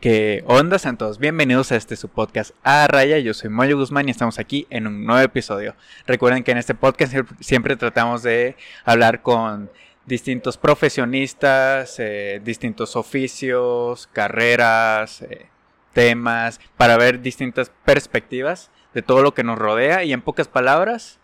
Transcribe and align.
¿Qué 0.00 0.42
onda, 0.46 0.78
santos? 0.78 1.18
Bienvenidos 1.18 1.72
a 1.72 1.76
este 1.76 1.94
su 1.94 2.08
podcast 2.08 2.52
A 2.62 2.86
Raya. 2.86 3.18
Yo 3.18 3.34
soy 3.34 3.50
Moyo 3.50 3.76
Guzmán 3.76 4.08
y 4.08 4.12
estamos 4.12 4.38
aquí 4.38 4.66
en 4.70 4.86
un 4.86 5.04
nuevo 5.04 5.20
episodio. 5.20 5.74
Recuerden 6.06 6.42
que 6.42 6.52
en 6.52 6.56
este 6.56 6.74
podcast 6.74 7.14
siempre 7.40 7.76
tratamos 7.76 8.22
de 8.22 8.56
hablar 8.86 9.20
con 9.20 9.70
distintos 10.06 10.56
profesionistas, 10.56 11.96
eh, 11.98 12.40
distintos 12.42 12.96
oficios, 12.96 14.06
carreras, 14.06 15.20
eh, 15.20 15.48
temas, 15.92 16.60
para 16.78 16.96
ver 16.96 17.20
distintas 17.20 17.70
perspectivas 17.84 18.70
de 18.94 19.02
todo 19.02 19.22
lo 19.22 19.34
que 19.34 19.44
nos 19.44 19.58
rodea 19.58 20.02
y 20.04 20.14
en 20.14 20.22
pocas 20.22 20.48
palabras 20.48 21.18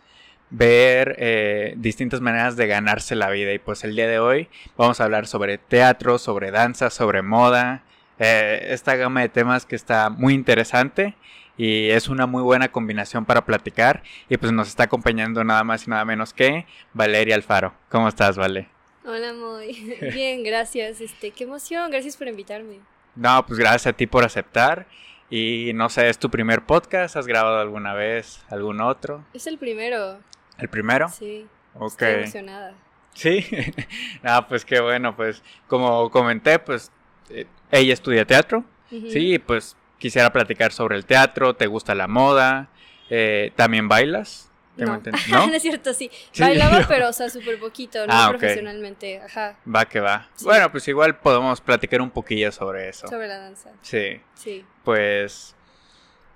ver 0.50 1.16
eh, 1.18 1.72
distintas 1.78 2.20
maneras 2.20 2.56
de 2.56 2.66
ganarse 2.66 3.14
la 3.14 3.30
vida. 3.30 3.54
Y 3.54 3.58
pues 3.58 3.84
el 3.84 3.96
día 3.96 4.06
de 4.06 4.18
hoy 4.18 4.50
vamos 4.76 5.00
a 5.00 5.04
hablar 5.04 5.26
sobre 5.26 5.56
teatro, 5.56 6.18
sobre 6.18 6.50
danza, 6.50 6.90
sobre 6.90 7.22
moda, 7.22 7.82
eh, 8.18 8.68
esta 8.70 8.96
gama 8.96 9.20
de 9.20 9.28
temas 9.28 9.66
que 9.66 9.76
está 9.76 10.10
muy 10.10 10.34
interesante 10.34 11.14
y 11.56 11.90
es 11.90 12.08
una 12.08 12.26
muy 12.26 12.42
buena 12.42 12.70
combinación 12.70 13.24
para 13.24 13.44
platicar. 13.44 14.02
Y 14.28 14.36
pues 14.36 14.52
nos 14.52 14.68
está 14.68 14.84
acompañando 14.84 15.42
nada 15.44 15.64
más 15.64 15.86
y 15.86 15.90
nada 15.90 16.04
menos 16.04 16.32
que 16.32 16.66
Valeria 16.92 17.34
Alfaro. 17.34 17.74
¿Cómo 17.90 18.08
estás, 18.08 18.36
Vale? 18.36 18.68
Hola, 19.04 19.32
muy 19.32 19.98
bien, 20.12 20.42
gracias. 20.42 21.00
Este, 21.00 21.30
qué 21.30 21.44
emoción, 21.44 21.90
gracias 21.90 22.16
por 22.16 22.28
invitarme. 22.28 22.80
No, 23.14 23.46
pues 23.46 23.58
gracias 23.58 23.86
a 23.86 23.92
ti 23.92 24.06
por 24.06 24.24
aceptar. 24.24 24.86
Y 25.30 25.72
no 25.74 25.88
sé, 25.88 26.08
¿es 26.08 26.18
tu 26.18 26.30
primer 26.30 26.64
podcast? 26.66 27.16
¿Has 27.16 27.26
grabado 27.26 27.58
alguna 27.58 27.94
vez 27.94 28.44
algún 28.48 28.80
otro? 28.80 29.24
Es 29.32 29.46
el 29.46 29.58
primero. 29.58 30.18
¿El 30.58 30.68
primero? 30.68 31.08
Sí. 31.08 31.46
Ok. 31.74 32.02
Estoy 32.02 32.14
emocionada. 32.14 32.74
Sí. 33.14 33.44
ah, 34.22 34.46
pues 34.48 34.64
qué 34.64 34.80
bueno, 34.80 35.16
pues 35.16 35.42
como 35.66 36.10
comenté, 36.10 36.58
pues 36.58 36.92
eh, 37.30 37.46
ella 37.70 37.92
estudia 37.92 38.24
teatro. 38.24 38.64
Sí, 38.90 39.38
pues 39.38 39.76
quisiera 39.98 40.32
platicar 40.32 40.72
sobre 40.72 40.96
el 40.96 41.06
teatro, 41.06 41.54
te 41.54 41.66
gusta 41.66 41.94
la 41.94 42.06
moda, 42.06 42.68
eh, 43.10 43.52
también 43.56 43.88
bailas. 43.88 44.50
No. 44.76 45.00
¿No? 45.46 45.54
es 45.54 45.62
cierto, 45.62 45.94
sí. 45.94 46.10
Bailaba, 46.38 46.84
pero, 46.88 47.08
o 47.08 47.12
sea, 47.14 47.30
súper 47.30 47.58
poquito, 47.58 48.06
no 48.06 48.12
ah, 48.12 48.28
profesionalmente. 48.28 49.22
Ajá. 49.22 49.56
Va 49.66 49.86
que 49.86 50.00
va. 50.00 50.28
Bueno, 50.42 50.70
pues 50.70 50.86
igual 50.86 51.18
podemos 51.18 51.62
platicar 51.62 52.02
un 52.02 52.10
poquillo 52.10 52.52
sobre 52.52 52.90
eso. 52.90 53.08
Sobre 53.08 53.26
la 53.26 53.38
danza. 53.38 53.70
Sí. 53.80 54.20
Sí. 54.34 54.66
Pues, 54.84 55.56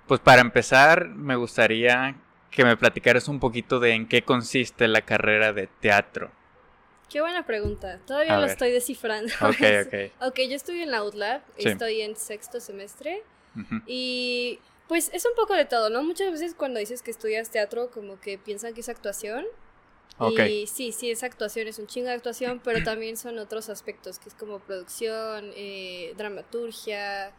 pues 0.07 0.19
para 0.21 0.41
empezar, 0.41 1.09
me 1.09 1.35
gustaría 1.35 2.15
que 2.49 2.65
me 2.65 2.75
platicaras 2.77 3.27
un 3.27 3.39
poquito 3.39 3.79
de 3.79 3.91
en 3.91 4.07
qué 4.07 4.23
consiste 4.23 4.87
la 4.87 5.01
carrera 5.01 5.53
de 5.53 5.67
teatro. 5.67 6.31
Qué 7.11 7.19
buena 7.19 7.45
pregunta. 7.45 7.99
Todavía 8.07 8.37
lo 8.37 8.45
estoy 8.45 8.71
descifrando. 8.71 9.33
Ok, 9.41 9.57
ok. 9.85 10.27
ok, 10.29 10.39
yo 10.47 10.55
estoy 10.55 10.81
en 10.81 10.91
la 10.91 11.03
UTLAB, 11.03 11.41
estoy 11.57 12.01
en 12.01 12.15
sexto 12.15 12.61
semestre 12.61 13.21
y 13.85 14.59
pues 14.87 15.09
es 15.13 15.25
un 15.25 15.33
poco 15.35 15.53
de 15.53 15.65
todo, 15.65 15.89
¿no? 15.89 16.03
Muchas 16.03 16.31
veces 16.31 16.55
cuando 16.55 16.79
dices 16.79 17.01
que 17.01 17.11
estudias 17.11 17.49
teatro 17.49 17.91
como 17.91 18.19
que 18.21 18.37
piensan 18.37 18.73
que 18.73 18.79
es 18.79 18.87
actuación. 18.87 19.45
Y 20.37 20.67
sí, 20.67 20.91
sí, 20.91 21.09
es 21.09 21.23
actuación, 21.23 21.67
es 21.67 21.79
un 21.79 21.87
chingo 21.87 22.07
de 22.07 22.13
actuación, 22.13 22.61
pero 22.63 22.81
también 22.85 23.17
son 23.17 23.39
otros 23.39 23.69
aspectos, 23.69 24.19
que 24.19 24.29
es 24.29 24.35
como 24.35 24.59
producción, 24.59 25.51
eh, 25.55 26.13
dramaturgia, 26.15 27.31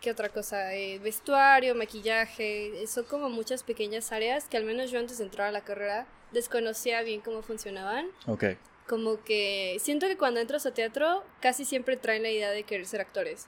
¿qué 0.00 0.12
otra 0.12 0.28
cosa? 0.28 0.74
Eh, 0.74 1.00
vestuario, 1.00 1.74
maquillaje, 1.74 2.86
son 2.86 3.04
como 3.04 3.28
muchas 3.28 3.62
pequeñas 3.62 4.12
áreas 4.12 4.44
que 4.44 4.56
al 4.56 4.64
menos 4.64 4.90
yo 4.90 5.00
antes 5.00 5.18
de 5.18 5.24
entrar 5.24 5.48
a 5.48 5.52
la 5.52 5.62
carrera 5.62 6.06
desconocía 6.32 7.02
bien 7.02 7.20
cómo 7.20 7.42
funcionaban. 7.42 8.06
Ok 8.26 8.44
como 8.86 9.22
que 9.22 9.76
siento 9.80 10.06
que 10.06 10.16
cuando 10.16 10.40
entras 10.40 10.66
a 10.66 10.74
teatro 10.74 11.24
casi 11.40 11.64
siempre 11.64 11.96
traen 11.96 12.22
la 12.22 12.30
idea 12.30 12.50
de 12.50 12.62
querer 12.62 12.86
ser 12.86 13.00
actores. 13.00 13.46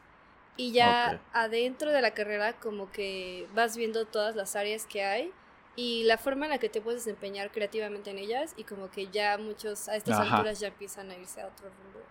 Y 0.57 0.73
ya 0.73 1.21
adentro 1.33 1.93
de 1.93 2.03
la 2.03 2.13
carrera 2.13 2.55
como 2.55 2.91
que 2.91 3.47
vas 3.55 3.77
viendo 3.77 4.07
todas 4.07 4.35
las 4.35 4.57
áreas 4.57 4.87
que 4.87 5.05
hay 5.05 5.31
y 5.77 6.03
la 6.03 6.19
forma 6.19 6.47
en 6.47 6.51
la 6.51 6.59
que 6.59 6.69
te 6.69 6.81
puedes 6.81 7.05
desempeñar 7.05 7.53
creativamente 7.53 8.11
en 8.11 8.19
ellas 8.19 8.55
y 8.57 8.65
como 8.65 8.91
que 8.91 9.07
ya 9.07 9.39
muchos 9.39 9.89
a 9.89 9.95
estas 9.95 10.19
alturas 10.19 10.59
ya 10.59 10.67
empiezan 10.69 11.11
a 11.13 11.17
irse 11.17 11.41
a 11.41 11.47
otro 11.47 11.69
rumbo. 11.69 12.05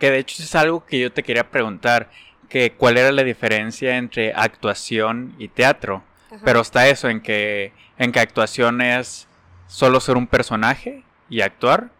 Que 0.00 0.10
de 0.10 0.18
hecho 0.18 0.42
es 0.42 0.54
algo 0.56 0.84
que 0.84 0.98
yo 0.98 1.12
te 1.12 1.22
quería 1.22 1.48
preguntar, 1.48 2.10
que 2.48 2.72
cuál 2.72 2.98
era 2.98 3.12
la 3.12 3.22
diferencia 3.22 3.96
entre 3.96 4.32
actuación 4.32 5.36
y 5.38 5.46
teatro. 5.46 6.02
Pero 6.44 6.60
está 6.60 6.88
eso 6.88 7.08
en 7.08 7.20
que 7.20 7.72
en 7.96 8.10
que 8.10 8.18
actuación 8.18 8.80
es 8.80 9.28
solo 9.68 10.00
ser 10.00 10.16
un 10.16 10.26
personaje 10.26 11.04
y 11.30 11.42
actuar 11.42 11.90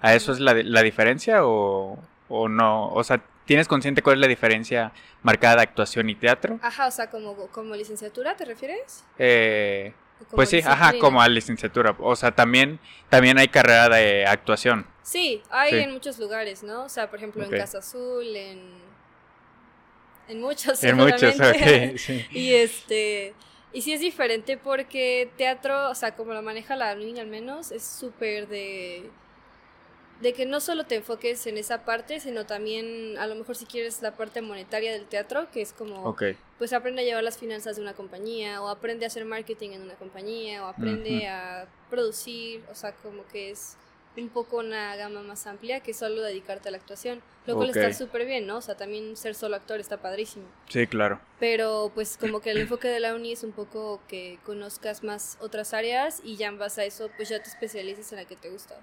¿A 0.00 0.14
eso 0.14 0.32
es 0.32 0.40
la, 0.40 0.54
la 0.54 0.82
diferencia 0.82 1.44
o, 1.44 1.98
o, 2.28 2.48
no? 2.48 2.88
O 2.90 3.02
sea, 3.02 3.22
¿tienes 3.44 3.66
consciente 3.66 4.02
cuál 4.02 4.16
es 4.16 4.20
la 4.20 4.28
diferencia 4.28 4.92
marcada 5.22 5.56
de 5.56 5.62
actuación 5.62 6.08
y 6.08 6.14
teatro? 6.14 6.58
Ajá, 6.62 6.86
o 6.86 6.90
sea, 6.90 7.10
como, 7.10 7.34
como 7.48 7.74
licenciatura, 7.74 8.36
¿te 8.36 8.44
refieres? 8.44 9.04
Eh, 9.18 9.92
pues 10.30 10.48
sí, 10.48 10.60
ajá, 10.64 10.98
como 10.98 11.20
a 11.20 11.28
licenciatura. 11.28 11.96
O 11.98 12.16
sea, 12.16 12.32
también, 12.32 12.78
también 13.08 13.38
hay 13.38 13.48
carrera 13.48 13.88
de 13.88 14.26
actuación. 14.26 14.86
Sí, 15.02 15.42
hay 15.50 15.78
en 15.80 15.92
muchos 15.92 16.18
lugares, 16.18 16.62
¿no? 16.62 16.84
O 16.84 16.88
sea, 16.88 17.08
por 17.08 17.18
ejemplo, 17.18 17.42
en 17.42 17.50
Casa 17.50 17.78
Azul, 17.78 18.24
en... 18.36 18.88
En 20.28 20.42
muchos, 20.42 20.84
En 20.84 20.96
muchos, 20.96 21.34
ok, 21.40 21.96
sí. 21.96 22.26
Y 22.30 22.54
este... 22.54 23.34
Y 23.72 23.82
sí 23.82 23.92
es 23.92 24.00
diferente 24.00 24.56
porque 24.56 25.30
teatro, 25.36 25.90
o 25.90 25.94
sea, 25.94 26.14
como 26.16 26.32
lo 26.32 26.42
maneja 26.42 26.74
la 26.74 26.94
niña 26.94 27.22
al 27.22 27.28
menos, 27.28 27.70
es 27.70 27.84
súper 27.84 28.48
de 28.48 29.10
de 30.20 30.32
que 30.32 30.46
no 30.46 30.60
solo 30.60 30.84
te 30.84 30.96
enfoques 30.96 31.46
en 31.46 31.58
esa 31.58 31.84
parte, 31.84 32.20
sino 32.20 32.44
también 32.44 33.16
a 33.18 33.26
lo 33.26 33.34
mejor 33.34 33.56
si 33.56 33.66
quieres 33.66 34.02
la 34.02 34.12
parte 34.12 34.42
monetaria 34.42 34.92
del 34.92 35.06
teatro, 35.06 35.48
que 35.52 35.62
es 35.62 35.72
como, 35.72 36.16
pues 36.58 36.72
aprende 36.72 37.02
a 37.02 37.04
llevar 37.04 37.22
las 37.22 37.38
finanzas 37.38 37.76
de 37.76 37.82
una 37.82 37.94
compañía, 37.94 38.60
o 38.62 38.68
aprende 38.68 39.04
a 39.04 39.08
hacer 39.08 39.24
marketing 39.24 39.70
en 39.70 39.82
una 39.82 39.94
compañía, 39.94 40.64
o 40.64 40.68
aprende 40.68 41.28
a 41.28 41.66
producir, 41.88 42.62
o 42.70 42.74
sea, 42.74 42.92
como 42.92 43.26
que 43.28 43.50
es 43.50 43.76
un 44.16 44.28
poco 44.28 44.58
una 44.58 44.96
gama 44.96 45.22
más 45.22 45.46
amplia 45.46 45.78
que 45.80 45.94
solo 45.94 46.22
dedicarte 46.22 46.68
a 46.68 46.72
la 46.72 46.78
actuación, 46.78 47.22
lo 47.46 47.54
cual 47.54 47.70
está 47.70 47.92
súper 47.92 48.26
bien, 48.26 48.46
¿no? 48.46 48.56
O 48.56 48.60
sea, 48.60 48.76
también 48.76 49.16
ser 49.16 49.36
solo 49.36 49.54
actor 49.54 49.78
está 49.78 49.98
padrísimo. 49.98 50.46
Sí, 50.68 50.88
claro. 50.88 51.20
Pero 51.38 51.92
pues 51.94 52.16
como 52.16 52.40
que 52.40 52.50
el 52.50 52.58
enfoque 52.58 52.88
de 52.88 52.98
la 52.98 53.14
uni 53.14 53.32
es 53.32 53.44
un 53.44 53.52
poco 53.52 54.00
que 54.08 54.40
conozcas 54.44 55.04
más 55.04 55.38
otras 55.40 55.72
áreas 55.72 56.20
y 56.24 56.36
ya 56.36 56.48
en 56.48 56.58
base 56.58 56.80
a 56.80 56.84
eso 56.84 57.08
pues 57.16 57.28
ya 57.28 57.40
te 57.40 57.48
especialices 57.48 58.10
en 58.12 58.18
la 58.18 58.24
que 58.24 58.34
te 58.34 58.50
gusta. 58.50 58.74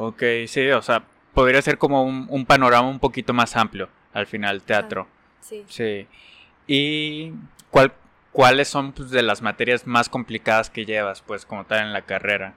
Ok, 0.00 0.22
sí, 0.46 0.70
o 0.70 0.80
sea, 0.80 1.02
podría 1.34 1.60
ser 1.60 1.76
como 1.76 2.04
un, 2.04 2.46
panorama 2.46 2.88
un 2.88 3.00
poquito 3.00 3.34
más 3.34 3.56
amplio 3.56 3.88
al 4.12 4.26
final, 4.26 4.62
teatro. 4.62 5.08
sí. 5.40 5.64
Sí. 5.68 6.06
¿Y 6.68 7.32
cuál, 7.70 7.92
cuáles 8.30 8.68
son 8.68 8.92
pues, 8.92 9.10
de 9.10 9.22
las 9.22 9.42
materias 9.42 9.88
más 9.88 10.08
complicadas 10.08 10.70
que 10.70 10.84
llevas, 10.84 11.22
pues, 11.22 11.44
como 11.44 11.64
tal 11.64 11.80
en 11.80 11.92
la 11.92 12.02
carrera? 12.02 12.54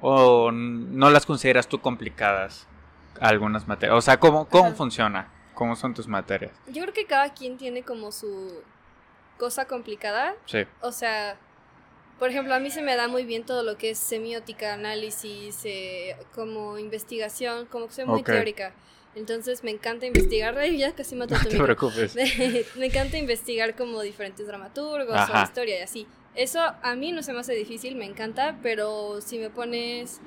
¿O 0.00 0.50
no 0.52 1.10
las 1.10 1.26
consideras 1.26 1.68
tú 1.68 1.80
complicadas 1.80 2.66
algunas 3.20 3.68
materias? 3.68 3.98
O 3.98 4.00
sea, 4.00 4.18
¿cómo, 4.18 4.48
cómo 4.48 4.72
funciona? 4.72 5.28
¿Cómo 5.52 5.76
son 5.76 5.92
tus 5.92 6.08
materias? 6.08 6.52
Yo 6.68 6.82
creo 6.82 6.94
que 6.94 7.04
cada 7.04 7.34
quien 7.34 7.58
tiene 7.58 7.82
como 7.82 8.10
su 8.10 8.62
cosa 9.36 9.66
complicada. 9.66 10.34
Sí. 10.46 10.64
O 10.80 10.92
sea, 10.92 11.36
por 12.18 12.30
ejemplo, 12.30 12.54
a 12.54 12.60
mí 12.60 12.70
se 12.70 12.82
me 12.82 12.96
da 12.96 13.08
muy 13.08 13.24
bien 13.24 13.44
todo 13.44 13.62
lo 13.62 13.76
que 13.76 13.90
es 13.90 13.98
semiótica, 13.98 14.74
análisis, 14.74 15.60
eh, 15.64 16.16
como 16.34 16.78
investigación, 16.78 17.66
como 17.66 17.88
que 17.88 17.94
soy 17.94 18.04
muy 18.04 18.22
teórica. 18.22 18.72
Entonces 19.14 19.62
me 19.62 19.70
encanta 19.70 20.06
investigar, 20.06 20.60
ya 20.70 20.92
casi 20.92 21.14
mato 21.14 21.34
No 21.44 21.48
te 21.48 21.56
preocupes. 21.56 22.16
me 22.76 22.86
encanta 22.86 23.16
investigar 23.16 23.76
como 23.76 24.00
diferentes 24.02 24.46
dramaturgos 24.46 25.16
o 25.30 25.42
historia 25.42 25.78
y 25.78 25.82
así. 25.82 26.06
Eso 26.34 26.60
a 26.82 26.94
mí 26.96 27.12
no 27.12 27.22
se 27.22 27.32
me 27.32 27.40
hace 27.40 27.54
difícil, 27.54 27.94
me 27.94 28.06
encanta, 28.06 28.56
pero 28.62 29.20
si 29.20 29.38
me 29.38 29.50
pones, 29.50 30.20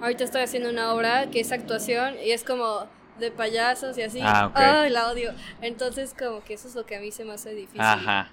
ahorita 0.00 0.24
estoy 0.24 0.42
haciendo 0.42 0.68
una 0.68 0.92
obra 0.92 1.30
que 1.30 1.40
es 1.40 1.52
actuación 1.52 2.16
y 2.22 2.32
es 2.32 2.44
como 2.44 2.86
de 3.18 3.30
payasos 3.30 3.96
y 3.96 4.02
así, 4.02 4.20
ah, 4.22 4.86
la 4.90 5.10
odio. 5.10 5.32
Entonces 5.62 6.14
como 6.18 6.44
que 6.44 6.54
eso 6.54 6.68
es 6.68 6.74
lo 6.74 6.84
que 6.84 6.96
a 6.96 7.00
mí 7.00 7.10
se 7.10 7.24
me 7.24 7.32
hace 7.32 7.54
difícil. 7.54 7.80
Ajá. 7.80 8.30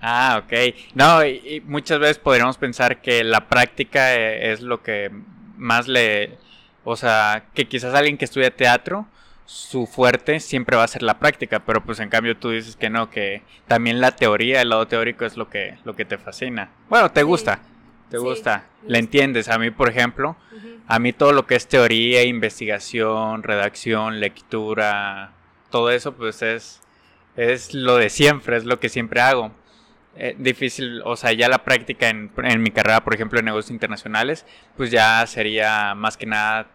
Ah, 0.00 0.42
ok. 0.44 0.74
No, 0.94 1.24
y, 1.24 1.62
muchas 1.66 1.98
veces 1.98 2.18
podríamos 2.18 2.58
pensar 2.58 3.00
que 3.00 3.24
la 3.24 3.48
práctica 3.48 4.14
eh, 4.14 4.52
es 4.52 4.60
lo 4.60 4.82
que 4.82 5.10
más 5.56 5.88
le... 5.88 6.38
O 6.84 6.96
sea, 6.96 7.44
que 7.54 7.68
quizás 7.68 7.94
alguien 7.94 8.18
que 8.18 8.24
estudia 8.24 8.54
teatro, 8.54 9.06
su 9.46 9.86
fuerte 9.86 10.40
siempre 10.40 10.76
va 10.76 10.84
a 10.84 10.88
ser 10.88 11.02
la 11.02 11.18
práctica, 11.18 11.60
pero 11.60 11.84
pues 11.84 12.00
en 12.00 12.08
cambio 12.08 12.36
tú 12.36 12.50
dices 12.50 12.74
que 12.74 12.90
no, 12.90 13.10
que 13.10 13.42
también 13.68 14.00
la 14.00 14.16
teoría, 14.16 14.62
el 14.62 14.70
lado 14.70 14.88
teórico 14.88 15.24
es 15.24 15.36
lo 15.36 15.48
que, 15.48 15.78
lo 15.84 15.94
que 15.94 16.04
te 16.04 16.18
fascina. 16.18 16.70
Bueno, 16.88 17.12
te 17.12 17.22
gusta, 17.22 17.60
te 18.10 18.18
gusta, 18.18 18.64
le 18.86 18.98
entiendes. 18.98 19.48
A 19.48 19.58
mí, 19.58 19.70
por 19.70 19.88
ejemplo, 19.88 20.36
a 20.88 20.98
mí 20.98 21.12
todo 21.12 21.32
lo 21.32 21.46
que 21.46 21.54
es 21.54 21.68
teoría, 21.68 22.24
investigación, 22.24 23.44
redacción, 23.44 24.18
lectura, 24.18 25.32
todo 25.70 25.90
eso 25.90 26.12
pues 26.12 26.42
es 26.42 26.81
es 27.36 27.74
lo 27.74 27.96
de 27.96 28.10
siempre, 28.10 28.56
es 28.56 28.64
lo 28.64 28.80
que 28.80 28.88
siempre 28.88 29.20
hago. 29.20 29.52
Eh, 30.14 30.34
difícil, 30.38 31.00
o 31.04 31.16
sea, 31.16 31.32
ya 31.32 31.48
la 31.48 31.64
práctica 31.64 32.10
en, 32.10 32.30
en, 32.36 32.62
mi 32.62 32.70
carrera, 32.70 33.02
por 33.02 33.14
ejemplo, 33.14 33.38
en 33.38 33.46
negocios 33.46 33.70
internacionales, 33.70 34.44
pues 34.76 34.90
ya 34.90 35.26
sería 35.26 35.94
más 35.94 36.18
que 36.18 36.26
nada 36.26 36.68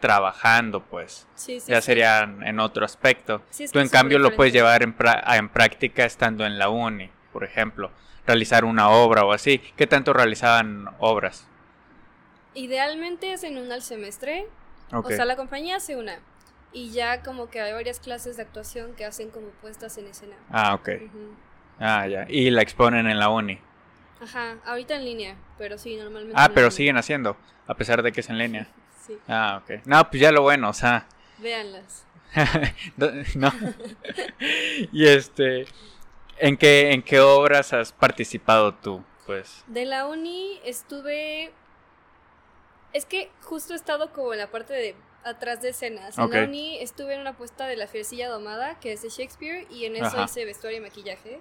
trabajando, 0.00 0.80
pues. 0.80 1.26
Sí, 1.34 1.60
sí, 1.60 1.70
ya 1.70 1.80
sí. 1.80 1.86
serían 1.86 2.42
en 2.42 2.58
otro 2.58 2.84
aspecto. 2.84 3.42
Es 3.58 3.70
Tú 3.70 3.78
en 3.78 3.86
es 3.86 3.92
cambio 3.92 4.18
lo 4.18 4.34
puedes 4.34 4.52
llevar 4.52 4.82
en, 4.82 4.94
en 5.28 5.48
práctica 5.48 6.04
estando 6.04 6.44
en 6.44 6.58
la 6.58 6.68
uni, 6.68 7.10
por 7.32 7.44
ejemplo, 7.44 7.90
realizar 8.26 8.64
una 8.64 8.90
obra 8.90 9.24
o 9.24 9.32
así. 9.32 9.60
¿Qué 9.76 9.86
tanto 9.86 10.12
realizaban 10.12 10.88
obras? 10.98 11.46
Idealmente 12.54 13.32
hacen 13.32 13.56
una 13.56 13.76
al 13.76 13.82
semestre, 13.82 14.46
o 14.92 15.08
sea, 15.08 15.24
la 15.24 15.36
compañía 15.36 15.76
hace 15.76 15.96
una. 15.96 16.18
Y 16.74 16.90
ya 16.90 17.22
como 17.22 17.48
que 17.48 17.60
hay 17.60 17.72
varias 17.72 18.00
clases 18.00 18.36
de 18.36 18.42
actuación 18.42 18.94
que 18.94 19.04
hacen 19.04 19.30
como 19.30 19.46
puestas 19.62 19.96
en 19.96 20.06
escena. 20.08 20.34
Ah, 20.50 20.74
ok. 20.74 20.88
Ah, 21.78 22.06
ya. 22.06 22.26
Y 22.28 22.50
la 22.50 22.62
exponen 22.62 23.06
en 23.06 23.18
la 23.18 23.28
uni. 23.30 23.58
Ajá, 24.20 24.56
ahorita 24.66 24.96
en 24.96 25.04
línea, 25.04 25.36
pero 25.56 25.78
sí, 25.78 25.96
normalmente. 25.96 26.34
Ah, 26.36 26.48
pero 26.48 26.66
línea. 26.66 26.70
siguen 26.72 26.96
haciendo, 26.96 27.36
a 27.66 27.74
pesar 27.74 28.02
de 28.02 28.10
que 28.12 28.20
es 28.20 28.28
en 28.28 28.38
línea. 28.38 28.68
Sí, 29.06 29.18
Ah, 29.28 29.60
ok. 29.62 29.84
No, 29.84 30.08
pues 30.08 30.18
ya 30.22 30.32
lo 30.32 30.40
bueno, 30.40 30.70
o 30.70 30.72
sea. 30.72 31.06
véanlas. 31.38 32.06
no. 32.96 33.10
no. 33.36 33.52
y 34.92 35.06
este. 35.06 35.66
¿en 36.38 36.56
qué, 36.56 36.90
¿En 36.92 37.02
qué 37.02 37.20
obras 37.20 37.74
has 37.74 37.92
participado 37.92 38.72
tú? 38.74 39.04
Pues. 39.26 39.62
De 39.66 39.84
la 39.84 40.06
uni 40.06 40.58
estuve. 40.64 41.52
Es 42.94 43.04
que 43.04 43.30
justo 43.42 43.74
he 43.74 43.76
estado 43.76 44.10
como 44.10 44.32
en 44.32 44.38
la 44.38 44.50
parte 44.50 44.72
de 44.72 44.96
atrás 45.24 45.62
de 45.62 45.70
escenas. 45.70 46.18
En 46.18 46.30
la 46.30 46.44
uni 46.44 46.78
estuve 46.78 47.14
en 47.14 47.20
una 47.20 47.36
puesta 47.36 47.66
de 47.66 47.76
La 47.76 47.86
Fiercilla 47.86 48.28
Domada, 48.28 48.78
que 48.80 48.92
es 48.92 49.02
de 49.02 49.08
Shakespeare, 49.08 49.66
y 49.70 49.86
en 49.86 49.96
eso 49.96 50.06
Ajá. 50.06 50.24
hice 50.24 50.44
vestuario 50.44 50.78
y 50.78 50.82
maquillaje. 50.82 51.40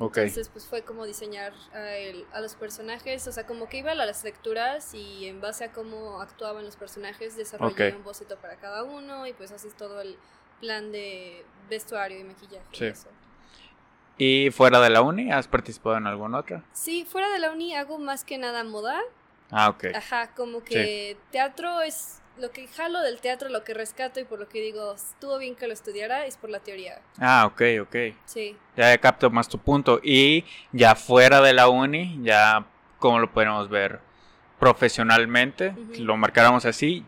Ok. 0.00 0.18
Entonces, 0.18 0.48
pues 0.48 0.64
fue 0.66 0.82
como 0.82 1.04
diseñar 1.04 1.52
a, 1.74 1.90
el- 1.96 2.24
a 2.32 2.40
los 2.40 2.54
personajes, 2.54 3.26
o 3.26 3.32
sea, 3.32 3.46
como 3.46 3.68
que 3.68 3.78
iba 3.78 3.90
a 3.92 3.94
las 3.96 4.22
lecturas 4.24 4.94
y 4.94 5.26
en 5.26 5.40
base 5.40 5.64
a 5.64 5.72
cómo 5.72 6.20
actuaban 6.20 6.64
los 6.64 6.76
personajes 6.76 7.36
desarrollé 7.36 7.94
un 7.96 8.04
boceto 8.04 8.36
para 8.36 8.56
cada 8.56 8.84
uno 8.84 9.26
y 9.26 9.32
pues 9.32 9.50
haces 9.50 9.76
todo 9.76 10.00
el 10.00 10.16
plan 10.60 10.92
de 10.92 11.44
vestuario 11.68 12.18
y 12.20 12.24
maquillaje. 12.24 12.64
y 12.72 12.76
Sí. 12.76 12.84
eso. 12.86 13.08
¿Y 14.16 14.50
fuera 14.50 14.80
de 14.80 14.90
la 14.90 15.02
uni 15.02 15.30
has 15.32 15.46
participado 15.48 15.96
en 15.96 16.06
alguna 16.06 16.38
otra? 16.38 16.64
Sí, 16.72 17.04
fuera 17.04 17.28
de 17.30 17.38
la 17.38 17.50
uni 17.52 17.74
hago 17.76 17.98
más 17.98 18.24
que 18.24 18.38
nada 18.38 18.64
moda. 18.64 19.00
Ah, 19.50 19.68
ok. 19.70 19.86
Ajá, 19.94 20.34
como 20.34 20.62
que 20.64 21.16
teatro 21.30 21.80
es 21.82 22.17
lo 22.40 22.50
que 22.50 22.66
jalo 22.68 23.00
del 23.00 23.20
teatro, 23.20 23.48
lo 23.48 23.64
que 23.64 23.74
rescato 23.74 24.20
y 24.20 24.24
por 24.24 24.38
lo 24.38 24.48
que 24.48 24.60
digo, 24.60 24.94
estuvo 24.94 25.38
bien 25.38 25.54
que 25.54 25.66
lo 25.66 25.72
estudiara, 25.72 26.26
es 26.26 26.36
por 26.36 26.50
la 26.50 26.60
teoría. 26.60 27.00
Ah, 27.18 27.46
ok, 27.46 27.62
ok. 27.82 27.96
Sí. 28.24 28.56
Ya 28.76 28.96
capto 28.98 29.30
más 29.30 29.48
tu 29.48 29.58
punto. 29.58 30.00
Y 30.02 30.44
ya 30.72 30.94
fuera 30.94 31.40
de 31.40 31.52
la 31.52 31.68
uni, 31.68 32.18
ya 32.22 32.64
como 32.98 33.18
lo 33.18 33.30
podemos 33.30 33.68
ver 33.68 34.00
profesionalmente, 34.58 35.74
lo 35.98 36.16
marcáramos 36.16 36.64
así, 36.64 37.04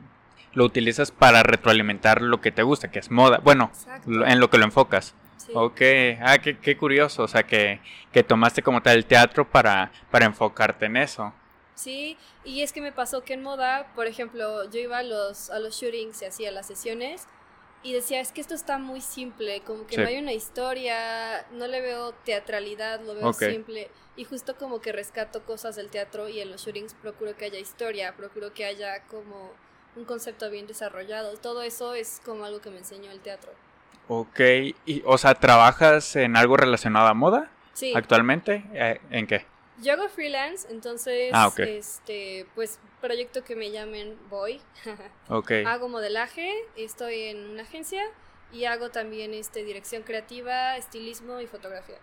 lo 0.52 0.64
utilizas 0.64 1.10
para 1.10 1.42
retroalimentar 1.42 2.22
lo 2.22 2.40
que 2.40 2.52
te 2.52 2.62
gusta, 2.62 2.90
que 2.90 2.98
es 2.98 3.10
moda. 3.10 3.38
Bueno, 3.42 3.70
Exacto. 3.72 4.24
en 4.26 4.40
lo 4.40 4.50
que 4.50 4.58
lo 4.58 4.64
enfocas. 4.64 5.14
Sí. 5.36 5.52
Ok, 5.54 5.80
ah, 6.22 6.38
qué, 6.38 6.58
qué 6.58 6.76
curioso, 6.76 7.22
o 7.22 7.28
sea, 7.28 7.44
que, 7.44 7.80
que 8.12 8.22
tomaste 8.22 8.62
como 8.62 8.82
tal 8.82 8.96
el 8.98 9.06
teatro 9.06 9.48
para, 9.48 9.90
para 10.10 10.26
enfocarte 10.26 10.86
en 10.86 10.96
eso. 10.98 11.32
Sí, 11.80 12.18
y 12.44 12.60
es 12.60 12.72
que 12.74 12.82
me 12.82 12.92
pasó 12.92 13.22
que 13.22 13.32
en 13.32 13.42
moda, 13.42 13.90
por 13.94 14.06
ejemplo, 14.06 14.68
yo 14.70 14.80
iba 14.80 14.98
a 14.98 15.02
los, 15.02 15.48
a 15.48 15.58
los 15.58 15.74
shootings 15.80 16.20
y 16.20 16.26
hacía 16.26 16.50
las 16.50 16.66
sesiones 16.66 17.26
y 17.82 17.94
decía, 17.94 18.20
es 18.20 18.32
que 18.32 18.42
esto 18.42 18.54
está 18.54 18.76
muy 18.76 19.00
simple, 19.00 19.62
como 19.62 19.86
que 19.86 19.94
Sí. 19.94 20.00
no 20.02 20.06
hay 20.08 20.18
una 20.18 20.34
historia, 20.34 21.46
no 21.52 21.66
le 21.66 21.80
veo 21.80 22.12
teatralidad, 22.26 23.00
lo 23.00 23.14
veo 23.14 23.32
simple. 23.32 23.90
Y 24.16 24.24
justo 24.24 24.56
como 24.56 24.82
que 24.82 24.92
rescato 24.92 25.42
cosas 25.46 25.76
del 25.76 25.88
teatro 25.88 26.28
y 26.28 26.40
en 26.40 26.50
los 26.50 26.62
shootings 26.66 26.92
procuro 26.92 27.34
que 27.36 27.46
haya 27.46 27.58
historia, 27.58 28.14
procuro 28.14 28.52
que 28.52 28.66
haya 28.66 29.02
como 29.04 29.50
un 29.96 30.04
concepto 30.04 30.50
bien 30.50 30.66
desarrollado. 30.66 31.38
Todo 31.38 31.62
eso 31.62 31.94
es 31.94 32.20
como 32.26 32.44
algo 32.44 32.60
que 32.60 32.68
me 32.70 32.78
enseñó 32.78 33.10
el 33.10 33.20
teatro. 33.20 33.52
Ok, 34.08 34.40
y, 34.84 35.02
o 35.06 35.16
sea, 35.16 35.34
¿trabajas 35.34 36.14
en 36.16 36.36
algo 36.36 36.58
relacionado 36.58 37.06
a 37.06 37.14
moda 37.14 37.50
Sí, 37.72 37.94
actualmente? 37.94 38.62
Eh, 38.74 39.00
¿En 39.10 39.26
qué? 39.26 39.46
Yo 39.80 39.92
hago 39.94 40.08
freelance, 40.08 40.66
entonces, 40.70 41.30
Ah, 41.34 41.50
este, 41.58 42.46
pues, 42.54 42.78
proyecto 43.00 43.42
que 43.44 43.56
me 43.56 43.70
llamen 43.70 44.16
voy. 44.28 44.60
Ok. 45.28 45.52
Hago 45.66 45.88
modelaje, 45.88 46.52
estoy 46.76 47.22
en 47.24 47.50
una 47.50 47.62
agencia 47.62 48.02
y 48.52 48.64
hago 48.64 48.90
también 48.90 49.32
este, 49.34 49.64
dirección 49.64 50.02
creativa, 50.02 50.76
estilismo 50.76 51.40
y 51.40 51.46
fotografía. 51.46 51.98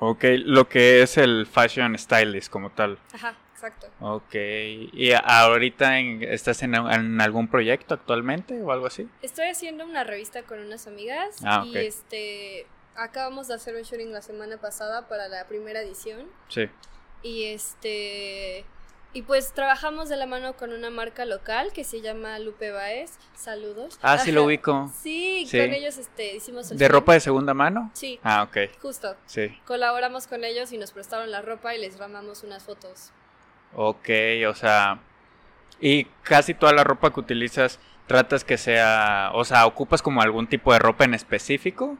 Ok, 0.00 0.22
lo 0.44 0.68
que 0.68 1.02
es 1.02 1.16
el 1.18 1.46
fashion 1.46 1.98
stylist 1.98 2.50
como 2.52 2.70
tal. 2.70 2.98
Ajá, 3.12 3.36
exacto. 3.52 3.88
Ok, 4.00 4.32
¿y 4.34 5.10
ahorita 5.12 5.98
en- 5.98 6.22
estás 6.22 6.62
en, 6.62 6.74
en 6.76 7.20
algún 7.20 7.48
proyecto 7.48 7.94
actualmente 7.94 8.60
o 8.62 8.70
algo 8.70 8.86
así? 8.86 9.08
Estoy 9.22 9.46
haciendo 9.46 9.84
una 9.84 10.04
revista 10.04 10.42
con 10.44 10.60
unas 10.60 10.86
amigas 10.86 11.38
Ah, 11.42 11.64
y 11.66 11.76
este 11.78 12.66
acabamos 12.94 13.48
de 13.48 13.54
hacer 13.54 13.74
un 13.76 13.82
shooting 13.82 14.12
la 14.12 14.22
semana 14.22 14.56
pasada 14.58 15.08
para 15.08 15.26
la 15.28 15.46
primera 15.48 15.80
edición 15.80 16.28
Sí. 16.48 16.68
Y 17.22 17.44
este 17.44 18.64
y 19.14 19.22
pues 19.22 19.52
trabajamos 19.52 20.08
de 20.10 20.16
la 20.16 20.26
mano 20.26 20.54
con 20.54 20.72
una 20.72 20.90
marca 20.90 21.24
local 21.24 21.72
que 21.72 21.82
se 21.82 22.00
llama 22.02 22.38
Lupe 22.38 22.70
Baez. 22.70 23.18
Saludos. 23.34 23.98
Ah, 24.02 24.18
sí 24.18 24.30
lo 24.32 24.44
ubico. 24.44 24.92
Sí, 25.02 25.46
Sí. 25.48 25.58
con 25.58 25.72
ellos 25.72 25.96
este 25.96 26.36
hicimos 26.36 26.70
el 26.70 26.78
¿De 26.78 26.88
ropa 26.88 27.14
de 27.14 27.20
segunda 27.20 27.54
mano? 27.54 27.90
Sí, 27.94 28.20
Ah, 28.22 28.42
ok, 28.42 28.56
justo. 28.80 29.16
sí. 29.26 29.48
Colaboramos 29.66 30.26
con 30.26 30.44
ellos 30.44 30.72
y 30.72 30.78
nos 30.78 30.92
prestaron 30.92 31.30
la 31.30 31.40
ropa 31.42 31.74
y 31.74 31.80
les 31.80 31.98
ramamos 31.98 32.42
unas 32.42 32.62
fotos. 32.64 33.10
Ok, 33.74 34.08
o 34.48 34.54
sea, 34.54 35.00
y 35.80 36.04
casi 36.22 36.52
toda 36.54 36.72
la 36.72 36.84
ropa 36.84 37.12
que 37.12 37.20
utilizas 37.20 37.78
tratas 38.06 38.44
que 38.44 38.58
sea, 38.58 39.30
o 39.34 39.44
sea, 39.44 39.66
ocupas 39.66 40.02
como 40.02 40.20
algún 40.22 40.46
tipo 40.48 40.72
de 40.72 40.78
ropa 40.78 41.04
en 41.04 41.14
específico, 41.14 41.96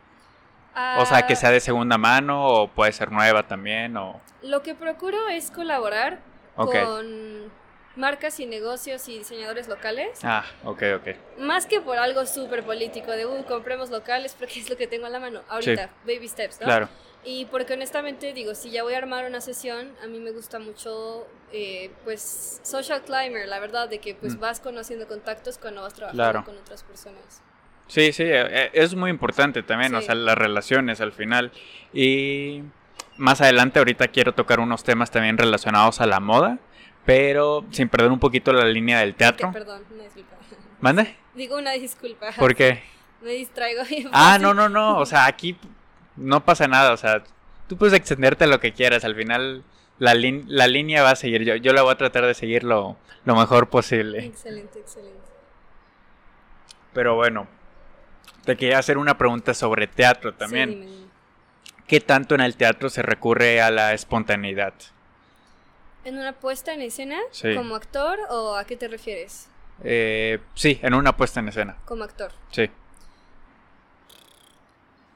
o 0.98 1.06
sea, 1.06 1.26
que 1.26 1.32
Ah, 1.34 1.36
sea 1.36 1.50
de 1.50 1.60
segunda 1.60 1.98
mano 1.98 2.46
o 2.46 2.69
puede 2.69 2.92
ser 2.92 3.10
nueva 3.12 3.46
también 3.46 3.96
o 3.96 4.20
Lo 4.42 4.62
que 4.62 4.75
procuro 4.75 5.28
es 5.28 5.50
colaborar 5.50 6.20
con 6.54 7.50
marcas 7.96 8.38
y 8.40 8.46
negocios 8.46 9.08
y 9.08 9.19
diseñadores 9.19 9.66
locales. 9.69 10.20
Ah, 10.22 10.44
ok, 10.64 10.82
ok. 10.98 11.08
Más 11.38 11.66
que 11.66 11.80
por 11.80 11.98
algo 11.98 12.25
súper 12.26 12.62
político 12.64 13.10
de, 13.10 13.26
uh, 13.26 13.44
compremos 13.44 13.90
locales 13.90 14.36
porque 14.38 14.60
es 14.60 14.70
lo 14.70 14.76
que 14.76 14.86
tengo 14.86 15.06
a 15.06 15.08
la 15.08 15.19
mano. 15.19 15.40
Ahorita, 15.48 15.90
baby 16.04 16.28
steps, 16.28 16.60
¿no? 16.60 16.66
Claro. 16.66 16.88
Y 17.25 17.46
porque 17.46 17.75
honestamente 17.75 18.32
digo, 18.32 18.54
si 18.54 18.70
ya 18.70 18.84
voy 18.84 18.94
a 18.94 18.98
armar 18.98 19.26
una 19.26 19.40
sesión, 19.40 19.92
a 20.02 20.06
mí 20.06 20.20
me 20.20 20.30
gusta 20.30 20.60
mucho, 20.60 21.26
eh, 21.52 21.90
pues, 22.04 22.60
social 22.62 23.02
climber, 23.02 23.48
la 23.48 23.58
verdad, 23.58 23.88
de 23.88 23.98
que 23.98 24.14
pues 24.14 24.36
Mm. 24.36 24.40
vas 24.40 24.60
conociendo 24.60 25.08
contactos 25.08 25.58
cuando 25.58 25.82
vas 25.82 25.94
trabajando 25.94 26.22
Claro. 26.22 26.44
con 26.44 26.56
otras 26.56 26.84
personas. 26.84 27.42
Sí, 27.88 28.12
sí, 28.12 28.23
eh, 28.26 28.70
es 28.75 28.94
muy 28.94 29.11
importante 29.11 29.62
también, 29.62 29.94
o 29.94 30.00
sea, 30.02 30.14
las 30.14 30.37
relaciones 30.38 31.00
al 31.00 31.12
final. 31.12 31.50
Y 31.93 32.62
más 33.17 33.40
adelante 33.40 33.78
ahorita 33.78 34.09
quiero 34.09 34.33
tocar 34.35 34.61
unos 34.61 34.85
temas 34.85 35.11
también 35.11 35.38
relacionados 35.38 36.00
a 36.00 36.07
la 36.07 36.21
moda, 36.21 36.59
pero 37.07 37.64
sin 37.71 37.88
perder 37.88 38.11
un 38.12 38.21
poquito 38.21 38.52
la 38.52 38.64
línea 38.66 39.00
del 39.00 39.14
teatro. 39.14 39.50
perdón, 39.52 39.83
una 39.90 40.04
disculpa. 40.04 40.37
¿Mande? 40.80 41.16
Digo 41.35 41.57
una 41.57 41.73
disculpa. 41.73 42.30
¿Por 42.38 42.54
qué? 42.54 42.83
Me 43.23 43.33
distraigo. 43.33 43.83
bien 43.85 44.09
Ah, 44.12 44.33
fácil. 44.33 44.42
no, 44.42 44.54
no, 44.54 44.68
no, 44.68 44.99
o 44.99 45.07
sea, 45.07 45.26
aquí 45.26 45.57
no 46.16 46.45
pasa 46.45 46.68
nada, 46.68 46.92
o 46.92 46.97
sea, 46.97 47.25
tú 47.68 47.76
puedes 47.76 47.95
extenderte 47.95 48.47
lo 48.47 48.61
que 48.61 48.73
quieras, 48.73 49.04
al 49.04 49.14
final 49.16 49.64
la, 49.99 50.14
la 50.14 50.68
línea 50.68 51.02
va 51.02 51.11
a 51.12 51.16
seguir, 51.16 51.42
yo, 51.45 51.57
yo 51.57 51.73
la 51.73 51.83
voy 51.83 51.92
a 51.92 51.97
tratar 51.97 52.26
de 52.26 52.35
seguir 52.35 52.62
lo, 52.64 52.97
lo 53.25 53.35
mejor 53.35 53.68
posible. 53.71 54.25
Excelente, 54.26 54.78
excelente. 54.78 55.16
Pero 56.92 57.14
bueno, 57.16 57.47
te 58.49 58.57
quería 58.57 58.78
hacer 58.78 58.97
una 58.97 59.19
pregunta 59.19 59.52
sobre 59.52 59.87
teatro 59.87 60.31
Sí, 60.31 60.37
también. 60.38 60.71
dime, 60.71 60.87
dime. 60.87 61.07
¿Qué 61.87 62.00
tanto 62.00 62.35
en 62.35 62.40
el 62.40 62.57
teatro 62.57 62.88
se 62.88 63.02
recurre 63.02 63.61
a 63.61 63.71
la 63.71 63.93
espontaneidad? 63.93 64.73
¿En 66.05 66.17
una 66.17 66.33
puesta 66.33 66.73
en 66.73 66.81
escena? 66.81 67.19
Sí. 67.31 67.55
¿Como 67.55 67.75
actor 67.76 68.19
o 68.31 68.57
a 68.57 68.64
qué 68.64 68.78
te 68.78 68.88
refieres? 68.88 69.49
Eh, 69.85 70.38
sí, 70.55 70.78
en 70.83 70.95
una 70.95 71.14
puesta 71.14 71.40
en 71.40 71.49
escena, 71.49 71.76
Como 71.85 72.05
actor. 72.05 72.33
sí. 72.50 72.71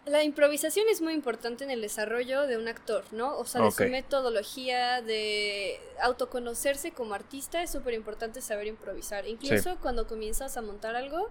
La 0.05 0.25
improvisación 0.25 0.85
es 0.91 1.01
muy 1.01 1.15
importante 1.15 1.62
en 1.65 1.71
el 1.71 1.81
desarrollo 1.81 2.47
de 2.49 2.59
un 2.59 2.67
actor, 2.69 3.05
¿no? 3.12 3.39
O 3.39 3.47
sea, 3.47 3.62
de 3.62 3.71
su 3.71 3.85
metodología, 3.85 5.01
de 5.01 5.81
autoconocerse 6.03 6.91
como 6.91 7.15
artista, 7.15 7.62
es 7.62 7.71
súper 7.71 7.95
importante 7.95 8.43
saber 8.43 8.67
improvisar. 8.67 9.27
Incluso 9.29 9.77
cuando 9.81 10.07
comienzas 10.09 10.57
a 10.57 10.61
montar 10.62 10.97
algo, 10.97 11.31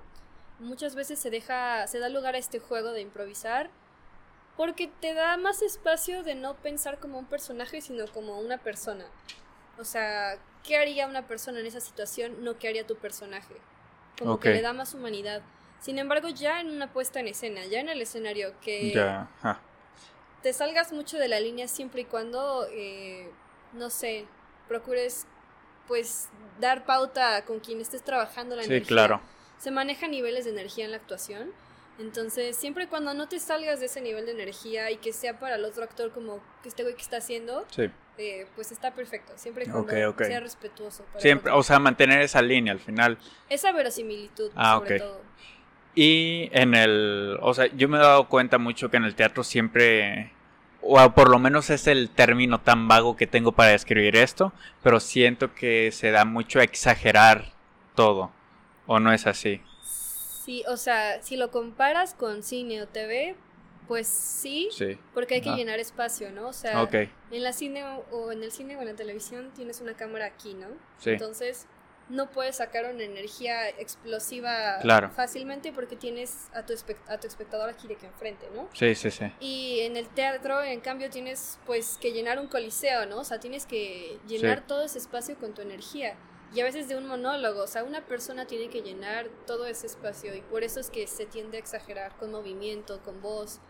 muchas 0.62 0.96
veces 0.96 1.20
se 1.20 1.30
deja, 1.30 1.86
se 1.88 2.00
da 2.00 2.08
lugar 2.10 2.36
a 2.36 2.38
este 2.38 2.60
juego 2.60 2.92
de 2.92 3.02
improvisar, 3.02 3.70
porque 4.56 4.88
te 5.00 5.14
da 5.14 5.36
más 5.38 5.62
espacio 5.62 6.24
de 6.24 6.36
no 6.36 6.56
pensar 6.56 7.00
como 7.00 7.18
un 7.20 7.26
personaje, 7.26 7.82
sino 7.82 8.08
como 8.08 8.40
una 8.40 8.58
persona. 8.58 9.06
O 9.78 9.84
sea, 9.84 10.38
¿qué 10.64 10.78
haría 10.78 11.08
una 11.08 11.28
persona 11.28 11.60
en 11.60 11.66
esa 11.66 11.80
situación? 11.80 12.44
No 12.44 12.58
qué 12.60 12.68
haría 12.68 12.86
tu 12.86 12.96
personaje. 12.96 13.56
Como 14.20 14.40
que 14.40 14.50
le 14.52 14.62
da 14.62 14.74
más 14.74 14.94
humanidad. 14.94 15.42
Sin 15.80 15.98
embargo, 15.98 16.30
ya 16.30 16.62
en 16.62 16.70
una 16.70 16.94
puesta 16.94 17.20
en 17.20 17.28
escena, 17.28 17.66
ya 17.66 17.80
en 17.80 17.90
el 17.90 18.02
escenario, 18.02 18.54
que 18.62 18.94
te 20.44 20.54
salgas 20.54 20.92
mucho 20.92 21.18
de 21.18 21.28
la 21.28 21.40
línea 21.40 21.68
siempre 21.68 22.02
y 22.02 22.06
cuando, 22.06 22.68
eh, 22.72 23.32
no 23.74 23.90
sé, 23.90 24.28
procures 24.68 25.26
pues 25.88 26.30
dar 26.60 26.86
pauta 26.86 27.44
con 27.46 27.60
quien 27.60 27.82
estés 27.82 28.04
trabajando 28.04 28.56
la 28.56 28.64
Sí, 28.64 28.70
energía. 28.70 28.88
claro. 28.88 29.22
Se 29.62 29.70
manejan 29.70 30.12
niveles 30.12 30.46
de 30.46 30.52
energía 30.52 30.86
en 30.86 30.92
la 30.92 30.98
actuación. 30.98 31.52
Entonces, 32.00 32.56
siempre 32.58 32.86
y 32.86 32.88
cuando 32.88 33.14
no 33.14 33.28
te 33.28 33.40
salgas 33.40 33.80
de 33.80 33.86
ese 33.86 34.02
nivel 34.02 34.26
de 34.26 34.32
energía 34.32 34.90
y 34.90 34.98
que 34.98 35.14
sea 35.14 35.38
para 35.38 35.56
el 35.56 35.66
otro 35.66 35.84
actor 35.84 36.12
como 36.12 36.42
que 36.64 36.70
este 36.70 36.82
güey 36.82 36.96
que 36.96 37.02
está 37.02 37.18
haciendo, 37.18 37.68
eh, 38.18 38.48
pues 38.56 38.72
está 38.72 38.92
perfecto. 38.92 39.34
Siempre 39.36 39.66
y 39.66 39.70
cuando 39.70 40.18
sea 40.18 40.40
respetuoso. 40.40 41.06
siempre, 41.18 41.52
o 41.52 41.62
sea, 41.62 41.78
mantener 41.78 42.22
esa 42.22 42.42
línea 42.42 42.74
al 42.74 42.80
final. 42.80 43.20
Esa 43.50 43.72
verosimilitud, 43.72 44.52
ah, 44.56 44.80
sobre 44.80 45.00
todo. 45.00 45.22
Y 45.94 46.50
en 46.54 46.74
el, 46.74 47.38
o 47.42 47.54
sea, 47.54 47.68
yo 47.68 47.88
me 47.88 47.98
he 47.98 48.02
dado 48.02 48.30
cuenta 48.30 48.58
mucho 48.58 48.90
que 48.90 48.98
en 48.98 49.04
el 49.04 49.14
teatro 49.14 49.44
siempre, 49.44 50.32
o 50.82 50.98
por 51.12 51.30
lo 51.30 51.38
menos 51.38 51.70
es 51.70 51.86
el 51.86 52.10
término 52.10 52.62
tan 52.62 52.88
vago 52.88 53.16
que 53.16 53.28
tengo 53.28 53.52
para 53.52 53.72
describir 53.72 54.16
esto, 54.16 54.54
pero 54.82 55.00
siento 55.00 55.54
que 55.54 55.92
se 55.92 56.10
da 56.10 56.26
mucho 56.26 56.60
a 56.60 56.64
exagerar 56.64 57.54
todo, 57.94 58.32
¿o 58.92 59.00
no 59.00 59.14
es 59.14 59.26
así? 59.26 59.62
Sí, 59.84 60.64
o 60.68 60.76
sea, 60.76 61.22
si 61.22 61.38
lo 61.38 61.50
comparas 61.50 62.14
con 62.14 62.44
cine 62.44 62.82
o 62.82 62.88
TV, 62.88 63.36
pues 63.88 64.08
sí, 64.08 64.70
porque 65.14 65.36
hay 65.36 65.42
que 65.42 65.52
llenar 65.52 65.80
espacio, 65.80 66.32
¿no? 66.32 66.50
O 66.50 66.54
sea, 66.54 66.88
en 67.32 67.44
la 67.44 67.54
cine 67.54 67.84
o 68.12 68.32
en 68.32 68.44
el 68.44 68.52
cine 68.52 68.76
o 68.76 68.82
en 68.82 68.88
la 68.88 68.96
televisión 68.96 69.52
tienes 69.56 69.80
una 69.80 69.96
cámara 69.96 70.26
aquí, 70.26 70.54
¿no? 70.54 70.68
Sí. 70.98 71.12
Entonces, 71.12 71.68
no 72.10 72.30
puedes 72.30 72.58
sacar 72.58 72.94
una 72.94 73.04
energía 73.04 73.70
explosiva 73.70 74.80
fácilmente 75.16 75.72
porque 75.72 75.96
tienes 75.96 76.50
a 76.54 76.66
tu, 76.66 76.74
a 77.08 77.18
tu 77.18 77.28
espectador 77.28 77.70
aquí 77.70 77.88
de 77.88 77.96
que 77.96 78.08
enfrente, 78.08 78.50
¿no? 78.54 78.68
Sí, 78.74 78.94
sí, 78.96 79.10
sí. 79.10 79.32
Y 79.40 79.80
en 79.82 79.96
el 79.96 80.08
teatro, 80.10 80.62
en 80.62 80.82
cambio, 80.82 81.10
tienes 81.10 81.60
pues 81.66 81.98
que 82.02 82.12
llenar 82.12 82.40
un 82.40 82.48
coliseo, 82.48 83.06
¿no? 83.06 83.20
O 83.20 83.24
sea, 83.24 83.40
tienes 83.40 83.66
que 83.66 84.20
llenar 84.28 84.68
todo 84.68 84.84
ese 84.84 84.98
espacio 84.98 85.38
con 85.38 85.54
tu 85.54 85.62
energía. 85.62 86.18
Y 86.54 86.60
a 86.60 86.64
veces 86.66 86.90
de 86.90 86.98
un 86.98 87.08
monólogo, 87.08 87.64
o 87.64 87.68
sea, 87.68 87.84
una 87.84 88.02
persona 88.02 88.46
tiene 88.46 88.70
que 88.70 88.82
llenar 88.82 89.28
todo 89.48 89.66
ese 89.66 89.88
espacio 89.88 90.36
y 90.36 90.42
por 90.42 90.64
eso 90.64 90.80
es 90.80 90.90
que 90.90 91.08
se 91.08 91.26
tiende 91.26 91.58
a 91.58 91.60
exagerar 91.60 92.16
con 92.18 92.32
movimiento, 92.32 93.00
con 93.04 93.22
voz, 93.22 93.62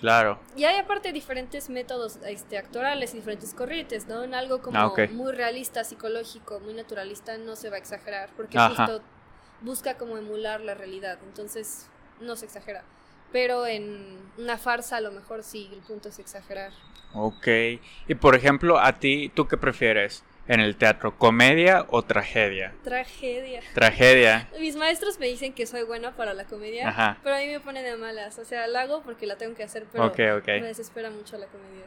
Claro. 0.00 0.38
Y 0.56 0.64
hay 0.64 0.78
aparte 0.78 1.12
diferentes 1.12 1.68
métodos 1.68 2.18
este, 2.26 2.56
actorales, 2.56 3.12
diferentes 3.12 3.52
corrientes, 3.52 4.06
¿no? 4.06 4.24
En 4.24 4.34
algo 4.34 4.62
como 4.62 4.78
ah, 4.78 4.94
muy 5.12 5.32
realista, 5.32 5.84
psicológico, 5.84 6.58
muy 6.60 6.72
naturalista, 6.72 7.36
no 7.36 7.54
se 7.54 7.68
va 7.68 7.76
a 7.76 7.78
exagerar, 7.78 8.30
porque 8.34 8.58
justo 8.58 9.02
busca 9.60 9.98
como 9.98 10.16
emular 10.16 10.62
la 10.62 10.74
realidad, 10.74 11.18
entonces 11.26 11.86
no 12.18 12.34
se 12.36 12.46
exagera. 12.46 12.82
Pero 13.30 13.66
en 13.66 14.18
una 14.38 14.56
farsa 14.56 14.96
a 14.96 15.00
lo 15.02 15.12
mejor 15.12 15.42
sí, 15.42 15.68
el 15.72 15.80
punto 15.80 16.08
es 16.08 16.18
exagerar. 16.18 16.72
Ok. 17.12 17.46
Y 18.08 18.14
por 18.14 18.34
ejemplo, 18.34 18.78
a 18.78 18.98
ti, 18.98 19.30
¿tú 19.34 19.46
qué 19.46 19.58
prefieres? 19.58 20.24
En 20.48 20.60
el 20.60 20.76
teatro? 20.76 21.16
¿Comedia 21.16 21.86
o 21.88 22.02
tragedia? 22.02 22.74
Tragedia. 22.82 23.60
Tragedia. 23.74 24.48
Mis 24.60 24.76
maestros 24.76 25.18
me 25.18 25.26
dicen 25.26 25.52
que 25.52 25.66
soy 25.66 25.84
buena 25.84 26.16
para 26.16 26.34
la 26.34 26.44
comedia, 26.44 27.18
pero 27.22 27.36
a 27.36 27.38
mí 27.38 27.46
me 27.46 27.60
pone 27.60 27.82
de 27.82 27.96
malas. 27.96 28.38
O 28.38 28.44
sea, 28.44 28.66
la 28.66 28.82
hago 28.82 29.02
porque 29.02 29.26
la 29.26 29.36
tengo 29.36 29.54
que 29.54 29.62
hacer, 29.62 29.86
pero 29.90 30.12
me 30.16 30.62
desespera 30.62 31.10
mucho 31.10 31.38
la 31.38 31.46
comedia. 31.46 31.86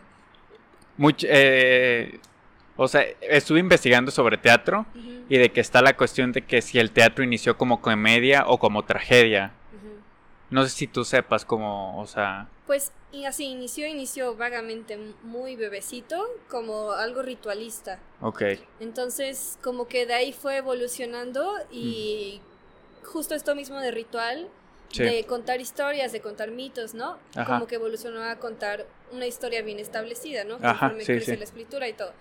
Mucho, 0.95 1.27
eh, 1.29 2.19
o 2.75 2.88
sea, 2.88 3.03
estuve 3.22 3.60
investigando 3.60 4.12
sobre 4.12 4.38
teatro 4.38 4.86
y 5.29 5.38
de 5.38 5.50
que 5.51 5.62
está 5.62 5.81
la 5.81 5.95
cuestión 5.95 6.31
de 6.31 6.43
que 6.43 6.62
si 6.62 6.79
el 6.79 6.91
teatro 6.91 7.24
inició 7.24 7.57
como 7.57 7.81
comedia 7.81 8.45
o 8.48 8.57
como 8.60 8.83
tragedia. 8.83 9.53
No 10.50 10.63
sé 10.63 10.69
si 10.69 10.88
tú 10.88 11.03
sepas 11.03 11.45
cómo, 11.45 12.00
o 12.00 12.05
sea... 12.05 12.48
Pues 12.65 12.91
y 13.13 13.25
así 13.25 13.46
inició, 13.46 13.86
inició 13.86 14.36
vagamente 14.36 14.98
muy 15.22 15.55
bebecito, 15.55 16.25
como 16.50 16.91
algo 16.93 17.22
ritualista. 17.22 18.00
Ok. 18.22 18.41
Entonces, 18.79 19.60
como 19.62 19.88
que 19.88 20.08
de 20.08 20.15
ahí 20.15 20.34
fue 20.34 20.58
evolucionando 20.58 21.53
y 21.72 22.41
justo 23.03 23.36
esto 23.36 23.53
mismo 23.53 23.79
de 23.79 23.91
ritual, 23.91 24.50
de 24.96 25.25
contar 25.25 25.62
historias, 25.62 26.12
de 26.12 26.22
contar 26.22 26.50
mitos, 26.50 26.96
¿no? 26.96 27.20
Como 27.46 27.67
que 27.67 27.75
evolucionó 27.75 28.24
a 28.24 28.38
contar 28.38 28.88
una 29.12 29.27
historia 29.27 29.62
bien 29.62 29.79
establecida, 29.79 30.43
¿no? 30.43 30.58
Conforme 30.60 31.03
crece 31.03 31.38
la 31.38 31.43
escritura 31.43 31.88
y 31.88 31.93
todo. 31.93 32.13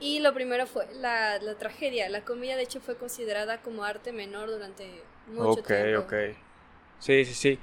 Y 0.00 0.18
lo 0.18 0.34
primero 0.34 0.66
fue 0.66 0.88
la, 0.94 1.38
la, 1.38 1.54
tragedia. 1.54 2.08
La 2.08 2.24
comedia, 2.24 2.56
de 2.56 2.64
hecho, 2.64 2.80
fue 2.80 2.96
considerada 2.96 3.62
como 3.62 3.84
arte 3.84 4.10
menor 4.10 4.50
durante 4.50 5.02
mucho 5.28 5.62
tiempo. 5.62 6.00
Ok, 6.00 6.06
ok. 6.06 6.36
Sí, 6.98 7.24
sí, 7.24 7.34
sí 7.34 7.58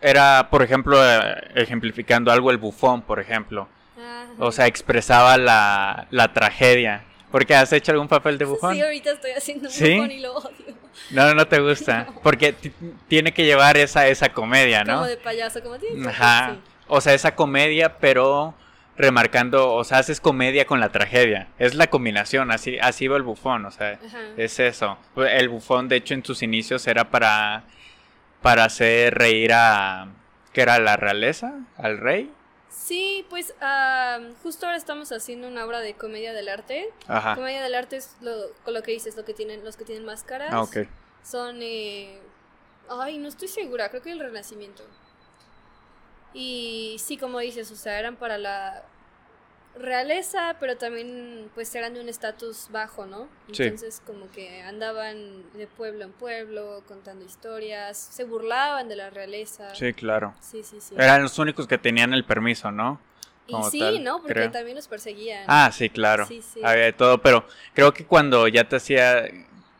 era, 0.00 0.48
por 0.50 0.62
ejemplo, 0.62 0.98
eh, 1.02 1.52
ejemplificando 1.54 2.30
algo, 2.30 2.50
el 2.50 2.58
bufón, 2.58 3.02
por 3.02 3.20
ejemplo. 3.20 3.68
O 4.38 4.52
sea, 4.52 4.66
expresaba 4.66 5.38
la, 5.38 6.06
la 6.10 6.32
tragedia. 6.32 7.04
¿Por 7.30 7.46
qué 7.46 7.54
has 7.54 7.72
hecho 7.72 7.92
algún 7.92 8.08
papel 8.08 8.38
de 8.38 8.44
bufón? 8.44 8.74
Sí, 8.74 8.82
ahorita 8.82 9.12
estoy 9.12 9.30
haciendo 9.32 9.68
un 9.68 9.74
bufón 9.74 10.10
y 10.10 10.20
lo 10.20 10.34
odio. 10.34 10.74
No, 11.10 11.34
no 11.34 11.46
te 11.46 11.60
gusta. 11.60 12.08
Porque 12.22 12.54
tiene 13.08 13.32
que 13.32 13.44
llevar 13.44 13.76
esa, 13.76 14.08
esa 14.08 14.30
comedia, 14.30 14.84
¿no? 14.84 14.94
Como 14.94 15.06
de 15.06 15.16
payaso, 15.16 15.62
como 15.62 15.78
tienes. 15.78 16.06
Ajá. 16.06 16.56
O 16.88 17.00
sea, 17.00 17.14
esa 17.14 17.34
comedia, 17.34 17.98
pero 17.98 18.54
remarcando, 18.96 19.74
o 19.74 19.84
sea, 19.84 19.98
haces 19.98 20.20
comedia 20.20 20.66
con 20.66 20.80
la 20.80 20.90
tragedia. 20.90 21.48
Es 21.58 21.74
la 21.74 21.88
combinación, 21.88 22.50
así, 22.50 22.78
así 22.78 23.08
va 23.08 23.16
el 23.16 23.22
bufón, 23.22 23.66
o 23.66 23.70
sea, 23.70 23.98
es 24.36 24.58
eso. 24.58 24.96
El 25.16 25.48
bufón, 25.48 25.88
de 25.88 25.96
hecho, 25.96 26.14
en 26.14 26.24
sus 26.24 26.42
inicios 26.42 26.86
era 26.86 27.10
para 27.10 27.64
para 28.42 28.64
hacer 28.64 29.14
reír 29.14 29.52
a... 29.52 30.08
¿Qué 30.52 30.62
era 30.62 30.78
la 30.78 30.96
realeza? 30.96 31.54
¿Al 31.76 31.98
rey? 31.98 32.32
Sí, 32.70 33.26
pues 33.30 33.54
justo 34.42 34.66
ahora 34.66 34.76
estamos 34.78 35.12
haciendo 35.12 35.48
una 35.48 35.64
obra 35.64 35.80
de 35.80 35.94
comedia 35.94 36.32
del 36.32 36.48
arte. 36.48 36.88
Ajá. 37.08 37.34
Comedia 37.34 37.62
del 37.62 37.74
arte 37.74 37.96
es 37.96 38.16
lo, 38.20 38.34
con 38.64 38.74
lo 38.74 38.82
que 38.82 38.92
dices, 38.92 39.16
lo 39.16 39.24
que 39.24 39.34
tienen, 39.34 39.64
los 39.64 39.76
que 39.76 39.84
tienen 39.84 40.04
máscaras. 40.04 40.50
Ah, 40.52 40.62
ok. 40.62 40.78
Son... 41.22 41.58
Eh, 41.60 42.20
ay, 42.88 43.18
no 43.18 43.28
estoy 43.28 43.48
segura, 43.48 43.88
creo 43.88 44.02
que 44.02 44.12
el 44.12 44.20
Renacimiento. 44.20 44.84
Y 46.32 46.96
sí, 46.98 47.16
como 47.16 47.38
dices, 47.40 47.70
o 47.70 47.76
sea, 47.76 47.98
eran 47.98 48.16
para 48.16 48.38
la 48.38 48.84
realeza, 49.78 50.56
pero 50.58 50.76
también 50.76 51.50
pues 51.54 51.74
eran 51.74 51.94
de 51.94 52.00
un 52.00 52.08
estatus 52.08 52.68
bajo, 52.70 53.06
¿no? 53.06 53.28
Entonces 53.48 54.02
como 54.04 54.30
que 54.30 54.62
andaban 54.62 55.42
de 55.54 55.66
pueblo 55.66 56.04
en 56.04 56.12
pueblo 56.12 56.82
contando 56.86 57.24
historias, 57.24 57.96
se 57.96 58.24
burlaban 58.24 58.88
de 58.88 58.96
la 58.96 59.10
realeza. 59.10 59.74
Sí, 59.74 59.92
claro. 59.92 60.34
Sí, 60.40 60.62
sí, 60.62 60.80
sí. 60.80 60.94
Eran 60.96 61.22
los 61.22 61.38
únicos 61.38 61.66
que 61.66 61.78
tenían 61.78 62.14
el 62.14 62.24
permiso, 62.24 62.70
¿no? 62.72 63.00
y 63.48 63.54
sí, 63.70 63.98
¿no? 64.00 64.20
Porque 64.22 64.48
también 64.48 64.76
los 64.76 64.88
perseguían. 64.88 65.44
Ah, 65.46 65.70
sí, 65.72 65.88
claro. 65.88 66.26
Sí, 66.26 66.42
sí. 66.42 66.60
Había 66.64 66.84
de 66.84 66.92
todo, 66.92 67.18
pero 67.18 67.46
creo 67.74 67.94
que 67.94 68.04
cuando 68.04 68.48
ya 68.48 68.68
te 68.68 68.76
hacía, 68.76 69.24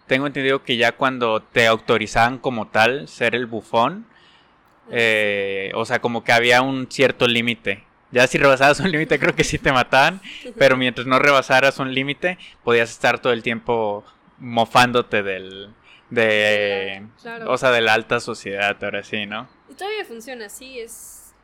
tengo 0.06 0.26
entendido 0.26 0.62
que 0.62 0.76
ya 0.76 0.92
cuando 0.92 1.42
te 1.42 1.66
autorizaban 1.66 2.38
como 2.38 2.68
tal 2.68 3.08
ser 3.08 3.34
el 3.34 3.46
bufón, 3.46 4.06
ah, 4.08 4.90
eh, 4.92 5.72
o 5.74 5.84
sea, 5.84 6.00
como 6.00 6.22
que 6.22 6.32
había 6.32 6.62
un 6.62 6.90
cierto 6.90 7.26
límite. 7.26 7.84
Ya 8.16 8.26
si 8.26 8.38
rebasabas 8.38 8.80
un 8.80 8.90
límite 8.90 9.18
creo 9.18 9.34
que 9.34 9.44
sí 9.44 9.58
te 9.58 9.70
mataban, 9.72 10.22
pero 10.56 10.78
mientras 10.78 11.06
no 11.06 11.18
rebasaras 11.18 11.78
un 11.80 11.92
límite 11.92 12.38
podías 12.64 12.90
estar 12.90 13.18
todo 13.18 13.34
el 13.34 13.42
tiempo 13.42 14.04
mofándote 14.38 15.22
del 15.22 15.68
de 16.08 17.04
o 17.46 17.58
sea 17.58 17.72
de 17.72 17.82
la 17.82 17.92
alta 17.92 18.20
sociedad 18.20 18.82
ahora 18.82 19.02
sí 19.02 19.26
no 19.26 19.46
y 19.68 19.74
todavía 19.74 20.02
funciona 20.06 20.46
así 20.46 20.80
es, 20.80 21.34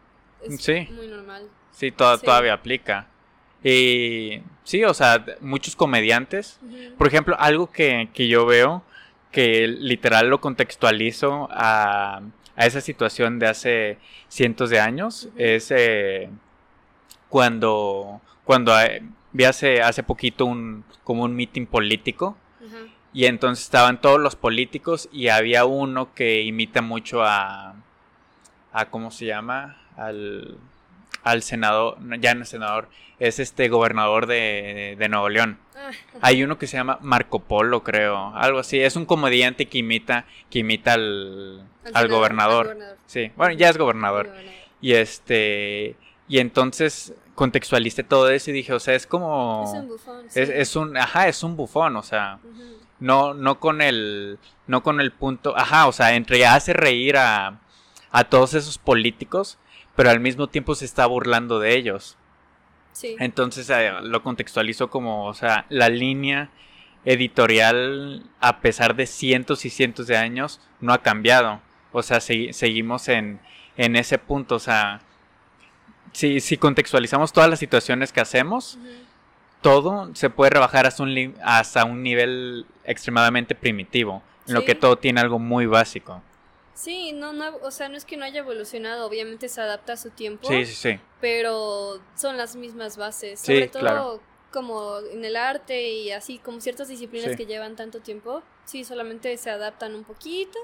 muy 0.49 1.09
normal. 1.09 1.51
Sí, 1.73 1.91
todavía 1.91 2.55
aplica. 2.55 3.07
Y 3.63 4.41
sí 4.65 4.83
o 4.85 4.95
sea 4.95 5.23
muchos 5.41 5.77
comediantes 5.77 6.59
por 6.97 7.07
ejemplo 7.07 7.37
algo 7.39 7.71
que, 7.71 8.09
que, 8.15 8.29
yo 8.29 8.47
veo 8.47 8.83
que 9.31 9.69
literal 9.69 10.29
lo 10.29 10.41
contextualizo 10.41 11.49
a, 11.51 12.23
a 12.57 12.67
esa 12.67 12.81
situación 12.81 13.39
de 13.39 13.47
hace 13.47 13.99
cientos 14.29 14.71
de 14.71 14.81
años 14.81 15.29
es 15.37 15.71
eh, 15.71 16.31
cuando, 17.33 18.21
cuando 18.45 18.79
eh, 18.79 19.03
vi 19.33 19.45
hace, 19.45 19.81
hace 19.81 20.03
poquito 20.03 20.45
un, 20.45 20.85
como 21.03 21.23
un 21.23 21.35
meeting 21.35 21.65
político. 21.65 22.37
Y 23.15 23.25
entonces 23.25 23.65
estaban 23.65 24.01
todos 24.01 24.21
los 24.21 24.37
políticos 24.37 25.09
y 25.13 25.29
había 25.29 25.65
uno 25.65 26.15
que 26.15 26.43
imita 26.43 26.83
mucho 26.83 27.23
a, 27.23 27.75
a 28.73 28.85
¿cómo 28.91 29.11
se 29.11 29.27
llama? 29.27 29.79
Al, 29.97 30.59
al 31.23 31.43
senador, 31.43 31.97
ya 32.21 32.35
no 32.35 32.43
es 32.43 32.51
senador, 32.51 32.89
es 33.19 33.39
este 33.39 33.69
gobernador 33.69 34.27
de, 34.27 34.97
de 34.99 35.09
Nuevo 35.09 35.29
León. 35.31 35.59
Ah, 35.77 35.91
Hay 36.23 36.43
uno 36.43 36.59
que 36.59 36.67
se 36.67 36.77
llama 36.77 36.99
Marco 37.01 37.41
Polo, 37.41 37.83
creo, 37.83 38.35
algo 38.35 38.59
así. 38.59 38.81
Es 38.81 38.97
un 38.97 39.07
comediante 39.07 39.67
que 39.67 39.79
imita, 39.79 40.27
que 40.51 40.61
imita 40.61 40.95
al, 40.95 41.67
al, 41.93 42.09
gobernador. 42.09 42.77
Sí, 43.07 43.31
bueno, 43.37 43.55
ya 43.55 43.71
es 43.71 43.77
gobernador. 43.79 44.31
Y 44.81 44.93
este, 44.95 45.97
y 46.29 46.39
entonces 46.39 47.15
contextualicé 47.43 48.05
todo 48.05 48.31
eso 48.31 48.51
y 48.51 48.55
dije, 48.55 48.73
o 48.73 48.79
sea, 48.79 48.95
es 48.95 49.05
como... 49.05 49.65
Es 49.67 49.73
un 49.73 49.89
bufón. 49.89 50.27
Es, 50.33 50.77
un, 50.77 50.97
ajá, 50.97 51.27
es 51.27 51.43
un 51.43 51.57
bufón, 51.57 51.97
o 51.97 52.03
sea, 52.05 52.39
no, 53.01 53.35
no 53.35 53.59
con 53.59 53.83
el, 53.83 54.39
no 54.69 54.85
con 54.85 55.01
el 55.01 55.11
punto, 55.11 55.57
ajá, 55.57 55.89
o 55.89 55.93
sea, 55.93 56.15
entre 56.15 56.47
hace 56.47 56.73
reír 56.73 57.17
a, 57.17 57.59
a 58.13 58.25
todos 58.25 58.55
esos 58.55 58.79
políticos, 58.79 59.59
pero 59.97 60.11
al 60.11 60.21
mismo 60.21 60.47
tiempo 60.47 60.77
se 60.77 60.85
está 60.85 61.05
burlando 61.07 61.59
de 61.59 61.75
ellos. 61.75 62.17
Sí. 62.93 63.17
Entonces 63.19 63.69
eh, 63.71 63.91
lo 64.03 64.23
contextualizo 64.23 64.89
como, 64.89 65.27
o 65.27 65.35
sea, 65.35 65.67
la 65.69 65.89
línea 65.89 66.49
editorial, 67.05 68.23
a 68.39 68.61
pesar 68.61 68.95
de 68.95 69.07
cientos 69.07 69.65
y 69.65 69.71
cientos 69.71 70.07
de 70.07 70.17
años, 70.17 70.61
no 70.81 70.93
ha 70.93 71.03
cambiado. 71.03 71.61
O 71.91 72.05
sea, 72.05 72.21
seguimos 72.21 73.09
en, 73.09 73.41
en 73.77 73.97
ese 73.97 74.19
punto. 74.19 74.55
O 74.55 74.61
sea, 74.61 75.01
si, 76.13 76.41
si 76.41 76.57
contextualizamos 76.57 77.33
todas 77.33 77.49
las 77.51 77.59
situaciones 77.59 78.13
que 78.13 78.21
hacemos, 78.21 78.79
todo 79.61 80.15
se 80.15 80.31
puede 80.31 80.51
rebajar 80.51 80.87
hasta 80.87 81.03
un, 81.03 81.35
hasta 81.43 81.85
un 81.85 82.03
nivel 82.03 82.67
extremadamente 82.85 83.55
primitivo, 83.55 84.23
en 84.47 84.55
lo 84.55 84.65
que 84.65 84.75
todo 84.75 84.97
tiene 84.97 85.21
algo 85.21 85.39
muy 85.39 85.67
básico. 85.67 86.23
Sí, 86.75 87.13
no, 87.13 87.33
no, 87.33 87.57
o 87.63 87.71
sea, 87.71 87.89
no 87.89 87.97
es 87.97 88.05
que 88.05 88.17
no 88.17 88.25
haya 88.25 88.41
evolucionado, 88.41 89.07
obviamente 89.07 89.49
se 89.49 89.61
adapta 89.61 89.93
a 89.93 89.97
su 89.97 90.11
tiempo. 90.11 90.49
Sí, 90.49 90.67
sí, 90.67 90.75
sí. 90.75 91.01
Pero 91.21 92.01
son 92.17 92.37
las 92.37 92.57
mismas 92.57 92.97
bases, 92.97 93.41
sobre 93.41 93.69
todo 93.69 94.21
como 94.53 94.99
en 95.11 95.25
el 95.25 95.37
arte 95.37 95.91
y 95.91 96.11
así, 96.11 96.39
como 96.39 96.61
ciertas 96.61 96.89
disciplinas 96.89 97.37
que 97.37 97.47
llevan 97.47 97.77
tanto 97.77 98.01
tiempo, 98.01 98.43
sí, 98.65 98.85
solamente 98.85 99.37
se 99.37 99.51
adaptan 99.51 99.95
un 99.95 100.05
poquito 100.05 100.59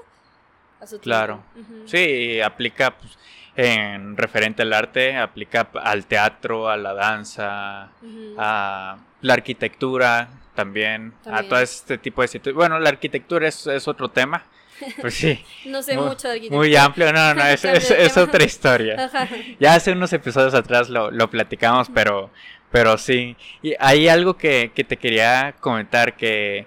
a 0.79 0.87
su 0.87 0.99
claro. 0.99 1.43
tiempo. 1.53 1.69
Claro. 1.69 1.87
Sí, 1.87 2.41
aplica 2.41 2.97
pues, 2.97 3.17
en 3.61 4.15
referente 4.15 4.61
al 4.61 4.71
arte, 4.71 5.17
aplica 5.17 5.67
al 5.83 6.05
teatro, 6.05 6.69
a 6.69 6.77
la 6.77 6.93
danza, 6.93 7.89
a 8.37 8.97
la 9.19 9.33
arquitectura 9.33 10.29
también, 10.55 11.13
a 11.25 11.43
todo 11.43 11.59
este 11.59 11.97
tipo 11.97 12.21
de 12.21 12.29
situaciones. 12.29 12.55
Bueno, 12.55 12.79
la 12.79 12.87
arquitectura 12.87 13.49
es, 13.49 13.67
es 13.67 13.87
otro 13.87 14.09
tema. 14.09 14.43
Pues 15.01 15.15
sí. 15.15 15.43
no 15.65 15.83
sé 15.83 15.97
mucho 15.97 16.29
de 16.29 16.35
arquitectura. 16.35 16.57
Muy 16.57 16.73
amplio, 16.73 17.11
no, 17.11 17.33
no, 17.33 17.45
es, 17.47 17.65
es, 17.65 18.15
otra 18.15 18.45
historia. 18.45 19.11
ya 19.59 19.73
hace 19.73 19.91
unos 19.91 20.13
episodios 20.13 20.53
atrás 20.53 20.87
lo, 20.87 21.11
lo 21.11 21.29
platicamos, 21.29 21.89
pero, 21.93 22.29
pero 22.71 22.97
sí. 22.97 23.35
Y 23.61 23.73
hay 23.77 24.07
algo 24.07 24.37
que, 24.37 24.71
que 24.73 24.85
te 24.85 24.95
quería 24.95 25.53
comentar 25.59 26.15
que 26.15 26.65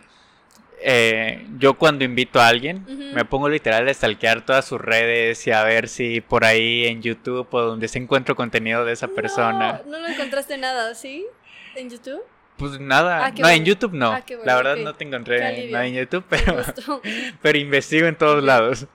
eh, 0.85 1.47
yo 1.59 1.75
cuando 1.75 2.05
invito 2.05 2.41
a 2.41 2.49
alguien 2.49 2.85
me 3.15 3.25
pongo 3.25 3.49
literal 3.49 3.89
a 3.89 3.95
stalkear 3.95 4.45
todas 4.45 4.65
sus 4.65 4.81
redes 4.81 5.47
y 5.47 5.51
a 5.51 5.63
ver 5.65 5.89
si 5.89 6.21
por 6.21 6.45
ahí 6.45 6.87
en 6.87 7.03
YouTube 7.03 7.47
o 7.51 7.63
donde 7.63 7.89
se 7.89 7.99
encuentro 7.99 8.35
contenido 8.35 8.85
de 8.85 8.93
esa 8.93 9.09
persona. 9.09 9.83
No, 9.87 10.01
no 10.01 10.07
encontraste 10.07 10.59
nada, 10.59 10.95
¿sí? 10.95 11.27
¿En 11.75 11.91
YouTube? 11.91 12.23
Pues 12.57 12.79
nada, 12.79 13.27
ah, 13.27 13.33
no, 13.37 13.49
en 13.49 13.65
YouTube 13.65 13.93
no. 13.93 14.13
Ah, 14.13 14.25
la 14.45 14.57
verdad 14.57 14.77
no 14.77 14.95
te 14.95 15.05
encontré 15.05 15.71
nada 15.71 15.87
en 15.87 15.95
YouTube, 15.95 16.25
pero, 16.29 16.63
pero 17.43 17.59
investigo 17.59 18.07
en 18.07 18.15
todos 18.15 18.43
lados. 18.45 18.87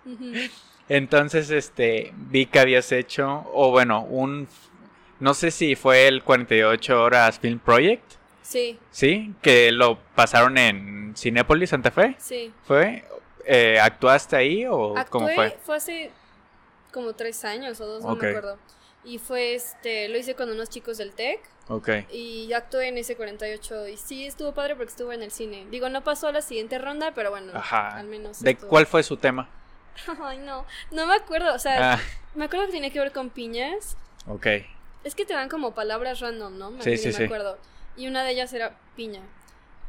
Entonces, 0.89 1.50
este, 1.50 2.13
vi 2.15 2.46
que 2.46 2.60
habías 2.60 2.91
hecho, 2.91 3.44
o 3.53 3.72
bueno, 3.72 4.03
un, 4.03 4.48
no 5.20 5.34
sé 5.34 5.51
si 5.51 5.75
fue 5.75 6.08
el 6.08 6.24
48 6.24 7.01
horas 7.01 7.39
Film 7.39 7.60
Project. 7.60 8.16
Sí. 8.47 8.79
Sí, 8.91 9.35
que 9.41 9.73
lo 9.73 9.99
pasaron 10.15 10.57
en 10.57 11.13
Cinépolis, 11.17 11.71
Santa 11.71 11.91
Fe. 11.91 12.15
Sí. 12.17 12.53
¿Fue? 12.63 13.03
Eh, 13.43 13.77
¿Actuaste 13.77 14.37
ahí 14.37 14.65
o 14.65 14.95
cómo 15.09 15.27
fue? 15.27 15.57
Fue 15.65 15.75
hace 15.75 16.11
como 16.93 17.11
tres 17.11 17.43
años 17.43 17.81
o 17.81 17.85
dos, 17.85 18.05
no 18.05 18.15
me 18.15 18.29
acuerdo. 18.29 18.57
Y 19.03 19.17
fue 19.17 19.53
este, 19.53 20.07
lo 20.07 20.17
hice 20.17 20.35
con 20.35 20.49
unos 20.49 20.69
chicos 20.69 20.97
del 20.97 21.11
TEC. 21.11 21.41
Ok. 21.67 21.89
Y 22.09 22.53
actué 22.53 22.87
en 22.87 22.97
ese 22.97 23.17
48 23.17 23.89
y 23.89 23.97
sí 23.97 24.25
estuvo 24.25 24.53
padre 24.53 24.77
porque 24.77 24.91
estuvo 24.91 25.11
en 25.11 25.23
el 25.23 25.31
cine. 25.31 25.67
Digo, 25.69 25.89
no 25.89 26.05
pasó 26.05 26.29
a 26.29 26.31
la 26.31 26.41
siguiente 26.41 26.77
ronda, 26.77 27.11
pero 27.13 27.31
bueno, 27.31 27.51
al 27.53 28.07
menos. 28.07 28.41
¿De 28.41 28.55
cuál 28.55 28.85
fue 28.85 29.03
su 29.03 29.17
tema? 29.17 29.49
Ay, 30.23 30.37
no, 30.37 30.65
no 30.91 31.05
me 31.05 31.15
acuerdo, 31.15 31.53
o 31.53 31.59
sea, 31.59 31.95
ah. 31.95 31.99
me 32.33 32.45
acuerdo 32.45 32.67
que 32.67 32.71
tenía 32.71 32.91
que 32.91 32.99
ver 32.99 33.11
con 33.11 33.29
piñas. 33.29 33.97
Ok. 34.25 34.47
Es 35.03 35.15
que 35.15 35.25
te 35.25 35.33
dan 35.33 35.49
como 35.49 35.73
palabras 35.73 36.21
random, 36.21 36.57
¿no? 36.57 36.81
sí, 36.81 36.97
sí, 36.97 37.11
me 37.17 37.25
acuerdo 37.25 37.57
y 37.97 38.07
una 38.07 38.23
de 38.23 38.31
ellas 38.31 38.53
era 38.53 38.77
piña. 38.95 39.21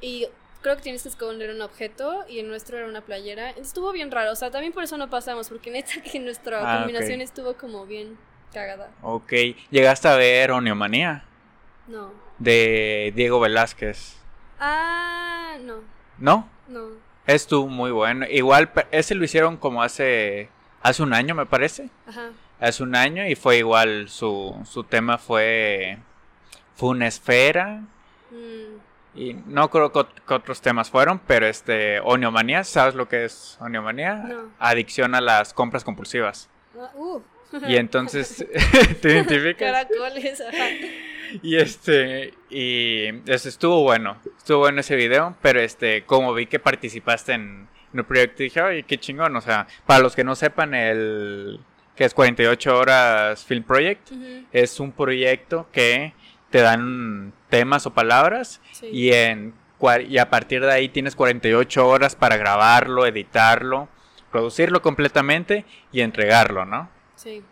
Y 0.00 0.26
creo 0.62 0.76
que 0.76 0.82
tienes 0.82 1.02
que 1.02 1.08
esconder 1.08 1.50
un 1.50 1.62
objeto 1.62 2.24
y 2.28 2.40
el 2.40 2.48
nuestro 2.48 2.78
era 2.78 2.86
una 2.86 3.02
playera. 3.02 3.50
Estuvo 3.50 3.92
bien 3.92 4.10
raro, 4.10 4.32
o 4.32 4.36
sea, 4.36 4.50
también 4.50 4.72
por 4.72 4.82
eso 4.82 4.96
no 4.96 5.10
pasamos, 5.10 5.48
porque 5.48 5.70
neta 5.70 6.00
que 6.12 6.18
nuestra 6.18 6.60
ah, 6.60 6.78
combinación 6.78 7.20
estuvo 7.20 7.54
como 7.54 7.86
bien 7.86 8.18
cagada. 8.52 8.90
Ok, 9.02 9.32
¿llegaste 9.70 10.08
a 10.08 10.16
ver 10.16 10.50
Oneomanía? 10.50 11.24
No. 11.86 12.12
De 12.38 13.12
Diego 13.14 13.40
Velázquez. 13.40 14.16
Ah, 14.58 15.56
no. 15.62 15.76
¿No? 16.18 16.48
No. 16.68 16.88
Estuvo 17.26 17.68
muy 17.68 17.90
bueno. 17.90 18.26
Igual, 18.28 18.70
ese 18.90 19.14
lo 19.14 19.24
hicieron 19.24 19.56
como 19.56 19.82
hace, 19.82 20.48
hace 20.82 21.02
un 21.02 21.12
año, 21.12 21.34
me 21.34 21.46
parece. 21.46 21.90
Ajá. 22.06 22.30
Hace 22.60 22.82
un 22.82 22.96
año 22.96 23.26
y 23.26 23.36
fue 23.36 23.58
igual, 23.58 24.08
su, 24.08 24.56
su 24.64 24.82
tema 24.82 25.16
fue, 25.18 25.98
fue 26.74 26.88
una 26.88 27.06
esfera 27.06 27.82
Mm. 28.30 28.88
Y 29.14 29.34
no 29.46 29.68
creo 29.70 29.90
que, 29.90 30.34
otros 30.34 30.60
temas 30.60 30.90
fueron, 30.90 31.18
pero 31.26 31.46
este, 31.46 31.98
oniomanía, 32.00 32.62
¿sabes 32.62 32.94
lo 32.94 33.08
que 33.08 33.24
es 33.24 33.56
oniomanía? 33.60 34.46
Adicción 34.58 35.14
a 35.14 35.20
las 35.20 35.54
compras 35.54 35.82
compulsivas. 35.82 36.48
Ah, 36.78 36.90
uh. 36.94 37.22
Y 37.66 37.76
entonces, 37.76 38.46
¿te 39.00 39.08
identificas? 39.08 39.72
Caracoles, 39.72 40.42
Y 41.42 41.56
este, 41.56 42.34
y 42.50 43.08
eso 43.30 43.48
estuvo 43.48 43.82
bueno, 43.82 44.18
estuvo 44.36 44.58
bueno 44.60 44.80
ese 44.80 44.96
video, 44.96 45.36
pero 45.42 45.60
este, 45.60 46.04
como 46.04 46.32
vi 46.34 46.46
que 46.46 46.58
participaste 46.58 47.32
en, 47.32 47.68
el 47.94 48.04
proyecto, 48.04 48.42
dije, 48.42 48.60
ay, 48.60 48.82
qué 48.82 48.98
chingón, 48.98 49.34
o 49.34 49.40
sea, 49.40 49.66
para 49.86 50.00
los 50.00 50.14
que 50.14 50.22
no 50.22 50.36
sepan, 50.36 50.74
el 50.74 51.58
que 51.96 52.04
es 52.04 52.14
48 52.14 52.78
horas 52.78 53.44
Film 53.44 53.64
Project, 53.64 54.12
es 54.52 54.78
un 54.78 54.92
proyecto 54.92 55.66
que 55.72 56.12
te 56.50 56.60
dan 56.60 57.32
temas 57.48 57.86
o 57.86 57.94
palabras 57.94 58.60
y, 58.82 59.12
en, 59.12 59.54
y 60.08 60.18
a 60.18 60.30
partir 60.30 60.62
de 60.62 60.72
ahí 60.72 60.88
tienes 60.88 61.14
48 61.14 61.86
horas 61.86 62.16
para 62.16 62.36
grabarlo, 62.36 63.06
editarlo, 63.06 63.88
producirlo 64.30 64.82
completamente 64.82 65.64
y 65.92 66.00
entregarlo, 66.00 66.64
¿no? 66.64 66.88
Sí. 67.16 67.42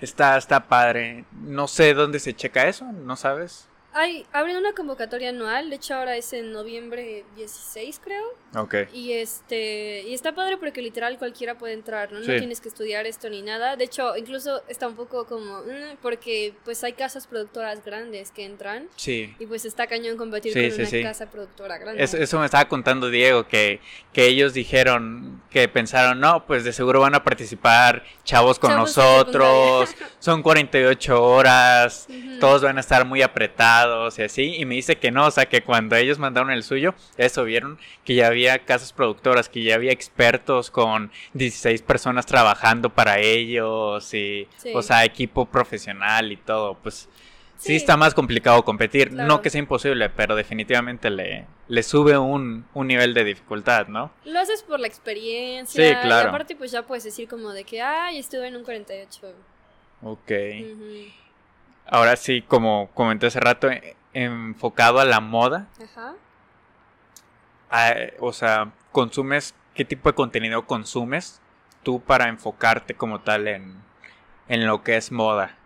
Está, 0.00 0.36
está 0.36 0.68
padre. 0.68 1.24
No 1.32 1.68
sé 1.68 1.94
dónde 1.94 2.18
se 2.18 2.34
checa 2.34 2.66
eso, 2.68 2.84
¿no 2.92 3.16
sabes? 3.16 3.68
Hay, 3.98 4.26
abren 4.30 4.58
una 4.58 4.74
convocatoria 4.74 5.30
anual, 5.30 5.70
de 5.70 5.76
hecho 5.76 5.94
ahora 5.94 6.18
es 6.18 6.30
en 6.34 6.52
noviembre 6.52 7.24
16 7.34 7.98
creo. 8.04 8.24
Ok. 8.54 8.74
Y 8.92 9.12
este, 9.12 10.02
y 10.02 10.12
está 10.12 10.34
padre 10.34 10.58
porque 10.58 10.82
literal 10.82 11.16
cualquiera 11.16 11.56
puede 11.56 11.72
entrar, 11.72 12.12
¿no? 12.12 12.20
No 12.20 12.26
tienes 12.26 12.60
que 12.60 12.68
estudiar 12.68 13.06
esto 13.06 13.30
ni 13.30 13.40
nada. 13.40 13.76
De 13.76 13.84
hecho, 13.84 14.14
incluso 14.18 14.62
está 14.68 14.86
un 14.86 14.96
poco 14.96 15.24
como, 15.24 15.60
mm, 15.60 15.96
porque 16.02 16.52
pues 16.64 16.84
hay 16.84 16.92
casas 16.92 17.26
productoras 17.26 17.82
grandes 17.82 18.32
que 18.32 18.44
entran. 18.44 18.86
Sí. 18.96 19.34
Y 19.38 19.46
pues 19.46 19.64
está 19.64 19.86
cañón 19.86 20.18
competir 20.18 20.52
con 20.52 20.86
una 20.86 21.02
casa 21.02 21.30
productora 21.30 21.78
grande. 21.78 22.02
Eso, 22.02 22.38
me 22.38 22.44
estaba 22.44 22.68
contando 22.68 23.08
Diego, 23.08 23.48
que, 23.48 23.80
que 24.12 24.26
ellos 24.26 24.52
dijeron, 24.52 25.42
que 25.50 25.68
pensaron, 25.68 26.20
no, 26.20 26.44
pues 26.46 26.64
de 26.64 26.74
seguro 26.74 27.00
van 27.00 27.14
a 27.14 27.24
participar 27.24 28.04
chavos 28.24 28.58
con 28.58 28.74
nosotros, 28.74 29.88
son 30.18 30.42
48 30.42 31.22
horas, 31.24 32.08
todos 32.40 32.60
van 32.60 32.76
a 32.76 32.80
estar 32.80 33.06
muy 33.06 33.22
apretados 33.22 33.85
y 34.16 34.22
así, 34.22 34.56
y 34.56 34.64
me 34.64 34.74
dice 34.74 34.96
que 34.96 35.10
no, 35.10 35.26
o 35.26 35.30
sea, 35.30 35.46
que 35.46 35.62
cuando 35.62 35.96
ellos 35.96 36.18
mandaron 36.18 36.50
el 36.50 36.62
suyo, 36.62 36.94
eso 37.16 37.44
vieron 37.44 37.78
que 38.04 38.14
ya 38.14 38.28
había 38.28 38.58
casas 38.60 38.92
productoras, 38.92 39.48
que 39.48 39.62
ya 39.62 39.74
había 39.74 39.92
expertos 39.92 40.70
con 40.70 41.10
16 41.34 41.82
personas 41.82 42.26
trabajando 42.26 42.90
para 42.90 43.18
ellos, 43.18 44.12
y, 44.14 44.48
o 44.74 44.82
sea, 44.82 45.04
equipo 45.04 45.46
profesional 45.46 46.32
y 46.32 46.36
todo, 46.36 46.74
pues 46.74 47.08
sí, 47.56 47.76
está 47.76 47.96
más 47.96 48.14
complicado 48.14 48.64
competir, 48.64 49.12
no 49.12 49.42
que 49.42 49.50
sea 49.50 49.58
imposible, 49.58 50.10
pero 50.10 50.36
definitivamente 50.36 51.10
le, 51.10 51.46
le 51.68 51.82
sube 51.82 52.16
un, 52.18 52.66
nivel 52.74 53.14
de 53.14 53.24
dificultad, 53.24 53.88
¿no? 53.88 54.12
Lo 54.24 54.38
haces 54.38 54.62
por 54.62 54.80
la 54.80 54.86
experiencia, 54.86 55.88
sí, 55.88 55.94
claro. 56.02 56.26
y 56.26 56.28
aparte 56.28 56.56
pues 56.56 56.70
ya 56.70 56.82
puedes 56.82 57.04
decir 57.04 57.28
como 57.28 57.52
de 57.52 57.64
que, 57.64 57.82
ay, 57.82 58.18
estuve 58.18 58.48
en 58.48 58.56
un 58.56 58.64
48. 58.64 59.34
Ok. 60.02 60.30
Ahora 61.88 62.16
sí, 62.16 62.42
como 62.42 62.90
comenté 62.94 63.26
hace 63.26 63.40
rato, 63.40 63.70
eh, 63.70 63.96
enfocado 64.12 64.98
a 64.98 65.04
la 65.04 65.20
moda. 65.20 65.68
Ajá. 65.82 66.14
o 68.20 68.32
sea, 68.32 68.72
consumes, 68.92 69.54
¿qué 69.74 69.84
tipo 69.84 70.08
de 70.08 70.14
contenido 70.14 70.66
consumes 70.66 71.40
tú 71.82 72.00
para 72.00 72.28
enfocarte 72.28 72.94
como 72.94 73.20
tal 73.20 73.46
en, 73.46 73.76
en 74.48 74.66
lo 74.66 74.82
que 74.82 74.96
es 74.96 75.12
moda? 75.12 75.56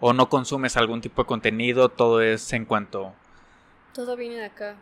¿O 0.00 0.12
no 0.12 0.28
consumes 0.28 0.76
algún 0.76 1.00
tipo 1.00 1.22
de 1.22 1.26
contenido? 1.26 1.88
Todo 1.88 2.20
es 2.20 2.52
en 2.52 2.64
cuanto... 2.64 3.14
Todo 3.92 4.16
viene 4.16 4.36
de 4.36 4.46
acá. 4.46 4.76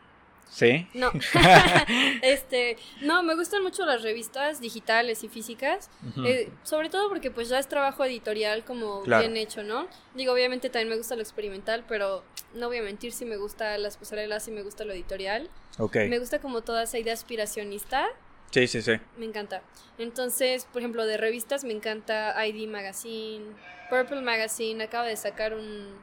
¿Sí? 0.52 0.86
No. 0.92 1.10
este, 2.22 2.76
no, 3.00 3.22
me 3.22 3.34
gustan 3.34 3.62
mucho 3.62 3.86
las 3.86 4.02
revistas 4.02 4.60
digitales 4.60 5.24
y 5.24 5.28
físicas, 5.28 5.90
eh, 6.26 6.50
sobre 6.62 6.90
todo 6.90 7.08
porque 7.08 7.30
pues 7.30 7.48
ya 7.48 7.58
es 7.58 7.68
trabajo 7.68 8.04
editorial 8.04 8.62
como 8.62 9.02
bien 9.02 9.38
hecho, 9.38 9.62
¿no? 9.62 9.86
Digo, 10.14 10.34
obviamente 10.34 10.68
también 10.68 10.90
me 10.90 10.96
gusta 10.96 11.16
lo 11.16 11.22
experimental, 11.22 11.84
pero 11.88 12.22
no 12.52 12.68
voy 12.68 12.76
a 12.76 12.82
mentir 12.82 13.12
si 13.12 13.24
me 13.24 13.38
gusta 13.38 13.78
las 13.78 13.96
pasarelas 13.96 14.46
y 14.46 14.50
me 14.50 14.62
gusta 14.62 14.84
lo 14.84 14.92
editorial. 14.92 15.48
Ok. 15.78 15.96
Me 16.08 16.18
gusta 16.18 16.38
como 16.38 16.60
toda 16.60 16.82
esa 16.82 16.98
idea 16.98 17.14
aspiracionista. 17.14 18.06
Sí, 18.50 18.66
sí, 18.66 18.82
sí. 18.82 18.92
Me 19.16 19.24
encanta. 19.24 19.62
Entonces, 19.96 20.66
por 20.70 20.82
ejemplo, 20.82 21.06
de 21.06 21.16
revistas 21.16 21.64
me 21.64 21.72
encanta 21.72 22.34
ID 22.46 22.68
Magazine, 22.68 23.46
Purple 23.88 24.20
Magazine, 24.20 24.84
acaba 24.84 25.06
de 25.06 25.16
sacar 25.16 25.54
un, 25.54 25.96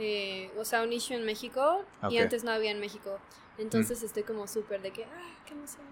eh, 0.00 0.50
o 0.58 0.64
sea, 0.64 0.82
un 0.82 0.92
issue 0.92 1.14
en 1.14 1.24
México 1.24 1.84
y 2.10 2.18
antes 2.18 2.42
no 2.42 2.50
había 2.50 2.72
en 2.72 2.80
México 2.80 3.20
Entonces 3.58 4.02
estoy 4.02 4.22
como 4.22 4.46
súper 4.48 4.80
de 4.82 4.90
que, 4.90 5.04
ah, 5.04 5.34
qué 5.46 5.52
emoción. 5.54 5.86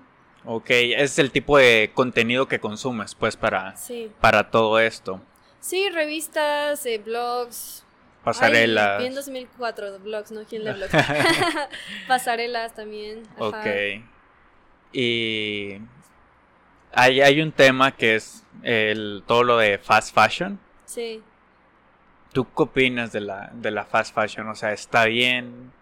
Ok, 0.44 0.66
es 0.70 1.18
el 1.18 1.30
tipo 1.30 1.58
de 1.58 1.90
contenido 1.94 2.48
que 2.48 2.58
consumes, 2.60 3.14
pues, 3.14 3.36
para, 3.36 3.76
Sí. 3.76 4.10
para 4.20 4.50
todo 4.50 4.80
esto. 4.80 5.20
Sí, 5.60 5.90
revistas, 5.90 6.84
eh, 6.86 6.98
blogs. 6.98 7.84
Pasarelas. 8.24 9.00
Ay, 9.00 9.06
en 9.06 9.14
2004 9.14 9.98
blogs, 9.98 10.30
¿no? 10.32 10.44
¿Quién 10.44 10.64
lee 10.64 10.72
blogs? 10.72 10.92
Pasarelas 12.08 12.74
también. 12.74 13.22
ajá. 13.36 13.46
Ok. 13.48 13.66
Y 14.92 15.78
hay, 16.92 17.20
hay 17.20 17.40
un 17.40 17.52
tema 17.52 17.92
que 17.96 18.16
es 18.16 18.44
el, 18.62 19.22
todo 19.26 19.44
lo 19.44 19.56
de 19.58 19.78
fast 19.78 20.14
fashion. 20.14 20.58
Sí. 20.86 21.22
¿Tú 22.32 22.44
qué 22.46 22.62
opinas 22.62 23.12
de 23.12 23.20
la, 23.20 23.50
de 23.54 23.70
la 23.70 23.84
fast 23.84 24.14
fashion? 24.14 24.48
O 24.48 24.54
sea, 24.54 24.72
¿está 24.72 25.04
bien? 25.04 25.72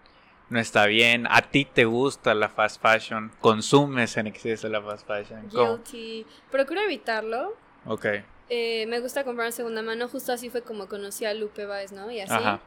¿No 0.51 0.59
está 0.59 0.87
bien? 0.87 1.27
¿A 1.31 1.43
ti 1.43 1.65
te 1.67 1.85
gusta 1.85 2.35
la 2.35 2.49
fast 2.49 2.81
fashion? 2.81 3.31
¿Consumes 3.41 4.17
en 4.17 4.27
exceso 4.27 4.69
la 4.69 4.81
fast 4.81 5.07
fashion? 5.07 5.49
¿Cómo? 5.51 5.77
Guilty. 5.79 6.27
Procuro 6.51 6.81
evitarlo. 6.81 7.55
Ok. 7.85 8.07
Eh, 8.49 8.87
me 8.87 9.01
gusta 9.01 9.25
comprar 9.25 9.47
en 9.47 9.53
segunda 9.53 9.83
mano. 9.83 10.09
Justo 10.09 10.33
así 10.33 10.49
fue 10.49 10.63
como 10.63 10.89
conocí 10.89 11.27
a 11.27 11.35
Lupe 11.35 11.67
Baez, 11.67 11.93
¿no? 11.93 12.11
Y 12.11 12.21
así. 12.21 12.33
Ajá. 12.33 12.61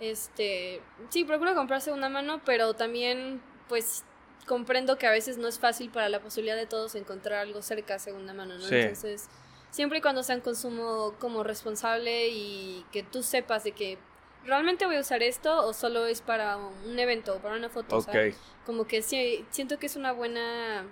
Este. 0.00 0.80
Sí, 1.10 1.24
procuro 1.24 1.54
comprar 1.54 1.80
segunda 1.80 2.08
mano, 2.08 2.40
pero 2.44 2.74
también, 2.74 3.40
pues. 3.68 4.04
Comprendo 4.46 4.98
que 4.98 5.06
a 5.06 5.12
veces 5.12 5.36
no 5.36 5.46
es 5.46 5.60
fácil 5.60 5.90
para 5.90 6.08
la 6.08 6.18
posibilidad 6.18 6.56
de 6.56 6.66
todos 6.66 6.96
encontrar 6.96 7.40
algo 7.40 7.62
cerca 7.62 7.94
de 7.94 8.00
segunda 8.00 8.32
mano, 8.32 8.54
¿no? 8.54 8.64
Sí. 8.64 8.74
Entonces, 8.74 9.28
siempre 9.70 9.98
y 9.98 10.00
cuando 10.00 10.24
sea 10.24 10.34
un 10.34 10.40
consumo 10.40 11.14
como 11.20 11.44
responsable 11.44 12.28
y 12.28 12.84
que 12.90 13.04
tú 13.04 13.22
sepas 13.22 13.62
de 13.62 13.72
que 13.72 13.98
realmente 14.44 14.86
voy 14.86 14.96
a 14.96 15.00
usar 15.00 15.22
esto 15.22 15.66
o 15.66 15.72
solo 15.72 16.06
es 16.06 16.20
para 16.20 16.56
un 16.56 16.98
evento 16.98 17.36
o 17.36 17.38
para 17.38 17.56
una 17.56 17.68
foto. 17.68 17.96
o 17.96 18.00
sea, 18.00 18.30
como 18.66 18.86
que 18.86 19.02
sí, 19.02 19.44
siento 19.50 19.78
que 19.78 19.86
es 19.86 19.96
una 19.96 20.12
buena... 20.12 20.84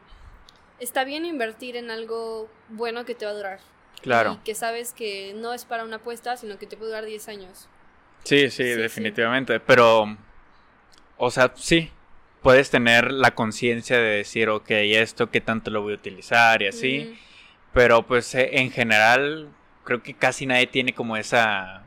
Está 0.80 1.04
bien 1.04 1.24
invertir 1.24 1.76
en 1.76 1.90
algo 1.90 2.48
bueno 2.68 3.04
que 3.04 3.14
te 3.14 3.24
va 3.24 3.32
a 3.32 3.34
durar. 3.34 3.61
Claro. 4.00 4.34
Y 4.34 4.44
que 4.44 4.54
sabes 4.54 4.92
que 4.92 5.34
no 5.34 5.52
es 5.52 5.64
para 5.64 5.84
una 5.84 5.96
apuesta, 5.96 6.37
sino 6.37 6.58
que 6.58 6.66
te 6.66 6.76
puede 6.76 6.90
durar 6.92 7.04
10 7.04 7.28
años. 7.28 7.68
Sí, 8.24 8.50
sí, 8.50 8.62
Sí, 8.62 8.80
definitivamente. 8.80 9.58
Pero, 9.58 10.16
o 11.16 11.30
sea, 11.30 11.52
sí, 11.56 11.90
puedes 12.42 12.70
tener 12.70 13.11
la 13.11 13.34
conciencia 13.34 13.96
de 13.98 14.18
decir, 14.18 14.48
ok, 14.48 14.70
esto, 14.70 15.30
qué 15.30 15.40
tanto 15.40 15.70
lo 15.70 15.82
voy 15.82 15.92
a 15.94 15.96
utilizar 15.96 16.62
y 16.62 16.68
así. 16.68 17.11
Mm, 17.11 17.18
Pero, 17.72 18.06
pues, 18.06 18.34
eh, 18.34 18.50
en 18.61 18.70
general, 18.70 19.48
creo 19.84 20.02
que 20.02 20.14
casi 20.14 20.46
nadie 20.46 20.66
tiene 20.66 20.94
como 20.94 21.16
esa... 21.16 21.84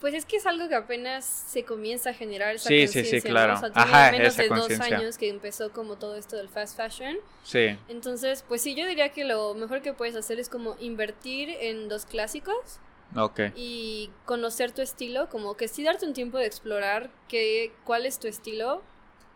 Pues 0.00 0.14
es 0.14 0.24
que 0.24 0.36
es 0.36 0.46
algo 0.46 0.68
que 0.68 0.76
apenas 0.76 1.24
se 1.24 1.64
comienza 1.64 2.10
a 2.10 2.14
generar 2.14 2.54
esa 2.54 2.68
Sí, 2.68 2.86
sí, 2.86 3.04
sí, 3.04 3.20
conciencia, 3.20 3.30
¿no? 3.30 3.34
claro. 3.34 3.54
O 3.54 3.58
sea, 3.58 3.72
tiene 3.72 3.88
Ajá, 3.90 4.12
menos 4.12 4.36
de 4.36 4.48
dos 4.48 4.58
conciencia. 4.60 4.96
años 4.98 5.18
que 5.18 5.28
empezó 5.28 5.72
como 5.72 5.96
todo 5.96 6.16
esto 6.16 6.36
del 6.36 6.48
fast 6.48 6.76
fashion. 6.76 7.16
Sí, 7.42 7.76
Entonces, 7.88 8.44
pues 8.46 8.62
sí, 8.62 8.74
yo 8.76 8.86
diría 8.86 9.08
que 9.10 9.24
lo 9.24 9.54
mejor 9.54 9.82
que 9.82 9.92
puedes 9.92 10.14
hacer 10.14 10.38
es 10.38 10.48
como 10.48 10.76
invertir 10.78 11.48
en 11.60 11.88
los 11.88 12.06
clásicos 12.06 12.78
ok. 13.16 13.40
y 13.56 14.10
conocer 14.24 14.70
tu 14.70 14.82
estilo, 14.82 15.28
como 15.30 15.56
que 15.56 15.66
sí 15.66 15.82
darte 15.82 16.06
un 16.06 16.12
tiempo 16.14 16.38
de 16.38 16.46
explorar 16.46 17.10
qué, 17.26 17.72
cuál 17.84 18.06
es 18.06 18.20
tu 18.20 18.28
estilo 18.28 18.82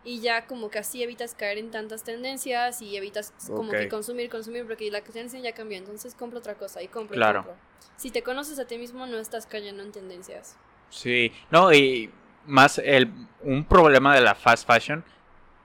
y 0.03 0.19
ya 0.19 0.45
como 0.45 0.69
que 0.69 0.79
así 0.79 1.01
evitas 1.01 1.33
caer 1.33 1.57
en 1.57 1.71
tantas 1.71 2.03
tendencias 2.03 2.81
y 2.81 2.97
evitas 2.97 3.33
como 3.47 3.71
que 3.71 3.87
consumir, 3.87 4.29
consumir, 4.29 4.65
porque 4.65 4.89
la 4.91 5.01
tendencia 5.01 5.39
ya 5.39 5.53
cambió, 5.53 5.77
entonces 5.77 6.13
compra 6.15 6.39
otra 6.39 6.55
cosa 6.55 6.81
y 6.81 6.87
compra 6.87 7.15
y 7.15 7.19
Claro. 7.19 7.43
compra. 7.43 7.61
Si 7.97 8.11
te 8.11 8.21
conoces 8.21 8.59
a 8.59 8.65
ti 8.65 8.77
mismo 8.77 9.05
no 9.05 9.17
estás 9.17 9.45
cayendo 9.45 9.83
en 9.83 9.91
tendencias. 9.91 10.57
Sí, 10.89 11.31
no, 11.51 11.73
y 11.73 12.11
más 12.45 12.79
el, 12.79 13.09
un 13.41 13.63
problema 13.63 14.13
de 14.13 14.21
la 14.21 14.35
fast 14.35 14.67
fashion, 14.67 15.03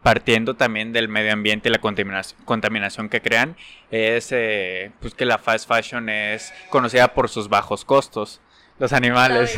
partiendo 0.02 0.54
también 0.54 0.92
del 0.92 1.08
medio 1.08 1.32
ambiente 1.32 1.68
y 1.68 1.72
la 1.72 1.80
contaminación, 1.80 2.40
contaminación 2.44 3.08
que 3.08 3.20
crean, 3.20 3.56
es 3.90 4.28
eh, 4.30 4.92
pues 5.00 5.14
que 5.14 5.24
la 5.24 5.38
fast 5.38 5.68
fashion 5.68 6.08
es 6.08 6.52
conocida 6.70 7.12
por 7.14 7.28
sus 7.28 7.48
bajos 7.48 7.84
costos. 7.84 8.40
Los 8.78 8.92
animales 8.92 9.56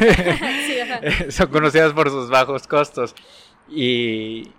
son 1.29 1.49
conocidas 1.49 1.93
por 1.93 2.09
sus 2.09 2.31
bajos 2.31 2.67
costos. 2.67 3.15
Y, 3.69 4.51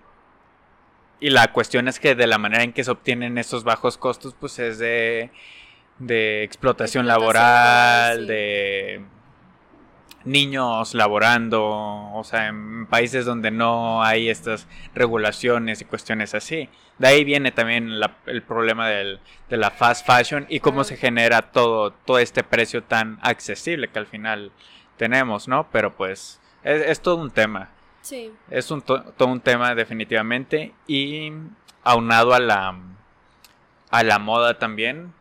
y 1.22 1.30
la 1.30 1.52
cuestión 1.54 1.88
es 1.88 2.00
que 2.00 2.16
de 2.16 2.28
la 2.28 2.38
manera 2.38 2.64
en 2.64 2.74
que 2.74 2.84
se 2.84 2.92
obtienen 2.92 3.38
esos 3.38 3.64
bajos 3.64 3.98
costos, 3.98 4.36
pues 4.40 4.60
es 4.60 4.78
de, 4.80 5.30
de 6.00 6.44
explotación 6.44 7.06
Explotación 7.06 7.08
laboral, 7.08 8.20
sí. 8.22 8.26
de 8.28 9.02
niños 10.24 10.94
laborando, 10.94 11.64
o 11.68 12.24
sea, 12.24 12.48
en 12.48 12.86
países 12.86 13.26
donde 13.26 13.50
no 13.50 14.04
hay 14.04 14.30
estas 14.30 14.68
regulaciones 14.94 15.82
y 15.82 15.86
cuestiones 15.86 16.36
así. 16.36 16.70
De 17.00 17.08
ahí 17.08 17.24
viene 17.24 17.52
también 17.52 18.00
la- 18.00 18.18
el 18.28 18.44
problema 18.44 18.88
del- 18.88 19.20
de 19.50 19.58
la 19.58 19.72
fast 19.72 20.06
fashion 20.06 20.46
y 20.48 20.60
cómo 20.60 20.84
se 20.84 20.98
genera 20.98 21.42
todo, 21.52 21.92
todo 21.92 22.20
este 22.20 22.44
precio 22.44 22.84
tan 22.84 23.18
accesible 23.24 23.88
que 23.88 23.98
al 23.98 24.06
final 24.06 24.52
tenemos, 24.98 25.48
¿no? 25.48 25.68
Pero 25.72 25.96
pues 25.96 26.40
es, 26.64 26.82
es 26.86 27.02
todo 27.02 27.16
un 27.16 27.32
tema. 27.32 27.70
Sí. 28.02 28.32
Es 28.50 28.72
un 28.72 28.82
to- 28.82 29.04
todo 29.18 29.28
un 29.30 29.42
tema 29.42 29.76
definitivamente 29.76 30.74
y 30.88 31.32
aunado 31.84 32.34
a 32.34 32.40
la 32.40 32.76
a 33.90 34.04
la 34.04 34.20
moda 34.20 34.58
también. 34.58 35.14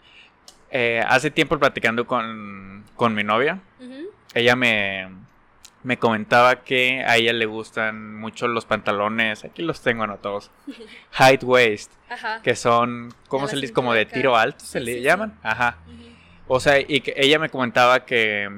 eh, 0.73 1.03
hace 1.09 1.31
tiempo 1.33 1.59
platicando 1.59 2.07
con, 2.07 2.85
con 2.95 3.12
mi 3.14 3.25
novia, 3.25 3.59
Ujú. 3.81 4.09
ella 4.35 4.55
me, 4.55 5.09
me 5.83 5.99
comentaba 5.99 6.62
que 6.62 7.03
a 7.05 7.16
ella 7.16 7.33
le 7.33 7.45
gustan 7.47 8.14
mucho 8.14 8.47
los 8.47 8.66
pantalones, 8.66 9.43
aquí 9.45 9.62
los 9.62 9.81
tengo 9.83 10.05
anotados, 10.05 10.53
height 11.19 11.43
waist, 11.43 11.90
Ajá. 12.09 12.40
que 12.43 12.55
son, 12.55 13.12
¿cómo 13.27 13.49
se 13.49 13.57
la 13.57 13.61
le 13.62 13.62
dice? 13.62 13.75
Como 13.75 13.93
de 13.95 14.07
tiro 14.07 14.37
alto, 14.37 14.64
se 14.64 14.79
Sí, 14.79 14.85
le 14.85 14.93
sí, 14.93 14.99
sí. 14.99 15.05
llaman. 15.05 15.37
Ajá. 15.43 15.79
O 16.47 16.61
sea, 16.61 16.79
y 16.79 17.01
que 17.01 17.14
ella 17.16 17.40
me 17.40 17.49
comentaba 17.51 18.05
que, 18.07 18.49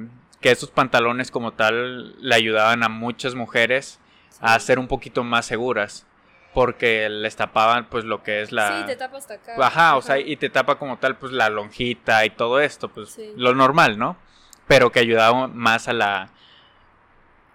que 0.42 0.50
esos 0.50 0.70
pantalones 0.70 1.30
como 1.30 1.52
tal 1.52 2.14
le 2.20 2.35
ayudaban 2.35 2.82
a 2.82 2.90
muchas 2.90 3.35
mujeres 3.35 4.00
a 4.40 4.58
ser 4.58 4.78
un 4.78 4.88
poquito 4.88 5.24
más 5.24 5.46
seguras. 5.46 6.06
Porque 6.54 7.08
les 7.08 7.34
tapaban 7.34 7.86
pues 7.88 8.04
lo 8.04 8.22
que 8.22 8.42
es 8.42 8.52
la... 8.52 8.80
Sí, 8.80 8.86
te 8.86 8.96
tapas 8.96 9.22
hasta 9.22 9.34
acá. 9.34 9.66
Ajá, 9.66 9.96
o 9.96 10.02
sea, 10.02 10.18
y 10.18 10.36
te 10.36 10.50
tapa 10.50 10.74
como 10.74 10.98
tal 10.98 11.16
pues 11.16 11.32
la 11.32 11.48
lonjita 11.48 12.26
y 12.26 12.30
todo 12.30 12.60
esto, 12.60 12.88
pues 12.90 13.10
Sí. 13.12 13.32
lo 13.36 13.54
normal, 13.54 13.98
¿no? 13.98 14.18
Pero 14.66 14.92
que 14.92 15.00
ayudaba 15.00 15.48
más 15.48 15.88
a 15.88 15.92
la 15.94 16.28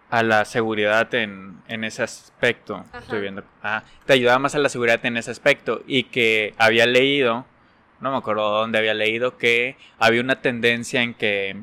a 0.10 0.24
la 0.24 0.46
seguridad 0.46 1.14
en, 1.14 1.62
en 1.68 1.84
ese 1.84 2.02
aspecto. 2.02 2.78
Ajá. 2.90 3.00
Estoy 3.00 3.22
viendo. 3.22 3.44
Ajá. 3.62 3.84
Te 4.06 4.14
ayudaba 4.14 4.40
más 4.40 4.56
a 4.56 4.60
la 4.60 4.70
seguridad 4.70 5.06
en 5.06 5.18
ese 5.18 5.32
aspecto. 5.32 5.84
Y 5.86 6.04
que 6.06 6.56
había 6.58 6.86
leído, 6.86 7.46
no 8.00 8.12
me 8.12 8.18
acuerdo 8.18 8.50
dónde 8.50 8.78
había 8.80 8.94
leído, 8.94 9.38
que 9.38 9.76
había 10.00 10.22
una 10.22 10.42
tendencia 10.42 11.02
en 11.02 11.14
que 11.14 11.58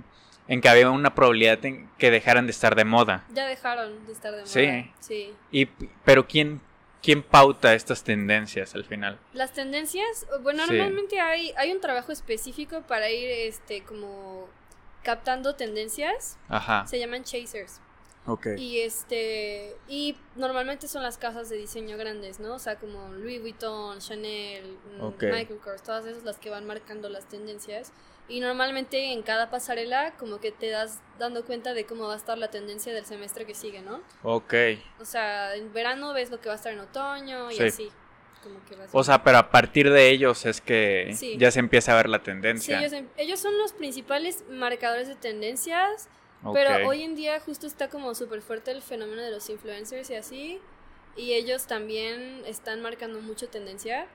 en 0.49 0.61
que 0.61 0.69
había 0.69 0.91
una 0.91 1.15
probabilidad 1.15 1.65
en 1.65 1.89
que 1.99 2.11
dejaran 2.11 2.47
de 2.47 2.53
estar 2.53 2.75
de 2.75 2.85
moda. 2.85 3.25
Ya 3.33 3.47
dejaron 3.47 4.07
de 4.07 4.13
estar 4.13 4.33
de 4.33 4.41
moda. 4.43 4.47
Sí. 4.47 4.91
Sí. 5.01 5.33
Y 5.51 5.67
pero 6.05 6.27
quién 6.27 6.61
quién 7.03 7.23
pauta 7.23 7.75
estas 7.75 8.03
tendencias 8.03 8.75
al 8.75 8.85
final? 8.85 9.19
Las 9.35 9.53
tendencias, 9.53 10.27
bueno, 10.43 10.65
Sí. 10.67 10.73
normalmente 10.73 11.21
hay, 11.21 11.53
hay 11.59 11.71
un 11.71 11.81
trabajo 11.81 12.13
específico 12.13 12.81
para 12.83 13.11
ir 13.11 13.29
este 13.29 13.83
como 13.83 14.49
captando 15.03 15.55
tendencias. 15.55 16.39
Ajá. 16.49 16.87
Se 16.87 16.99
llaman 16.99 17.25
chasers. 17.25 17.81
Ok. 18.27 18.47
Y 18.57 18.81
este 18.81 19.77
y 19.87 20.17
normalmente 20.35 20.89
son 20.89 21.03
las 21.03 21.19
casas 21.19 21.51
de 21.51 21.57
diseño 21.57 21.99
grandes, 21.99 22.41
¿no? 22.41 22.55
O 22.55 22.59
sea, 22.59 22.77
como 22.77 23.09
Louis 23.09 23.41
Vuitton, 23.43 23.99
Chanel, 23.99 24.79
mm. 24.99 25.25
Michael 25.27 25.61
Kors, 25.63 25.83
todas 25.83 26.07
esas 26.07 26.25
las 26.25 26.39
que 26.39 26.49
van 26.49 26.67
marcando 26.67 27.11
las 27.11 27.29
tendencias. 27.29 27.93
Y 28.29 28.41
normalmente 28.41 29.13
en 29.13 29.23
cada 29.23 29.51
pasarela 29.51 30.13
como 30.19 30.41
que 30.41 30.51
te 30.51 30.71
das 30.71 31.01
dando 31.19 31.45
cuenta 31.45 31.75
de 31.75 31.85
cómo 31.85 32.07
va 32.07 32.15
a 32.15 32.17
estar 32.17 32.39
la 32.39 32.49
tendencia 32.51 32.93
del 32.95 33.05
semestre 33.05 33.45
que 33.45 33.55
sigue, 33.55 33.83
¿no? 33.83 34.01
Ok. 34.23 34.55
O 34.99 35.05
sea, 35.05 35.55
en 35.55 35.73
verano 35.75 36.13
ves 36.15 36.31
lo 36.31 36.41
que 36.41 36.49
va 36.49 36.55
a 36.55 36.57
estar 36.57 36.73
en 36.73 36.81
otoño 36.81 37.51
y 37.51 37.57
Sí. 37.57 37.63
así. 37.65 37.93
Como 38.43 38.65
que 38.65 38.77
vas 38.77 38.89
O 38.93 39.03
sea, 39.05 39.23
pero 39.25 39.39
a 39.39 39.51
partir 39.51 39.91
de 39.91 40.09
ellos 40.11 40.47
es 40.47 40.61
que 40.61 41.13
Sí. 41.17 41.37
ya 41.39 41.51
se 41.51 41.61
empieza 41.61 41.93
a 41.93 41.97
ver 41.97 42.09
la 42.09 42.19
Sí, 42.19 42.25
tendencia. 42.25 42.79
ellos, 42.79 42.93
em- 42.93 43.09
ellos 43.17 43.41
son 43.41 43.57
los 43.59 43.73
principales 43.75 44.45
marcadores 44.49 45.07
de 45.09 45.17
tendencias, 45.17 46.09
Ok. 46.43 46.55
pero 46.55 46.89
hoy 46.89 47.03
en 47.03 47.15
día 47.17 47.41
justo 47.41 47.67
está 47.67 47.89
como 47.89 48.15
súper 48.15 48.41
fuerte 48.43 48.71
el 48.71 48.81
fenómeno 48.83 49.21
de 49.23 49.31
los 49.31 49.49
influencers 49.51 50.09
y 50.11 50.15
así, 50.15 50.61
y 51.17 51.33
ellos 51.35 51.67
también 51.67 52.43
están 52.47 52.81
marcando 52.83 53.21
mucho 53.21 53.49
tendencia, 53.49 54.07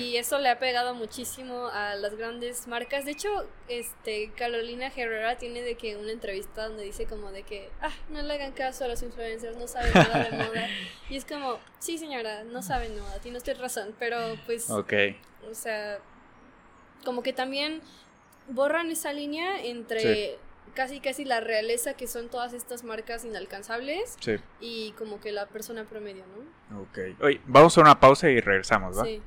Y 0.00 0.16
eso 0.16 0.38
le 0.38 0.48
ha 0.48 0.58
pegado 0.58 0.94
muchísimo 0.94 1.68
a 1.68 1.94
las 1.94 2.16
grandes 2.16 2.66
marcas. 2.66 3.04
De 3.04 3.12
hecho, 3.12 3.28
este 3.68 4.32
Carolina 4.36 4.90
Herrera 4.94 5.38
tiene 5.38 5.62
de 5.62 5.76
que 5.76 5.96
una 5.96 6.10
entrevista 6.10 6.66
donde 6.66 6.82
dice 6.82 7.06
como 7.06 7.30
de 7.30 7.44
que, 7.44 7.70
ah, 7.80 7.92
no 8.08 8.20
le 8.22 8.34
hagan 8.34 8.52
caso 8.52 8.84
a 8.84 8.88
los 8.88 9.02
influencers, 9.02 9.56
no 9.56 9.68
saben 9.68 9.92
nada 9.94 10.24
de 10.24 10.30
moda, 10.36 10.68
y 11.08 11.16
es 11.16 11.24
como, 11.24 11.58
sí 11.78 11.98
señora, 11.98 12.42
no 12.44 12.62
saben 12.62 12.98
moda, 12.98 13.20
tiene 13.20 13.38
usted 13.38 13.58
razón, 13.60 13.94
pero 13.98 14.18
pues... 14.46 14.68
Ok. 14.70 14.92
O 15.48 15.54
sea, 15.54 15.98
como 17.04 17.22
que 17.22 17.32
también 17.32 17.80
borran 18.48 18.90
esa 18.90 19.12
línea 19.12 19.62
entre 19.62 20.38
casi 20.74 21.00
casi 21.00 21.24
la 21.24 21.40
realeza 21.40 21.94
que 21.94 22.06
son 22.06 22.28
todas 22.28 22.52
estas 22.52 22.84
marcas 22.84 23.24
inalcanzables 23.24 24.16
Sí. 24.20 24.36
y 24.60 24.92
como 24.92 25.20
que 25.20 25.32
la 25.32 25.46
persona 25.46 25.84
promedio, 25.84 26.24
¿no? 26.26 26.82
Ok. 26.82 26.98
Oye, 27.22 27.40
vamos 27.46 27.76
a 27.76 27.80
una 27.80 27.98
pausa 27.98 28.28
y 28.30 28.40
regresamos, 28.40 28.98
¿va? 28.98 29.04
Sí. 29.04 29.20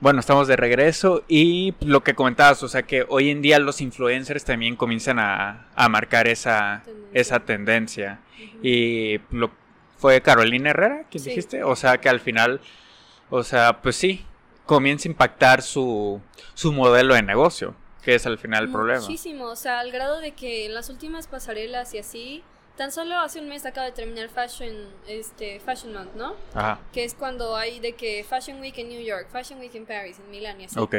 Bueno, 0.00 0.20
estamos 0.20 0.48
de 0.48 0.56
regreso 0.56 1.24
y 1.28 1.74
lo 1.80 2.02
que 2.02 2.14
comentabas, 2.14 2.62
o 2.62 2.68
sea 2.68 2.82
que 2.82 3.04
hoy 3.08 3.28
en 3.28 3.42
día 3.42 3.58
los 3.58 3.82
influencers 3.82 4.44
también 4.44 4.74
comienzan 4.76 5.18
a, 5.18 5.66
a 5.74 5.88
marcar 5.90 6.26
esa 6.26 6.82
Tendencia. 6.84 7.20
esa 7.20 7.40
tendencia. 7.40 8.20
Y 8.62 9.18
lo, 9.30 9.50
fue 9.98 10.22
Carolina 10.22 10.70
Herrera, 10.70 11.04
quien 11.10 11.22
Sí. 11.22 11.28
dijiste? 11.30 11.62
O 11.64 11.76
sea 11.76 11.98
que 11.98 12.08
al 12.08 12.20
final, 12.20 12.60
o 13.28 13.42
sea, 13.42 13.82
pues 13.82 13.96
sí, 13.96 14.24
comienza 14.64 15.06
a 15.06 15.10
impactar 15.12 15.60
su, 15.60 16.20
su 16.54 16.72
modelo 16.72 17.12
de 17.14 17.22
negocio, 17.22 17.74
que 18.02 18.14
es 18.14 18.24
al 18.24 18.38
final 18.38 18.64
el 18.64 18.72
problema. 18.72 19.00
Muchísimo, 19.02 19.44
o 19.46 19.56
sea, 19.56 19.80
al 19.80 19.92
grado 19.92 20.20
de 20.20 20.32
que 20.32 20.64
en 20.64 20.72
las 20.74 20.88
últimas 20.88 21.26
pasarelas 21.26 21.92
y 21.92 21.98
así, 21.98 22.42
tan 22.80 22.92
solo 22.92 23.18
hace 23.18 23.38
un 23.40 23.46
mes 23.46 23.66
acaba 23.66 23.84
de 23.84 23.92
terminar 23.92 24.30
Fashion, 24.30 24.74
este, 25.06 25.60
Fashion 25.60 25.92
Month, 25.92 26.14
¿no? 26.14 26.34
Ajá, 26.54 26.80
Que 26.94 27.04
es 27.04 27.12
cuando 27.12 27.54
hay 27.54 27.78
de 27.78 27.92
que 27.92 28.24
Fashion 28.26 28.58
Week 28.58 28.78
en 28.78 28.88
New 28.88 29.02
York, 29.02 29.28
Fashion 29.30 29.60
Week 29.60 29.74
en 29.74 29.84
Paris, 29.84 30.18
en 30.18 30.30
Milán 30.30 30.58
y 30.62 30.64
así. 30.64 30.78
ok. 30.78 30.94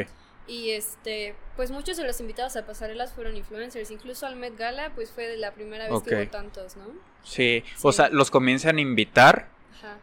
Y 0.46 0.72
este, 0.72 1.34
pues 1.56 1.72
muchos 1.72 1.98
de 1.98 2.04
los 2.06 2.20
invitados 2.20 2.56
a 2.56 2.68
pasarelas 2.68 3.14
fueron 3.14 3.36
influencers, 3.36 3.90
incluso 3.90 4.28
al 4.28 4.36
Met 4.36 4.56
Gala, 4.58 4.92
pues 4.94 5.10
fue 5.10 5.36
la 5.38 5.54
primera 5.54 5.90
vez 5.90 6.04
que 6.04 6.14
hubo 6.16 6.28
tantos, 6.30 6.76
¿no? 6.78 6.84
Sí, 7.24 7.64
o 7.82 7.92
Sí. 7.92 7.98
sea, 7.98 8.10
los 8.10 8.30
comienzan 8.30 8.78
a 8.78 8.82
invitar, 8.82 9.48
Ajá. 9.80 9.98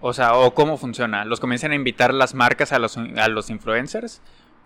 o 0.00 0.12
sea, 0.12 0.34
o 0.36 0.54
cómo 0.54 0.76
funciona, 0.76 1.24
los 1.24 1.40
comienzan 1.40 1.72
a 1.72 1.74
invitar 1.74 2.14
las 2.14 2.34
marcas 2.34 2.70
a 2.72 2.78
los, 2.78 2.96
a 2.96 3.26
los 3.26 3.50
influencers. 3.50 4.20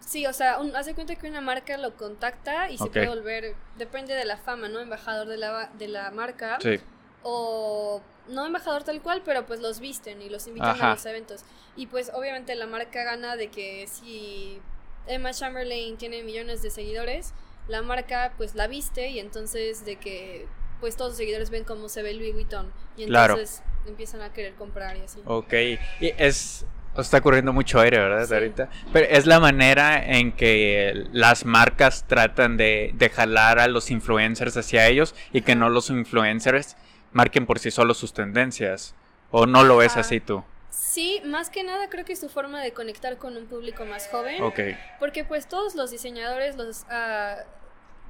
Sí, 0.06 0.26
o 0.26 0.32
sea, 0.32 0.58
un, 0.58 0.74
haz 0.76 0.86
de 0.86 0.94
cuenta 0.94 1.14
que 1.16 1.28
una 1.28 1.40
marca 1.40 1.76
lo 1.78 1.96
contacta 1.96 2.70
y 2.70 2.76
se 2.78 2.86
puede 2.86 3.08
volver, 3.08 3.54
depende 3.78 4.14
de 4.14 4.24
la 4.24 4.36
fama, 4.36 4.68
¿no? 4.68 4.80
Embajador 4.80 5.28
de 5.28 5.36
la, 5.36 5.70
de 5.78 5.88
la 5.88 6.10
marca. 6.10 6.58
Sí, 6.60 6.78
o 7.22 8.02
no 8.28 8.46
embajador 8.46 8.82
tal 8.84 9.00
cual, 9.00 9.22
pero 9.24 9.46
pues 9.46 9.60
los 9.60 9.78
visten 9.80 10.20
y 10.22 10.28
los 10.28 10.46
invitan 10.48 10.70
Ajá. 10.70 10.90
a 10.90 10.94
los 10.94 11.06
eventos. 11.06 11.42
Y 11.76 11.86
pues 11.86 12.10
obviamente 12.14 12.54
la 12.54 12.66
marca 12.66 13.04
gana 13.04 13.36
de 13.36 13.48
que 13.48 13.86
si 13.86 14.60
Emma 15.06 15.32
Chamberlain 15.32 15.96
tiene 15.96 16.22
millones 16.22 16.62
de 16.62 16.70
seguidores, 16.70 17.32
la 17.68 17.82
marca 17.82 18.32
pues 18.36 18.54
la 18.54 18.66
viste 18.66 19.08
y 19.10 19.20
entonces 19.20 19.84
de 19.84 19.96
que 19.96 20.46
pues 20.80 20.96
todos 20.96 21.12
los 21.12 21.16
seguidores 21.18 21.50
ven 21.50 21.62
cómo 21.64 21.88
se 21.88 22.02
ve 22.02 22.12
Louis 22.14 22.34
Vuitton 22.34 22.72
y 22.96 23.06
Claro. 23.06 23.34
entonces 23.34 23.62
empiezan 23.86 24.20
a 24.22 24.32
querer 24.32 24.54
comprar 24.54 24.96
y 24.96 25.00
así. 25.02 25.20
ok. 25.24 25.52
Y 26.00 26.12
es, 26.18 26.66
está 26.96 27.20
corriendo 27.20 27.52
mucho 27.52 27.80
aire, 27.80 27.98
¿verdad? 27.98 28.26
Sí. 28.26 28.34
Ahorita. 28.34 28.68
Pero 28.92 29.06
es 29.08 29.26
la 29.26 29.40
manera 29.40 30.04
en 30.04 30.32
que 30.32 31.06
las 31.12 31.44
marcas 31.44 32.04
tratan 32.06 32.56
de, 32.56 32.92
de 32.94 33.10
jalar 33.10 33.58
a 33.58 33.68
los 33.68 33.90
influencers 33.90 34.56
hacia 34.56 34.86
ellos 34.86 35.14
y 35.32 35.42
que 35.42 35.54
no 35.54 35.68
los 35.70 35.90
influencers 35.90 36.76
marquen 37.12 37.46
por 37.46 37.58
sí 37.58 37.70
solos 37.70 37.98
sus 37.98 38.12
tendencias. 38.12 38.94
¿O 39.30 39.46
no 39.46 39.64
lo 39.64 39.78
ves 39.78 39.96
así 39.96 40.20
tú? 40.20 40.44
Sí, 40.68 41.22
más 41.24 41.48
que 41.48 41.64
nada 41.64 41.88
creo 41.88 42.04
que 42.04 42.12
es 42.12 42.20
su 42.20 42.28
forma 42.28 42.60
de 42.62 42.72
conectar 42.72 43.16
con 43.16 43.36
un 43.36 43.46
público 43.46 43.86
más 43.86 44.08
joven. 44.08 44.42
Ok, 44.42 44.60
Porque 44.98 45.24
pues 45.24 45.46
todos 45.48 45.74
los 45.74 45.90
diseñadores, 45.90 46.56
los 46.56 46.84
ah, 46.90 47.36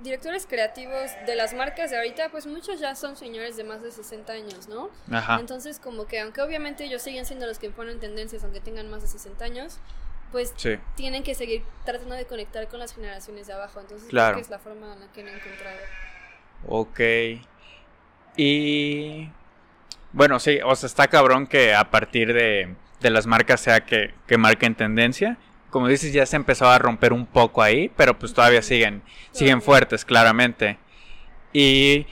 directores 0.03 0.47
creativos 0.47 1.11
de 1.27 1.35
las 1.37 1.55
marcas 1.55 1.91
de 1.91 1.97
ahorita, 1.97 2.29
pues 2.31 2.47
muchos 2.47 2.81
ya 2.81 2.95
son 2.95 3.17
señores 3.17 3.57
de 3.57 3.65
más 3.65 3.83
de 3.83 3.91
60 3.91 4.33
años, 4.33 4.69
¿no? 4.69 4.91
ajá. 5.11 5.38
Entonces 5.41 5.79
como 5.79 6.07
que 6.07 6.21
aunque 6.21 6.41
obviamente 6.43 6.85
ellos 6.85 7.03
siguen 7.03 7.25
siendo 7.27 7.47
los 7.47 7.59
que 7.59 7.67
imponen 7.67 8.01
tendencias, 8.01 8.43
aunque 8.45 8.61
tengan 8.61 8.91
más 8.91 9.03
de 9.03 9.09
60 9.09 9.45
años, 9.45 9.79
pues 10.33 10.53
Sí. 10.57 10.79
tienen 10.97 11.23
que 11.23 11.35
seguir 11.35 11.62
tratando 11.85 12.15
de 12.15 12.25
conectar 12.27 12.67
con 12.69 12.79
las 12.81 12.95
generaciones 12.95 13.47
de 13.47 13.53
abajo. 13.53 13.81
Entonces 13.81 14.09
Claro. 14.09 14.33
creo 14.33 14.37
que 14.37 14.43
es 14.43 14.51
la 14.51 14.59
forma 14.59 14.93
en 14.95 15.01
la 15.01 15.12
que 15.12 15.21
han 15.21 15.29
encontrado. 15.29 15.79
Ok. 16.67 17.01
Y 18.37 19.29
bueno, 20.12 20.38
sí, 20.41 20.61
o 20.65 20.75
sea, 20.77 20.87
está 20.87 21.09
cabrón 21.09 21.47
que 21.47 21.75
a 21.75 21.91
partir 21.91 22.33
de, 22.33 22.75
de 23.01 23.11
las 23.11 23.27
marcas 23.27 23.61
sea 23.61 23.85
que, 23.85 24.15
que 24.27 24.38
marquen 24.38 24.75
tendencia. 24.75 25.37
Como 25.73 25.89
dices, 25.89 26.13
ya 26.13 26.27
se 26.27 26.37
empezó 26.37 26.69
a 26.69 26.79
romper 26.79 27.15
un 27.15 27.25
poco 27.25 27.63
ahí, 27.63 27.91
pero 27.97 28.19
pues 28.19 28.35
todavía 28.35 28.61
siguen, 28.61 29.03
siguen 29.31 29.63
fuertes, 29.63 30.05
claramente. 30.05 30.79
Y 31.55 32.07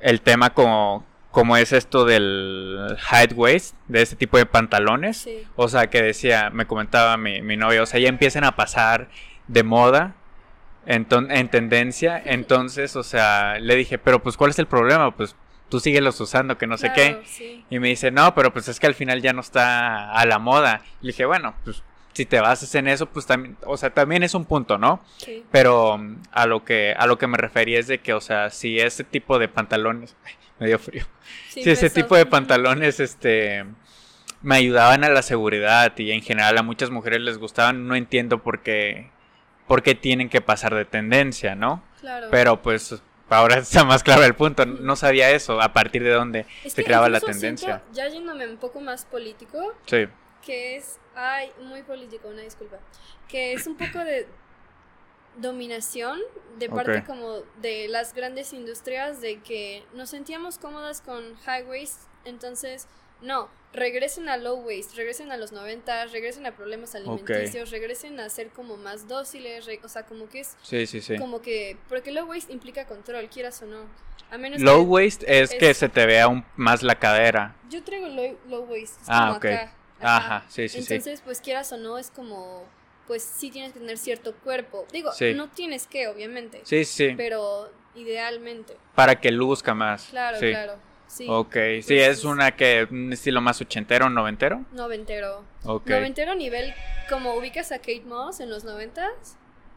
el 0.00 0.20
tema 0.20 0.50
como, 0.50 1.06
como 1.30 1.56
es 1.56 1.72
esto 1.72 2.04
del 2.04 2.96
high 2.98 3.32
waist, 3.32 3.76
de 3.86 4.02
este 4.02 4.16
tipo 4.16 4.38
de 4.38 4.46
pantalones. 4.46 5.18
Sí. 5.18 5.44
O 5.54 5.68
sea, 5.68 5.88
que 5.88 6.02
decía, 6.02 6.50
me 6.50 6.66
comentaba 6.66 7.16
mi, 7.16 7.42
mi 7.42 7.56
novia, 7.56 7.84
o 7.84 7.86
sea, 7.86 8.00
ya 8.00 8.08
empiezan 8.08 8.42
a 8.42 8.56
pasar 8.56 9.08
de 9.46 9.62
moda 9.62 10.16
en, 10.84 11.06
en 11.30 11.48
tendencia. 11.48 12.20
Entonces, 12.24 12.96
o 12.96 13.04
sea, 13.04 13.60
le 13.60 13.76
dije, 13.76 13.98
pero 13.98 14.20
pues, 14.20 14.36
¿cuál 14.36 14.50
es 14.50 14.58
el 14.58 14.66
problema? 14.66 15.14
Pues 15.16 15.36
tú 15.68 15.78
síguelos 15.78 16.20
usando, 16.20 16.58
que 16.58 16.66
no 16.66 16.76
sé 16.76 16.92
qué. 16.92 17.22
sí. 17.24 17.64
Y 17.70 17.78
me 17.78 17.86
dice, 17.86 18.10
no, 18.10 18.34
pero 18.34 18.52
pues 18.52 18.66
es 18.66 18.80
que 18.80 18.88
al 18.88 18.94
final 18.94 19.22
ya 19.22 19.32
no 19.32 19.42
está 19.42 20.10
a 20.10 20.26
la 20.26 20.40
moda. 20.40 20.82
Le 21.00 21.08
dije, 21.08 21.24
bueno, 21.24 21.54
pues 21.64 21.84
si 22.16 22.24
te 22.24 22.40
basas 22.40 22.74
en 22.74 22.88
eso, 22.88 23.04
pues 23.06 23.26
también, 23.26 23.58
o 23.66 23.76
sea, 23.76 23.90
también 23.90 24.22
es 24.22 24.34
un 24.34 24.46
punto, 24.46 24.78
¿no? 24.78 25.02
Sí. 25.18 25.44
Pero 25.50 25.98
mm, 25.98 26.22
a 26.32 26.46
lo 26.46 26.64
que 26.64 26.94
a 26.96 27.06
lo 27.06 27.18
que 27.18 27.26
me 27.26 27.36
refería 27.36 27.78
es 27.78 27.88
de 27.88 27.98
que, 27.98 28.14
o 28.14 28.22
sea, 28.22 28.48
si 28.48 28.80
ese 28.80 29.04
tipo 29.04 29.38
de 29.38 29.48
pantalones, 29.48 30.16
ay, 30.24 30.32
me 30.58 30.66
dio 30.68 30.78
frío. 30.78 31.04
Sí, 31.50 31.62
si 31.62 31.70
ese 31.70 31.90
tipo 31.90 32.16
de 32.16 32.24
pantalones, 32.24 33.00
este, 33.00 33.66
me 34.40 34.56
ayudaban 34.56 35.04
a 35.04 35.10
la 35.10 35.20
seguridad 35.20 35.92
y 35.98 36.10
en 36.10 36.22
general 36.22 36.56
a 36.56 36.62
muchas 36.62 36.88
mujeres 36.88 37.20
les 37.20 37.36
gustaban, 37.36 37.86
no 37.86 37.94
entiendo 37.94 38.42
por 38.42 38.60
qué, 38.60 39.10
por 39.66 39.82
qué 39.82 39.94
tienen 39.94 40.30
que 40.30 40.40
pasar 40.40 40.74
de 40.74 40.86
tendencia, 40.86 41.54
¿no? 41.54 41.82
Claro. 42.00 42.28
Pero 42.30 42.62
pues 42.62 43.02
ahora 43.28 43.58
está 43.58 43.84
más 43.84 44.02
claro 44.02 44.24
el 44.24 44.34
punto. 44.34 44.64
No 44.64 44.96
sabía 44.96 45.30
eso, 45.32 45.60
a 45.60 45.74
partir 45.74 46.02
de 46.02 46.12
dónde 46.12 46.46
Es 46.64 46.72
se 46.72 46.82
creaba 46.82 47.10
la 47.10 47.20
tendencia. 47.20 47.82
siento, 47.82 47.92
ya 47.92 48.08
yéndome 48.08 48.48
un 48.48 48.56
poco 48.56 48.80
más 48.80 49.04
político, 49.04 49.74
Sí, 49.84 50.06
que 50.42 50.76
es, 50.76 50.98
ay, 51.16 51.50
muy 51.62 51.82
político, 51.82 52.28
una 52.28 52.42
disculpa, 52.42 52.76
que 53.28 53.52
es 53.54 53.66
un 53.66 53.76
poco 53.76 53.98
de 53.98 54.28
dominación 55.38 56.18
de 56.58 56.68
parte 56.70 57.04
como 57.04 57.42
de 57.60 57.88
las 57.88 58.14
grandes 58.14 58.52
industrias 58.52 59.20
de 59.20 59.40
que 59.40 59.82
nos 59.94 60.10
sentíamos 60.10 60.58
cómodas 60.58 61.00
con 61.02 61.36
high 61.44 61.64
waist, 61.64 62.00
entonces 62.24 62.86
no, 63.20 63.48
regresen 63.72 64.28
a 64.28 64.36
low 64.38 64.56
waist, 64.60 64.94
regresen 64.94 65.30
a 65.32 65.36
los 65.36 65.52
90, 65.52 66.06
regresen 66.06 66.46
a 66.46 66.52
problemas 66.56 66.94
alimenticios, 66.94 67.70
regresen 67.70 68.18
a 68.20 68.28
ser 68.30 68.48
como 68.50 68.76
más 68.78 69.08
dóciles, 69.08 69.68
o 69.82 69.88
sea, 69.88 70.06
como 70.06 70.28
que 70.28 70.40
es 70.40 70.56
sí, 70.62 70.86
sí, 70.86 71.00
sí. 71.02 71.18
como 71.18 71.42
que 71.42 71.76
porque 71.88 72.12
low 72.12 72.26
waist 72.26 72.50
implica 72.50 72.86
control, 72.86 73.28
quieras 73.28 73.60
o 73.62 73.66
no. 73.66 73.84
A 74.30 74.38
menos 74.38 74.60
Low 74.60 74.82
que 74.84 74.88
waist 74.90 75.22
es, 75.26 75.50
que 75.54 75.72
se 75.72 75.88
te 75.88 76.04
vea 76.04 76.26
un- 76.28 76.44
más 76.56 76.82
la 76.82 76.98
cadera. 76.98 77.54
yo 77.68 77.84
traigo 77.84 78.08
low, 78.08 78.38
low 78.48 78.64
waist, 78.64 79.00
es 79.02 79.06
Ah, 79.08 79.26
como 79.26 79.32
ok. 79.36 79.44
acá. 79.44 79.72
Ajá, 80.00 80.44
sí, 80.48 80.68
sí, 80.68 80.82
sí. 80.82 80.94
Entonces, 80.94 81.20
pues 81.24 81.40
quieras 81.40 81.72
o 81.72 81.76
no, 81.76 81.98
es 81.98 82.10
como, 82.10 82.64
pues 83.06 83.22
sí 83.22 83.50
tienes 83.50 83.72
que 83.72 83.80
tener 83.80 83.98
cierto 83.98 84.34
cuerpo. 84.34 84.86
Digo, 84.92 85.12
Sí. 85.12 85.34
no 85.34 85.48
tienes 85.48 85.86
que, 85.86 86.08
obviamente, 86.08 86.60
Sí, 86.64 86.84
sí, 86.84 87.14
pero 87.16 87.70
idealmente. 87.94 88.76
para 88.94 89.20
que 89.20 89.30
luzca 89.30 89.74
más. 89.74 90.06
Claro, 90.10 90.38
sí. 90.38 90.50
claro. 90.50 90.74
Sí. 91.08 91.24
Ok, 91.30 91.52
sí, 91.54 91.58
Pues, 91.86 91.90
es 91.90 92.18
es- 92.18 92.24
una 92.24 92.56
que 92.56 92.86
un 92.90 93.12
estilo 93.12 93.40
más 93.40 93.60
ochentero, 93.60 94.10
noventero. 94.10 94.64
Noventero. 94.72 95.44
Ok. 95.64 95.88
Noventero 95.88 96.34
nivel, 96.34 96.74
como 97.08 97.34
ubicas 97.34 97.70
a 97.70 97.78
Kate 97.78 98.02
Moss 98.04 98.40
en 98.40 98.50
los 98.50 98.64
noventas. 98.64 99.36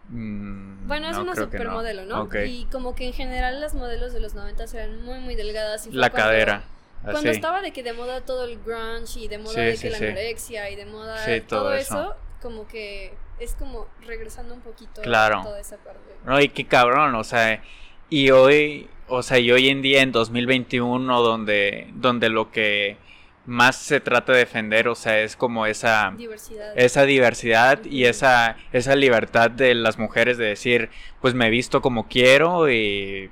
Mm, 0.10 0.88
Bueno, 0.88 1.08
es 1.12 1.17
no, 1.17 1.21
una 1.21 1.36
supermodelo, 1.36 2.03
¿no? 2.05 2.23
Ok. 2.23 2.36
Y 2.47 2.65
como 2.71 2.95
que 2.95 3.05
en 3.05 3.13
general 3.13 3.62
las 3.62 3.75
modelos 3.75 4.12
de 4.12 4.19
los 4.19 4.34
noventas 4.34 4.73
eran 4.73 5.03
muy, 5.03 5.19
muy 5.19 5.36
delgadas. 5.36 5.86
Y 5.86 5.91
La 5.91 6.10
cadera. 6.10 6.63
Cuando 7.03 7.31
estaba 7.31 7.62
de 7.62 7.71
que 7.71 7.81
de 7.83 7.93
moda 7.93 8.21
todo 8.21 8.43
el 8.45 8.59
grunge 8.59 9.19
y 9.21 9.27
de 9.27 9.38
moda 9.38 9.53
Sí, 9.53 9.62
de 9.62 9.71
que 9.71 9.77
sí, 9.77 9.89
la 9.89 9.97
anorexia 9.97 10.69
y 10.69 10.75
de 10.75 10.85
moda 10.85 11.17
todo, 11.47 11.62
todo 11.62 11.73
eso. 11.73 11.99
eso. 12.01 12.15
como 12.41 12.67
que 12.67 13.13
es 13.39 13.55
como 13.55 13.88
regresando 14.05 14.53
un 14.53 14.62
poquito 14.62 15.01
Claro. 15.01 15.39
a 15.39 15.43
toda 15.43 15.59
esa 15.59 15.77
parte. 15.77 15.99
No, 16.25 16.39
y 16.41 16.49
qué 16.49 16.65
cabrón, 16.67 17.15
o 17.15 17.23
sea, 17.23 17.62
y 18.09 18.31
hoy, 18.31 18.89
o 19.07 19.23
sea, 19.23 19.39
y 19.39 19.51
hoy 19.51 19.69
en 19.69 19.81
día 19.81 20.01
en 20.01 20.12
2021 20.12 21.21
donde, 21.21 21.88
donde 21.93 22.29
lo 22.29 22.51
que 22.51 22.97
más 23.45 23.77
se 23.77 23.99
trata 23.99 24.33
de 24.33 24.39
defender, 24.39 24.88
o 24.89 24.95
sea, 24.95 25.19
es 25.21 25.35
como 25.35 25.65
esa, 25.65 26.13
Diversidad. 26.15 26.77
esa 26.77 27.03
diversidad 27.05 27.83
y 27.85 28.05
esa, 28.05 28.57
esa 28.73 28.95
libertad 28.95 29.49
de 29.49 29.73
las 29.73 29.97
mujeres 29.97 30.38
de 30.38 30.45
decir, 30.45 30.89
pues 31.21 31.33
me 31.33 31.47
he 31.47 31.49
visto 31.49 31.81
como 31.81 32.07
quiero 32.07 32.69
y 32.69 33.31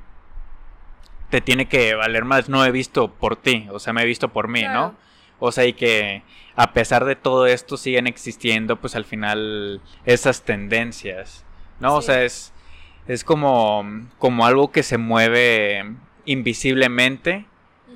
te 1.30 1.42
tiene 1.42 1.68
que 1.68 1.94
valer 1.96 2.26
más, 2.26 2.50
no 2.50 2.64
he 2.66 2.72
visto 2.72 3.10
por 3.14 3.36
ti, 3.36 3.68
o 3.72 3.80
sea, 3.80 3.94
me 3.94 4.04
he 4.04 4.06
visto 4.06 4.30
por 4.30 4.48
mí, 4.48 4.62
Claro. 4.62 4.80
¿no? 4.80 4.96
O 5.40 5.52
sea, 5.52 5.66
y 5.66 5.74
que 5.74 6.24
a 6.56 6.74
pesar 6.74 7.06
de 7.06 7.16
todo 7.16 7.46
esto 7.46 7.78
siguen 7.78 8.08
existiendo, 8.08 8.78
pues 8.78 8.96
al 8.96 9.06
final 9.06 9.82
esas 10.06 10.44
tendencias, 10.44 11.46
¿no? 11.80 11.96
O 11.96 12.02
sea, 12.02 12.24
es, 12.24 12.54
es 13.08 13.24
como, 13.24 13.86
como 14.18 14.46
algo 14.46 14.72
que 14.72 14.82
se 14.82 14.98
mueve 14.98 15.86
invisiblemente, 16.26 17.46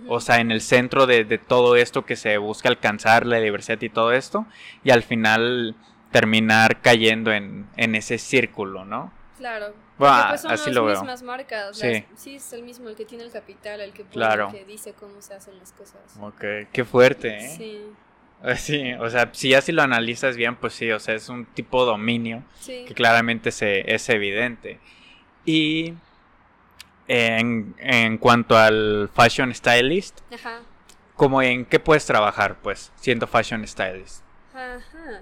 o 0.08 0.20
sea, 0.20 0.39
en 0.39 0.52
el 0.52 0.62
centro 0.62 1.08
de, 1.08 1.24
de 1.24 1.38
todo 1.38 1.76
esto 1.76 2.06
que 2.06 2.15
se 2.15 2.38
busca 2.38 2.70
alcanzar, 2.70 3.26
la 3.26 3.39
diversidad 3.39 3.82
y 3.82 3.89
todo 3.89 4.12
esto, 4.12 4.46
y 4.84 4.91
al 4.91 5.02
final 5.04 5.76
terminar 6.12 6.82
cayendo 6.82 7.32
en, 7.32 7.67
en 7.78 7.96
ese 7.96 8.17
círculo, 8.17 8.86
¿no? 8.86 9.12
Claro. 9.41 9.73
Pues 9.97 10.41
son 10.41 10.51
así 10.51 10.67
las 10.69 10.75
lo 10.75 10.86
veo. 10.86 11.04
marcas. 11.23 11.75
Sí. 11.77 12.06
sí, 12.15 12.36
es 12.36 12.54
el 12.54 12.62
mismo 12.62 12.89
el 12.89 12.95
que 12.95 13.06
tiene 13.06 13.23
el 13.23 13.32
capital, 13.32 13.82
el 13.82 13.91
que 13.91 14.04
pone, 14.04 14.13
Claro. 14.13 14.47
el 14.49 14.54
que 14.54 14.65
dice 14.65 14.93
cómo 14.93 15.19
se 15.19 15.34
hacen 15.34 15.58
las 15.58 15.71
cosas. 15.71 15.99
Ok, 16.21 16.43
qué 16.71 16.86
fuerte, 16.86 17.38
¿eh? 17.38 17.49
Sí, 17.58 17.82
Sí, 18.56 18.93
o 18.93 19.10
sea, 19.10 19.30
si 19.34 19.49
ya 19.49 19.62
si 19.62 19.71
lo 19.71 19.82
analizas 19.84 20.36
bien, 20.36 20.56
pues 20.56 20.73
sí, 20.73 20.91
o 20.91 20.99
sea, 20.99 21.13
es 21.15 21.30
un 21.30 21.45
tipo 21.45 21.84
de 21.86 21.91
dominio 21.91 22.43
sí. 22.60 22.86
que 22.88 22.93
claramente 22.95 23.51
se, 23.51 23.93
es 23.93 24.08
evidente. 24.10 24.80
Y 25.45 25.93
en, 27.08 27.75
en 27.80 28.17
cuanto 28.17 28.58
al 28.58 29.10
fashion 29.13 29.54
stylist, 29.54 30.21
Ajá. 30.34 30.60
¿cómo 31.15 31.41
en 31.41 31.65
qué 31.65 31.80
puedes 31.80 32.06
trabajar, 32.06 32.58
pues, 32.62 32.91
siendo 32.95 33.27
fashion 33.27 33.65
stylist? 33.67 34.23
Ajá. 34.54 35.21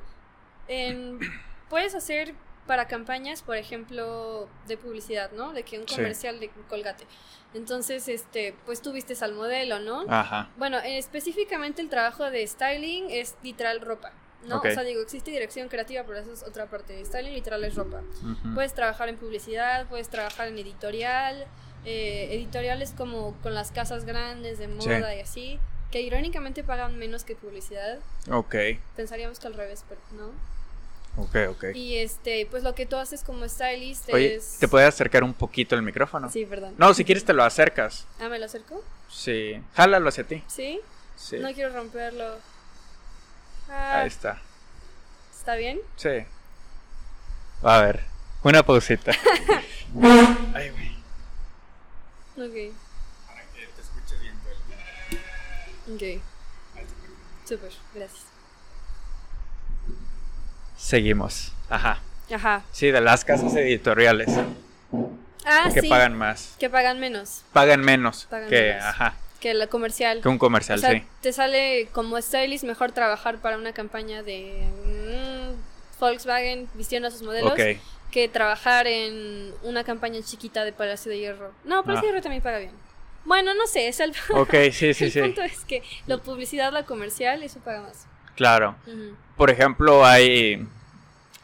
En- 0.67 1.19
puedes 1.69 1.95
hacer 1.95 2.33
para 2.67 2.87
campañas, 2.87 3.41
por 3.41 3.57
ejemplo, 3.57 4.47
de 4.67 4.77
publicidad, 4.77 5.31
¿no? 5.31 5.53
De 5.53 5.63
que 5.63 5.79
un 5.79 5.87
Sí. 5.87 5.95
comercial 5.95 6.39
de 6.39 6.49
Colgate. 6.69 7.05
Entonces, 7.53 8.07
este, 8.07 8.55
pues 8.65 8.81
tú 8.81 8.91
vistes 8.91 9.23
al 9.23 9.33
modelo, 9.33 9.79
¿no? 9.79 10.05
Ajá, 10.07 10.49
Bueno, 10.57 10.77
específicamente 10.79 11.81
el 11.81 11.89
trabajo 11.89 12.29
de 12.29 12.45
styling 12.45 13.09
es 13.09 13.35
literal 13.41 13.81
ropa, 13.81 14.11
¿no? 14.45 14.59
O 14.59 14.61
sea, 14.61 14.83
digo, 14.83 15.01
existe 15.01 15.31
dirección 15.31 15.67
creativa, 15.67 16.03
pero 16.05 16.19
eso 16.19 16.31
es 16.31 16.43
otra 16.43 16.67
parte. 16.67 17.03
Styling 17.03 17.33
literal 17.33 17.63
es 17.63 17.75
ropa. 17.75 18.01
Puedes 18.53 18.73
trabajar 18.75 19.09
en 19.09 19.17
publicidad, 19.17 19.87
puedes 19.87 20.09
trabajar 20.09 20.47
en 20.47 20.57
editorial. 20.57 21.47
eh, 21.85 22.27
editoriales 22.35 22.91
como 22.91 23.35
con 23.41 23.53
las 23.55 23.71
casas 23.71 24.03
grandes 24.03 24.59
de 24.59 24.65
Sí. 24.67 24.71
moda 24.89 25.15
y 25.15 25.21
así, 25.21 25.59
que 25.91 26.01
irónicamente 26.01 26.61
pagan 26.61 26.97
menos 26.99 27.23
que 27.23 27.37
publicidad. 27.37 27.99
ok, 28.29 28.53
Pensaríamos 28.97 29.39
que 29.39 29.47
al 29.47 29.53
revés, 29.53 29.85
pero 29.87 30.01
no. 30.11 30.31
Ok, 31.23 31.35
ok. 31.49 31.65
Y 31.75 31.97
este, 31.97 32.47
pues 32.49 32.63
lo 32.63 32.75
que 32.75 32.85
tú 32.85 32.95
haces 32.95 33.23
como 33.23 33.47
stylist 33.47 34.09
Oye, 34.13 34.35
es. 34.35 34.57
¿te 34.59 34.67
puedes 34.67 34.87
acercar 34.87 35.23
un 35.23 35.33
poquito 35.33 35.75
el 35.75 35.81
micrófono? 35.81 36.29
Sí, 36.29 36.45
perdón. 36.45 36.75
No, 36.77 36.93
si 36.93 37.03
quieres 37.03 37.25
te 37.25 37.33
lo 37.33 37.43
acercas. 37.43 38.05
Ah, 38.19 38.29
¿me 38.29 38.39
lo 38.39 38.45
acerco? 38.45 38.83
Sí, 39.09 39.61
jálalo 39.75 40.09
hacia 40.09 40.23
ti. 40.23 40.43
¿Sí? 40.47 40.81
Sí, 41.15 41.37
No 41.39 41.53
quiero 41.53 41.73
romperlo. 41.73 42.37
Ah, 43.69 44.01
ahí 44.01 44.07
está. 44.07 44.41
¿Está 45.37 45.55
bien? 45.55 45.79
Sí. 45.95 46.25
A 47.61 47.81
ver, 47.81 48.03
una 48.43 48.63
pausita. 48.63 49.11
Ay, 50.53 50.69
güey. 50.69 50.89
Ok. 52.37 52.73
Para 53.27 53.41
que 53.53 53.67
te 53.67 53.81
escuches 53.81 54.21
bien 54.21 54.35
Ok. 55.93 56.23
Súper, 57.47 57.71
gracias. 57.95 58.23
Seguimos. 60.79 61.51
Ajá. 61.69 61.99
Ajá. 62.33 62.63
Sí, 62.71 62.89
de 62.91 63.01
las 63.01 63.25
casas 63.25 63.53
editoriales 63.55 64.29
Ah, 65.45 65.69
que 65.73 65.81
sí. 65.81 65.89
pagan 65.89 66.15
más. 66.17 66.55
Que 66.59 66.69
pagan 66.69 66.99
menos 66.99 67.43
Pagan 67.53 67.81
menos 67.81 68.27
Pagan 68.29 68.49
que, 68.49 68.61
menos. 68.69 68.83
ajá, 68.85 69.15
que 69.39 69.53
la 69.53 69.67
comercial. 69.67 70.21
que 70.21 70.27
un 70.29 70.35
O 70.35 70.39
comercial, 70.39 70.79
sea, 70.79 70.91
sí. 70.91 71.03
te 71.21 71.33
sale 71.33 71.87
como 71.91 72.21
stylist 72.21 72.63
mejor 72.65 72.91
trabajar 72.91 73.37
para 73.39 73.57
una 73.57 73.73
campaña 73.73 74.21
de 74.23 74.63
mm, 74.85 75.99
Volkswagen 75.99 76.69
vistiendo 76.75 77.07
a 77.07 77.11
sus 77.11 77.23
modelos 77.23 77.51
Ok, 77.53 77.59
que 78.11 78.27
trabajar 78.29 78.87
en 78.87 79.53
una 79.63 79.83
campaña 79.83 80.21
chiquita 80.23 80.63
de 80.65 80.71
Palacio 80.71 81.11
de 81.11 81.19
Hierro. 81.19 81.51
No, 81.65 81.83
Palacio 81.83 82.07
de 82.07 82.07
Hierro 82.13 82.21
también 82.21 82.41
paga 82.43 82.59
bien. 82.59 82.71
Bueno, 83.25 83.53
no 83.53 83.67
sé, 83.67 83.87
es 83.89 83.99
el, 83.99 84.13
ok, 84.31 84.53
sí, 84.71 84.93
sí, 84.93 85.03
el 85.05 85.11
sí. 85.11 85.21
punto 85.21 85.41
es 85.41 85.59
que 85.65 85.83
la 86.07 86.17
publicidad, 86.19 86.71
la 86.71 86.83
comercial, 86.83 87.43
eso 87.43 87.59
paga 87.59 87.81
más. 87.81 88.05
Claro. 88.39 88.75
Por 89.35 89.49
ejemplo, 89.49 90.05
hay, 90.05 90.65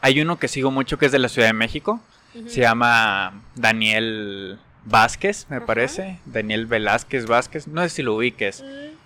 hay 0.00 0.20
uno 0.22 0.38
que 0.38 0.48
sigo 0.48 0.70
mucho 0.70 0.96
que 0.96 1.04
es 1.04 1.12
de 1.12 1.18
la 1.18 1.28
Ciudad 1.28 1.48
de 1.48 1.52
México. 1.52 2.00
Se 2.46 2.62
llama 2.62 3.42
Daniel 3.54 4.58
Vázquez, 4.86 5.46
me 5.50 5.56
Ajá. 5.58 5.66
parece. 5.66 6.18
Daniel 6.24 6.64
Velázquez 6.64 7.26
Vázquez. 7.26 7.68
No 7.68 7.82
sé 7.82 7.90
si 7.90 8.02
lo 8.02 8.14
ubiques. 8.14 8.62
Mm, 8.62 8.96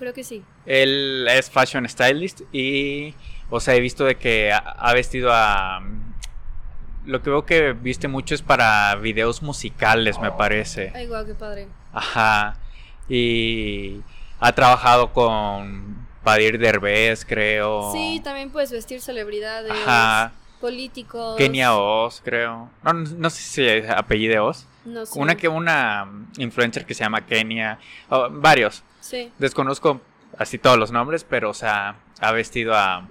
Creo 0.00 0.12
que 0.12 0.24
sí. 0.24 0.42
Él 0.66 1.28
es 1.30 1.48
fashion 1.48 1.88
stylist 1.88 2.40
y, 2.52 3.14
o 3.50 3.60
sea, 3.60 3.76
he 3.76 3.80
visto 3.80 4.04
de 4.04 4.16
que 4.16 4.52
ha, 4.52 4.58
ha 4.58 4.92
vestido 4.92 5.30
a... 5.32 5.80
Lo 7.04 7.22
que 7.22 7.30
veo 7.30 7.46
que 7.46 7.72
viste 7.72 8.08
mucho 8.08 8.34
es 8.34 8.42
para 8.42 8.96
videos 8.96 9.42
musicales, 9.42 10.18
me 10.18 10.32
parece. 10.32 10.90
Ay, 10.92 11.06
guau, 11.06 11.24
qué 11.24 11.34
padre. 11.34 11.68
Ajá. 11.92 12.56
Y 13.08 14.00
ha 14.40 14.50
trabajado 14.52 15.12
con 15.12 16.05
Badir 16.26 16.58
Derbez, 16.58 17.24
creo. 17.24 17.92
Sí, 17.92 18.20
también 18.22 18.50
puedes 18.50 18.72
vestir 18.72 19.00
celebridades, 19.00 19.70
Ajá. 19.72 20.32
políticos. 20.60 21.36
Kenia 21.36 21.74
Oz, 21.76 22.20
creo. 22.24 22.68
No, 22.82 22.92
no, 22.92 23.08
no 23.16 23.30
sé 23.30 23.40
si 23.42 23.64
es 23.66 23.88
apellido 23.88 24.44
Oz. 24.44 24.66
No 24.84 25.06
sé. 25.06 25.18
Una 25.20 25.36
que 25.36 25.46
una 25.46 26.06
influencer 26.38 26.84
que 26.84 26.94
se 26.94 27.04
llama 27.04 27.24
Kenia. 27.24 27.78
oh, 28.10 28.28
varios. 28.30 28.82
Sí. 29.00 29.30
Desconozco 29.38 30.00
así 30.36 30.58
todos 30.58 30.76
los 30.78 30.90
nombres, 30.90 31.22
pero, 31.22 31.50
o 31.50 31.54
sea, 31.54 31.94
ha 32.20 32.32
vestido 32.32 32.74
a, 32.74 33.06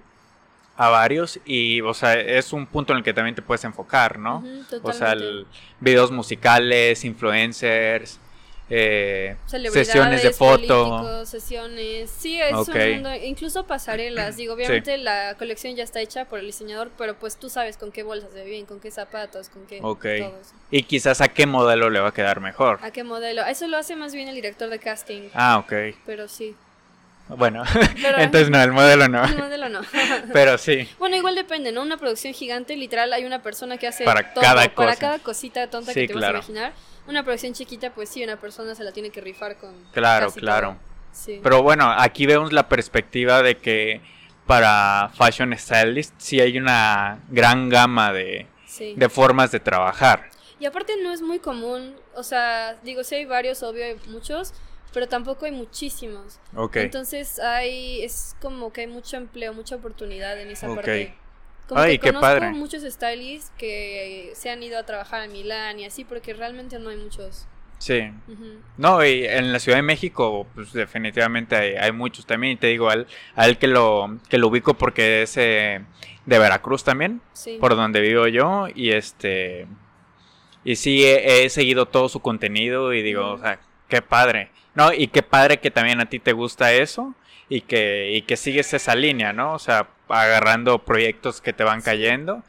a 0.75 0.89
varios 0.89 1.39
y, 1.45 1.80
o 1.80 1.93
sea, 1.93 2.15
es 2.19 2.51
un 2.51 2.65
punto 2.65 2.91
en 2.91 2.97
el 2.97 3.04
que 3.06 3.13
también 3.13 3.34
te 3.36 3.41
puedes 3.41 3.63
enfocar, 3.63 4.19
¿no? 4.19 4.39
Ujú, 4.39 4.80
O 4.84 4.91
sea, 4.91 5.13
el- 5.13 5.47
videos 5.80 6.12
musicales, 6.12 7.06
influencers, 7.06 8.19
eh, 8.69 9.36
sesiones 9.47 10.23
de 10.23 10.32
foto. 10.32 11.25
sesiones. 11.25 12.10
Sí, 12.10 12.39
es 12.41 12.51
un 12.54 12.91
mundo, 12.93 13.13
incluso 13.15 13.65
pasarelas. 13.65 14.38
Digo, 14.38 14.54
obviamente 14.56 14.97
la 14.97 15.36
colección 15.38 15.75
ya 15.75 15.84
está 15.84 16.01
hecha 16.01 16.25
por 16.25 16.39
el 16.39 16.47
diseñador, 16.47 16.89
pero 16.97 17.15
pues 17.15 17.38
tú 17.38 17.49
sabes 17.49 17.78
con 17.78 17.91
qué 17.91 18.04
bolsas 18.04 18.32
se 18.34 18.43
bien, 18.43 18.65
con 18.65 18.80
qué 18.80 18.91
zapatos, 18.91 19.49
con 19.49 19.65
qué 19.67 19.80
Ok. 19.82 20.01
todo 20.01 20.39
eso. 20.41 20.54
Y 20.71 20.84
quizás 20.84 21.21
a 21.21 21.28
qué 21.28 21.45
modelo 21.45 21.89
le 21.89 21.99
va 21.99 22.10
a 22.10 22.13
quedar 22.13 22.39
mejor. 22.41 22.80
¿A 22.82 22.91
qué 22.91 23.04
modelo? 23.04 23.45
Eso 23.45 23.67
lo 23.67 23.78
hace 23.78 23.95
más 23.95 24.13
bien 24.13 24.28
el 24.28 24.36
director 24.36 24.69
de 24.69 24.80
casting, 24.80 25.30
Ah, 25.34 25.58
ok. 25.60 25.73
pero 26.06 26.28
sí. 26.28 26.56
Bueno, 27.28 27.63
Pero 28.01 28.17
entonces 28.19 28.51
no, 28.51 28.62
el 28.62 28.71
modelo 28.71 29.08
no. 29.08 29.23
el 29.25 29.36
modelo 29.38 29.67
no. 29.69 29.82
Pero 30.32 30.60
sí. 30.60 30.88
bueno, 30.99 31.15
igual 31.15 31.34
depende, 31.34 31.71
¿no? 31.71 31.82
Una 31.82 31.97
producción 31.97 32.36
gigante, 32.36 32.75
literal, 32.75 33.12
hay 33.13 33.25
una 33.25 33.41
persona 33.41 33.78
que 33.80 33.88
hace 33.88 34.04
Para 34.04 34.32
todo, 34.32 34.43
cada 34.43 34.62
para 34.69 34.75
cosa. 34.75 34.95
cada 34.99 35.19
cosita 35.19 35.67
tonta 35.67 35.91
Sí, 35.91 36.01
que 36.01 36.08
te 36.10 36.13
claro. 36.13 36.38
vas 36.38 36.47
a 36.47 36.51
imaginar. 36.51 36.73
Una 37.07 37.23
producción 37.23 37.53
chiquita, 37.53 37.93
pues 37.93 38.09
sí, 38.09 38.23
una 38.23 38.37
persona 38.39 38.73
se 38.75 38.83
la 38.83 38.91
tiene 38.91 39.09
que 39.11 39.21
rifar 39.21 39.57
con 39.57 39.73
Claro, 39.91 40.31
claro. 40.31 40.77
Sí. 41.11 41.39
Pero 41.41 41.63
bueno, 41.63 41.93
aquí 41.97 42.25
vemos 42.25 42.51
la 42.51 42.67
perspectiva 42.67 43.41
de 43.41 43.57
que 43.57 44.01
para 44.45 45.11
fashion 45.15 45.57
stylist 45.57 46.13
sí 46.17 46.39
hay 46.41 46.57
una 46.57 47.19
gran 47.29 47.69
gama 47.69 48.11
de, 48.11 48.47
sí. 48.65 48.93
de 48.95 49.09
formas 49.09 49.51
de 49.51 49.59
trabajar. 49.59 50.29
Y 50.59 50.65
aparte 50.65 50.93
no 51.01 51.11
es 51.11 51.21
muy 51.21 51.39
común, 51.39 51.95
o 52.15 52.23
sea, 52.23 52.75
digo, 52.83 53.03
sí 53.03 53.15
hay 53.15 53.25
varios, 53.25 53.61
obvio 53.63 53.85
hay 53.85 53.97
muchos, 54.07 54.53
pero 54.93 55.07
tampoco 55.07 55.45
hay 55.45 55.51
muchísimos. 55.51 56.39
Ok. 56.55 56.77
Entonces 56.77 57.39
hay, 57.39 58.03
es 58.03 58.35
como 58.41 58.71
que 58.71 58.81
hay 58.81 58.87
mucho 58.87 59.17
empleo, 59.17 59.53
mucha 59.53 59.75
oportunidad 59.75 60.39
en 60.39 60.49
esa 60.49 60.69
Ok. 60.69 60.75
parte. 60.75 61.15
Como 61.67 61.82
Ay, 61.82 61.93
que 61.97 61.99
qué 61.99 62.08
conozco 62.10 62.21
padre. 62.21 62.51
muchos 62.51 62.84
stylists 62.84 63.51
que 63.58 64.32
se 64.36 64.49
han 64.51 64.62
ido 64.62 64.78
a 64.78 64.84
trabajar 64.86 65.21
a 65.21 65.28
Milán 65.28 65.80
y 65.80 65.86
así, 65.86 66.04
porque 66.06 66.34
realmente 66.34 66.78
no 66.80 66.89
hay 66.89 66.97
muchos. 66.97 67.47
Sí. 67.80 68.10
No, 68.78 69.06
y 69.06 69.25
en 69.25 69.51
la 69.51 69.60
Ciudad 69.60 69.78
de 69.78 69.82
México, 69.84 70.47
pues 70.56 70.71
definitivamente 70.73 71.56
hay, 71.56 71.75
hay 71.75 71.91
muchos 71.91 72.25
también. 72.25 72.54
Y 72.54 72.56
te 72.56 72.67
digo, 72.67 72.89
a 72.89 72.93
él, 72.93 73.08
a 73.36 73.45
él 73.47 73.58
que, 73.58 73.67
lo, 73.67 74.17
que 74.30 74.38
lo 74.38 74.47
ubico 74.47 74.75
porque 74.75 75.23
es 75.23 75.36
eh, 75.38 75.82
de 76.25 76.39
Veracruz 76.39 76.84
también, 76.84 77.21
Sí. 77.34 77.58
por 77.60 77.75
donde 77.75 77.99
vivo 78.01 78.28
yo. 78.28 78.67
Y 78.73 78.91
este. 78.91 79.67
Y 80.63 80.78
sí, 80.78 81.04
he, 81.04 81.43
he 81.43 81.49
seguido 81.49 81.86
todo 81.88 82.10
su 82.10 82.21
contenido 82.21 82.93
y 82.93 83.01
digo, 83.04 83.32
o 83.34 83.38
sea, 83.39 83.60
qué 83.89 84.01
padre. 84.01 84.49
No, 84.73 84.91
y 84.93 85.08
qué 85.08 85.21
padre 85.21 85.58
que 85.60 85.69
también 85.71 85.99
a 85.99 86.06
ti 86.10 86.19
te 86.19 86.32
gusta 86.34 86.73
eso 86.73 87.13
y 87.49 87.62
que, 87.62 88.12
y 88.13 88.21
que 88.23 88.36
sigues 88.38 88.73
esa 88.73 88.95
línea, 88.95 89.32
¿no? 89.34 89.54
O 89.54 89.60
sea, 89.60 89.89
agarrando 90.09 90.79
proyectos 90.85 91.41
que 91.41 91.53
te 91.53 91.63
van 91.63 91.81
cayendo. 91.81 92.43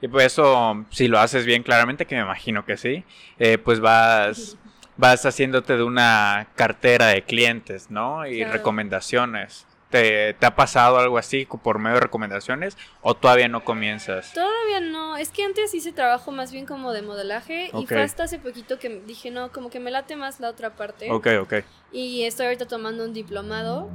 Y 0.00 0.08
pues 0.08 0.26
eso, 0.26 0.86
si 0.90 1.08
lo 1.08 1.18
haces 1.18 1.44
bien 1.44 1.62
claramente, 1.62 2.06
que 2.06 2.14
me 2.16 2.22
imagino 2.22 2.64
que 2.64 2.76
sí, 2.76 3.04
eh, 3.38 3.58
pues 3.58 3.80
vas, 3.80 4.56
vas 4.96 5.26
haciéndote 5.26 5.76
de 5.76 5.82
una 5.82 6.48
cartera 6.56 7.08
de 7.08 7.22
clientes, 7.22 7.90
¿no? 7.90 8.26
Y 8.26 8.38
Claro. 8.38 8.52
recomendaciones. 8.52 9.66
¿Te, 9.90 10.34
¿Te 10.34 10.46
ha 10.46 10.54
pasado 10.54 10.98
algo 11.00 11.18
así 11.18 11.46
por 11.64 11.80
medio 11.80 11.96
de 11.96 12.02
recomendaciones 12.02 12.78
o 13.02 13.14
todavía 13.16 13.48
no 13.48 13.64
comienzas? 13.64 14.32
Todavía 14.32 14.78
no, 14.80 15.16
es 15.16 15.30
que 15.30 15.42
antes 15.42 15.74
hice 15.74 15.90
trabajo 15.92 16.30
más 16.30 16.52
bien 16.52 16.64
como 16.64 16.92
de 16.92 17.02
modelaje 17.02 17.70
y 17.76 17.86
fue 17.86 18.00
hasta 18.00 18.22
hace 18.22 18.38
poquito 18.38 18.78
que 18.78 19.02
dije, 19.04 19.32
no, 19.32 19.50
como 19.50 19.68
que 19.68 19.80
me 19.80 19.90
late 19.90 20.14
más 20.14 20.38
la 20.38 20.48
otra 20.48 20.76
parte. 20.76 21.10
Ok, 21.10 21.26
ok. 21.42 21.54
Y 21.90 22.22
estoy 22.22 22.46
ahorita 22.46 22.66
tomando 22.68 23.04
un 23.04 23.12
diplomado 23.12 23.90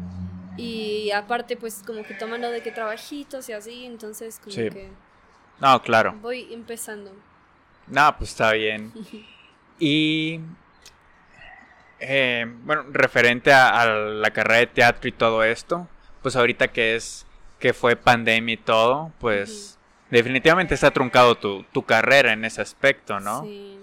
y 0.58 1.12
aparte 1.12 1.58
pues 1.58 1.84
como 1.86 2.04
que 2.04 2.14
tomando 2.14 2.50
de 2.52 2.62
que 2.62 2.72
trabajitos 2.72 3.48
y 3.50 3.54
así, 3.54 3.86
entonces 3.86 4.40
como 4.40 4.52
Sí. 4.56 4.70
que 4.70 4.90
No, 5.60 5.82
claro. 5.82 6.14
voy 6.22 6.54
empezando. 6.54 7.12
No, 7.88 8.16
pues 8.18 8.32
está 8.32 8.52
bien. 8.54 8.92
Y 9.78 10.40
eh, 12.00 12.46
bueno, 12.64 12.86
referente 12.92 13.52
a, 13.52 13.82
a 13.82 13.86
la 13.88 14.32
carrera 14.32 14.60
de 14.60 14.68
teatro 14.68 15.08
y 15.10 15.12
todo 15.12 15.44
esto, 15.44 15.88
pues 16.22 16.36
ahorita 16.36 16.70
que 16.70 16.96
es 16.96 17.26
que 17.60 17.74
fue 17.74 17.96
pandemia 17.96 18.54
y 18.54 18.58
todo, 18.58 19.12
pues 19.20 19.78
definitivamente 20.12 20.78
se 20.78 20.86
ha 20.86 20.92
truncado 20.92 21.36
tu, 21.36 21.64
tu 21.74 21.84
carrera 21.84 22.34
en 22.34 22.46
ese 22.46 22.62
aspecto, 22.62 23.20
¿no? 23.20 23.44
Sí. 23.44 23.80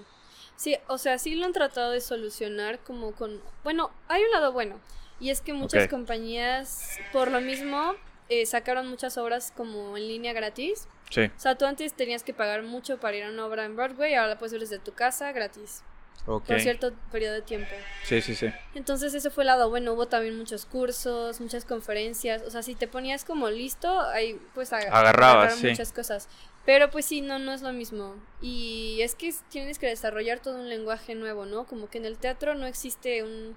Sí, 0.56 0.76
o 0.86 0.96
sea, 0.96 1.18
sí 1.18 1.34
lo 1.34 1.44
han 1.44 1.52
tratado 1.52 1.90
de 1.90 2.00
solucionar 2.00 2.78
como 2.80 3.12
con... 3.12 3.40
Bueno, 3.64 3.90
hay 4.08 4.22
un 4.22 4.30
lado 4.30 4.52
bueno. 4.52 4.78
Y 5.22 5.30
es 5.30 5.40
que 5.40 5.52
muchas 5.52 5.88
compañías, 5.88 6.98
por 7.12 7.30
lo 7.30 7.40
mismo, 7.40 7.94
eh, 8.28 8.44
sacaron 8.46 8.88
muchas 8.88 9.16
obras 9.18 9.52
como 9.56 9.96
en 9.96 10.08
línea 10.08 10.32
gratis. 10.32 10.88
Sí, 11.10 11.22
O 11.36 11.40
sea, 11.40 11.56
tú 11.56 11.64
antes 11.66 11.92
tenías 11.94 12.22
que 12.24 12.32
pagar 12.34 12.62
mucho 12.62 12.98
para 12.98 13.16
ir 13.16 13.24
a 13.24 13.28
una 13.28 13.46
obra 13.46 13.64
en 13.64 13.76
Broadway, 13.76 14.14
ahora 14.14 14.30
la 14.30 14.38
puedes 14.38 14.52
ver 14.52 14.60
desde 14.62 14.78
tu 14.78 14.92
casa 14.94 15.30
gratis. 15.32 15.82
ok. 16.26 16.44
Por 16.46 16.60
cierto 16.60 16.92
periodo 17.10 17.34
de 17.34 17.42
tiempo. 17.42 17.70
Sí, 18.04 18.20
sí, 18.22 18.34
sí. 18.34 18.46
Entonces 18.74 19.12
ese 19.14 19.28
fue 19.30 19.42
el 19.44 19.48
lado 19.48 19.68
bueno, 19.70 19.92
hubo 19.92 20.06
también 20.08 20.36
muchos 20.38 20.64
cursos, 20.66 21.40
muchas 21.40 21.64
conferencias, 21.64 22.42
o 22.42 22.50
sea, 22.50 22.62
si 22.62 22.74
te 22.74 22.88
ponías 22.88 23.24
como 23.24 23.50
listo, 23.50 24.00
ahí 24.00 24.40
pues 24.54 24.72
ag- 24.72 24.88
Agarrabas, 24.90 25.54
sí. 25.56 25.68
muchas 25.68 25.92
cosas. 25.92 26.28
Pero 26.64 26.90
pues 26.90 27.04
sí, 27.06 27.20
no, 27.20 27.38
no 27.38 27.52
es 27.52 27.60
lo 27.62 27.72
mismo. 27.72 28.14
Y 28.40 29.00
es 29.02 29.14
que 29.16 29.28
es- 29.28 29.42
tienes 29.50 29.78
que 29.78 29.86
desarrollar 29.88 30.40
todo 30.40 30.56
un 30.60 30.68
lenguaje 30.68 31.14
nuevo, 31.14 31.44
¿no? 31.44 31.64
Como 31.66 31.88
que 31.90 31.98
en 31.98 32.06
el 32.06 32.18
teatro 32.18 32.54
no 32.54 32.66
existe 32.66 33.22
un 33.22 33.54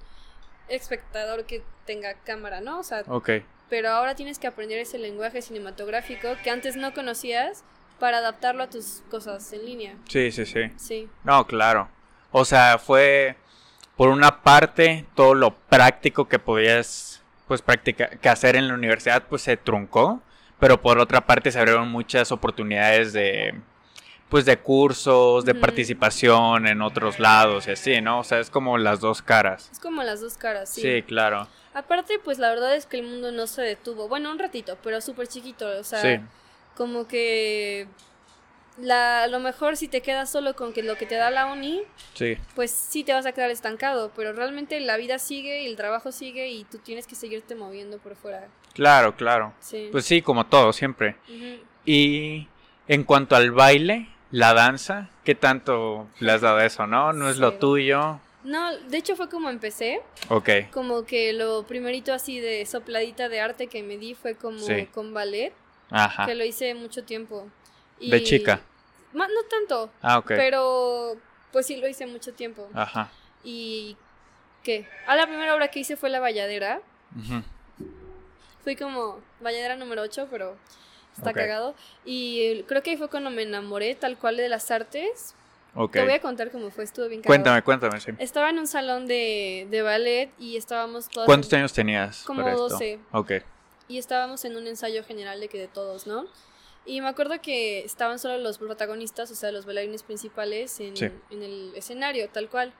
espectador 0.68 1.46
que 1.46 1.64
tenga 1.86 2.14
cámara, 2.26 2.62
¿no? 2.62 2.80
O 2.80 2.84
sea, 2.84 3.04
Ok. 3.08 3.30
pero 3.70 3.90
ahora 3.90 4.16
tienes 4.16 4.40
que 4.40 4.48
aprender 4.48 4.80
ese 4.80 4.98
lenguaje 4.98 5.42
cinematográfico 5.42 6.30
que 6.44 6.50
antes 6.50 6.76
no 6.76 6.94
conocías 6.94 7.64
para 8.00 8.18
adaptarlo 8.18 8.64
a 8.64 8.70
tus 8.70 9.04
cosas 9.10 9.52
en 9.54 9.66
línea. 9.66 9.96
Sí, 10.10 10.32
sí, 10.32 10.46
sí. 10.46 10.72
Sí. 10.78 11.10
No, 11.24 11.46
claro. 11.48 11.88
O 12.32 12.44
sea, 12.46 12.78
fue 12.78 13.36
por 13.96 14.10
una 14.10 14.44
parte 14.44 15.06
todo 15.16 15.34
lo 15.36 15.56
práctico 15.56 16.28
que 16.28 16.40
podías 16.40 17.22
pues 17.48 17.62
practicar 17.62 18.18
que 18.20 18.28
hacer 18.30 18.56
en 18.56 18.68
la 18.68 18.74
universidad 18.74 19.24
pues 19.30 19.44
se 19.44 19.56
truncó, 19.56 20.22
pero 20.60 20.82
por 20.82 21.00
otra 21.00 21.22
parte 21.26 21.52
se 21.52 21.60
abrieron 21.60 21.90
muchas 21.90 22.32
oportunidades 22.32 23.14
de 23.14 23.54
pues 24.30 24.46
de 24.46 24.58
cursos, 24.58 25.46
de 25.46 25.54
participación 25.56 26.68
en 26.68 26.82
otros 26.82 27.20
lados 27.20 27.68
y 27.68 27.72
así, 27.72 28.02
¿no? 28.02 28.20
O 28.20 28.24
sea, 28.24 28.40
es 28.40 28.50
como 28.50 28.78
las 28.78 29.00
dos 29.00 29.22
caras. 29.22 29.70
Es 29.72 29.80
como 29.80 30.04
las 30.04 30.22
dos 30.22 30.36
caras, 30.38 30.70
sí. 30.70 30.82
Sí, 30.82 31.04
claro. 31.04 31.48
Aparte, 31.74 32.20
pues 32.24 32.40
la 32.40 32.50
verdad 32.50 32.76
es 32.76 32.86
que 32.86 32.98
el 33.00 33.04
mundo 33.06 33.32
no 33.32 33.48
se 33.48 33.62
detuvo. 33.62 34.08
Bueno, 34.08 34.32
un 34.32 34.40
ratito, 34.40 34.78
pero 34.84 35.00
súper 35.02 35.28
chiquito. 35.28 35.68
O 35.80 35.84
sea, 35.84 36.02
Sí. 36.02 36.20
como 36.76 37.08
que 37.08 37.88
la, 38.78 39.24
a 39.24 39.28
lo 39.28 39.40
mejor 39.40 39.78
si 39.78 39.88
te 39.88 40.02
quedas 40.02 40.30
solo 40.32 40.56
con 40.56 40.74
que 40.74 40.84
lo 40.84 40.96
que 40.98 41.06
te 41.06 41.16
da 41.16 41.30
la 41.30 41.46
uni, 41.46 41.82
Sí. 42.14 42.38
pues 42.56 42.72
sí 42.72 43.04
te 43.04 43.14
vas 43.14 43.26
a 43.26 43.32
quedar 43.32 43.52
estancado. 43.52 44.12
Pero 44.16 44.34
realmente 44.34 44.80
la 44.80 44.98
vida 44.98 45.20
sigue 45.20 45.64
y 45.64 45.68
el 45.68 45.76
trabajo 45.76 46.12
sigue 46.12 46.48
y 46.50 46.64
tú 46.64 46.80
tienes 46.80 47.08
que 47.08 47.16
seguirte 47.16 47.56
moviendo 47.56 48.00
por 48.00 48.16
fuera. 48.16 48.48
Claro, 48.74 49.16
claro. 49.16 49.54
Sí. 49.60 49.90
Pues 49.92 50.06
sí, 50.06 50.22
como 50.22 50.46
todo, 50.48 50.74
siempre. 50.74 51.16
Y 51.86 52.48
en 52.88 53.04
cuanto 53.04 53.36
al 53.36 53.52
baile, 53.52 54.08
la 54.36 54.54
danza, 54.54 55.10
¿qué 55.24 55.34
tanto 55.34 56.10
le 56.20 56.30
has 56.34 56.42
dado 56.42 56.60
eso, 56.60 56.86
no? 56.88 57.14
No 57.14 57.30
es 57.30 57.38
lo 57.38 57.54
tuyo. 57.54 58.20
No, 58.44 58.76
de 58.78 58.98
hecho 58.98 59.16
fue 59.16 59.30
como 59.30 59.50
empecé. 59.50 60.02
Ok. 60.28 60.50
Como 60.72 61.06
que 61.06 61.32
lo 61.32 61.64
primerito 61.64 62.14
así 62.14 62.42
de 62.42 62.66
sopladita 62.66 63.30
de 63.30 63.40
arte 63.40 63.68
que 63.68 63.82
me 63.82 63.98
di 63.98 64.14
fue 64.14 64.36
como 64.36 64.60
Sí. 64.60 64.88
con 64.94 65.14
ballet, 65.14 65.54
Ajá. 65.90 66.26
que 66.26 66.36
lo 66.36 66.44
hice 66.44 66.74
mucho 66.76 67.06
tiempo. 67.06 67.48
De 68.02 68.22
chica. 68.24 68.60
No 69.14 69.26
tanto, 69.50 69.90
Ah, 70.02 70.18
ok. 70.18 70.28
pero 70.28 71.16
pues 71.54 71.66
sí 71.68 71.78
lo 71.78 71.88
hice 71.88 72.06
mucho 72.06 72.34
tiempo. 72.34 72.68
Ajá. 72.74 73.10
¿Y 73.42 73.96
qué? 74.64 74.86
Ah, 75.08 75.16
la 75.16 75.28
primera 75.28 75.56
obra 75.56 75.70
que 75.70 75.80
hice 75.80 75.96
fue 75.96 76.10
La 76.10 76.20
Valladera. 76.20 76.82
Ujú. 77.18 77.42
Fui 78.66 78.76
como 78.76 79.22
Valladera 79.42 79.78
número 79.78 80.02
8, 80.02 80.28
pero 80.30 80.58
está 81.18 81.30
Ok. 81.32 81.36
cagado. 81.36 81.76
Y 82.06 82.64
creo 82.64 82.84
que 82.84 82.92
ahí 82.92 82.98
fue 82.98 83.10
cuando 83.10 83.30
me 83.30 83.44
enamoré 83.44 83.96
tal 83.96 84.18
cual 84.18 84.38
de 84.38 84.50
las 84.50 84.70
artes. 84.72 85.36
Ok. 85.76 85.92
Te 85.94 86.04
voy 86.04 86.14
a 86.14 86.22
contar 86.22 86.52
cómo 86.52 86.70
fue, 86.72 86.84
estuvo 86.86 87.08
bien 87.08 87.22
cagado. 87.22 87.28
Cuéntame, 87.44 87.62
cuéntame, 87.64 88.00
sí. 88.00 88.12
Estaba 88.20 88.50
en 88.50 88.60
un 88.60 88.68
salón 88.68 89.08
de, 89.08 89.68
de 89.70 89.82
ballet 89.82 90.30
y 90.40 90.56
estábamos 90.56 91.10
todos... 91.10 91.26
¿Cuántos 91.26 91.52
años 91.54 91.74
tenías? 91.74 92.24
Como 92.24 92.42
para 92.42 92.52
esto? 92.54 92.70
12. 92.70 93.00
Ok. 93.12 93.32
y 93.88 93.98
estábamos 94.00 94.46
en 94.46 94.56
un 94.58 94.66
ensayo 94.68 95.04
general 95.04 95.40
de 95.40 95.48
que 95.48 95.60
de 95.60 95.68
todos, 95.68 96.08
¿no? 96.08 96.26
Y 96.88 97.02
me 97.02 97.08
acuerdo 97.08 97.42
que 97.42 97.84
estaban 97.84 98.20
solo 98.20 98.38
los 98.38 98.58
protagonistas, 98.58 99.30
o 99.32 99.36
sea, 99.36 99.52
los 99.52 99.66
bailarines 99.66 100.02
principales 100.04 100.80
en, 100.80 100.96
Sí. 100.96 101.10
en 101.32 101.44
el 101.44 101.72
escenario, 101.76 102.30
tal 102.30 102.48
cual. 102.50 102.72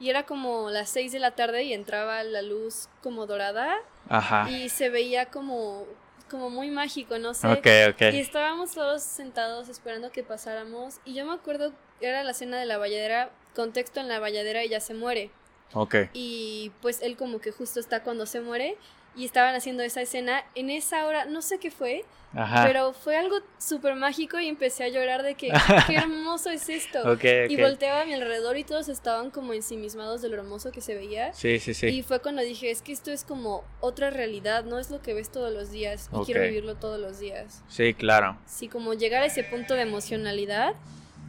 Y 0.00 0.10
era 0.10 0.24
como 0.24 0.70
las 0.70 0.90
6 0.90 1.10
de 1.12 1.18
la 1.18 1.32
tarde 1.32 1.64
y 1.64 1.72
entraba 1.72 2.22
la 2.22 2.40
luz 2.42 2.88
como 3.02 3.26
dorada 3.26 3.74
Ajá. 4.08 4.48
y 4.50 4.68
se 4.68 4.90
veía 4.90 5.26
como, 5.26 5.86
como 6.28 6.50
muy 6.50 6.70
mágico, 6.70 7.18
no 7.18 7.34
sé. 7.34 7.46
Ok, 7.48 7.66
Y 7.66 7.90
ok. 7.90 8.00
estábamos 8.14 8.72
todos 8.72 9.02
sentados 9.02 9.68
esperando 9.68 10.10
que 10.12 10.22
pasáramos. 10.22 11.00
Y 11.04 11.14
yo 11.14 11.24
me 11.24 11.32
acuerdo, 11.32 11.72
era 12.00 12.22
la 12.22 12.30
escena 12.32 12.58
de 12.58 12.66
la 12.66 12.78
valladera, 12.78 13.30
contexto 13.54 14.00
en 14.00 14.08
la 14.08 14.20
valladera 14.20 14.62
ella 14.62 14.80
se 14.80 14.94
muere. 14.94 15.30
Ok. 15.74 15.96
Y 16.12 16.72
pues 16.80 17.02
él 17.02 17.16
como 17.16 17.40
que 17.40 17.52
justo 17.52 17.80
está 17.80 18.02
cuando 18.02 18.26
se 18.26 18.40
muere 18.40 18.76
y 19.18 19.24
estaban 19.24 19.54
haciendo 19.54 19.82
esa 19.82 20.00
escena. 20.00 20.44
En 20.54 20.70
esa 20.70 21.04
hora, 21.06 21.24
no 21.26 21.42
sé 21.42 21.58
qué 21.58 21.70
fue, 21.70 22.04
Ajá. 22.34 22.64
pero 22.66 22.92
fue 22.92 23.16
algo 23.16 23.36
súper 23.58 23.94
mágico 23.96 24.38
y 24.38 24.46
empecé 24.46 24.84
a 24.84 24.88
llorar 24.88 25.22
de 25.22 25.34
que 25.34 25.50
qué 25.88 25.96
hermoso 25.96 26.50
es 26.50 26.68
esto. 26.68 27.00
Y 27.48 27.56
volteaba 27.60 28.02
a 28.02 28.04
mi 28.04 28.14
alrededor 28.14 28.56
y 28.56 28.64
todos 28.64 28.88
estaban 28.88 29.30
como 29.30 29.52
ensimismados 29.54 30.22
de 30.22 30.28
lo 30.28 30.36
hermoso 30.36 30.70
que 30.70 30.80
se 30.80 30.94
veía. 30.94 31.32
Sí, 31.34 31.58
sí, 31.58 31.74
sí. 31.74 31.88
Y 31.88 32.02
fue 32.02 32.20
cuando 32.20 32.40
dije, 32.42 32.70
es 32.70 32.80
que 32.80 32.92
esto 32.92 33.10
es 33.10 33.24
como 33.24 33.64
otra 33.80 34.10
realidad, 34.10 34.64
no 34.64 34.78
es 34.78 34.90
lo 34.90 35.02
que 35.02 35.14
ves 35.14 35.30
todos 35.30 35.52
los 35.52 35.70
días 35.70 36.08
y 36.12 36.24
quiero 36.24 36.42
vivirlo 36.42 36.76
todos 36.76 37.00
los 37.00 37.18
días. 37.18 37.62
Sí, 37.68 37.94
claro. 37.94 38.38
Sí, 38.46 38.68
como 38.68 38.94
llegar 38.94 39.22
a 39.22 39.26
ese 39.26 39.42
punto 39.42 39.74
de 39.74 39.82
emocionalidad, 39.82 40.74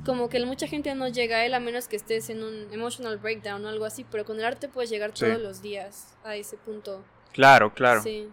como 0.06 0.30
que 0.30 0.40
mucha 0.46 0.68
gente 0.68 0.94
no 0.96 1.08
llega 1.10 1.38
a 1.38 1.46
él 1.46 1.54
a 1.54 1.60
menos 1.60 1.88
que 1.88 1.96
estés 1.98 2.30
en 2.30 2.44
un 2.44 2.68
emotional 2.72 3.18
breakdown 3.18 3.66
o 3.66 3.70
algo 3.70 3.84
así, 3.86 4.06
pero 4.10 4.26
con 4.26 4.38
el 4.38 4.46
arte 4.46 4.68
puedes 4.70 4.90
llegar 4.90 5.12
Sí. 5.14 5.26
todos 5.26 5.42
los 5.42 5.62
días 5.62 6.16
a 6.24 6.36
ese 6.36 6.56
punto. 6.56 7.04
Claro, 7.34 7.74
claro. 7.74 8.02
Sí. 8.02 8.28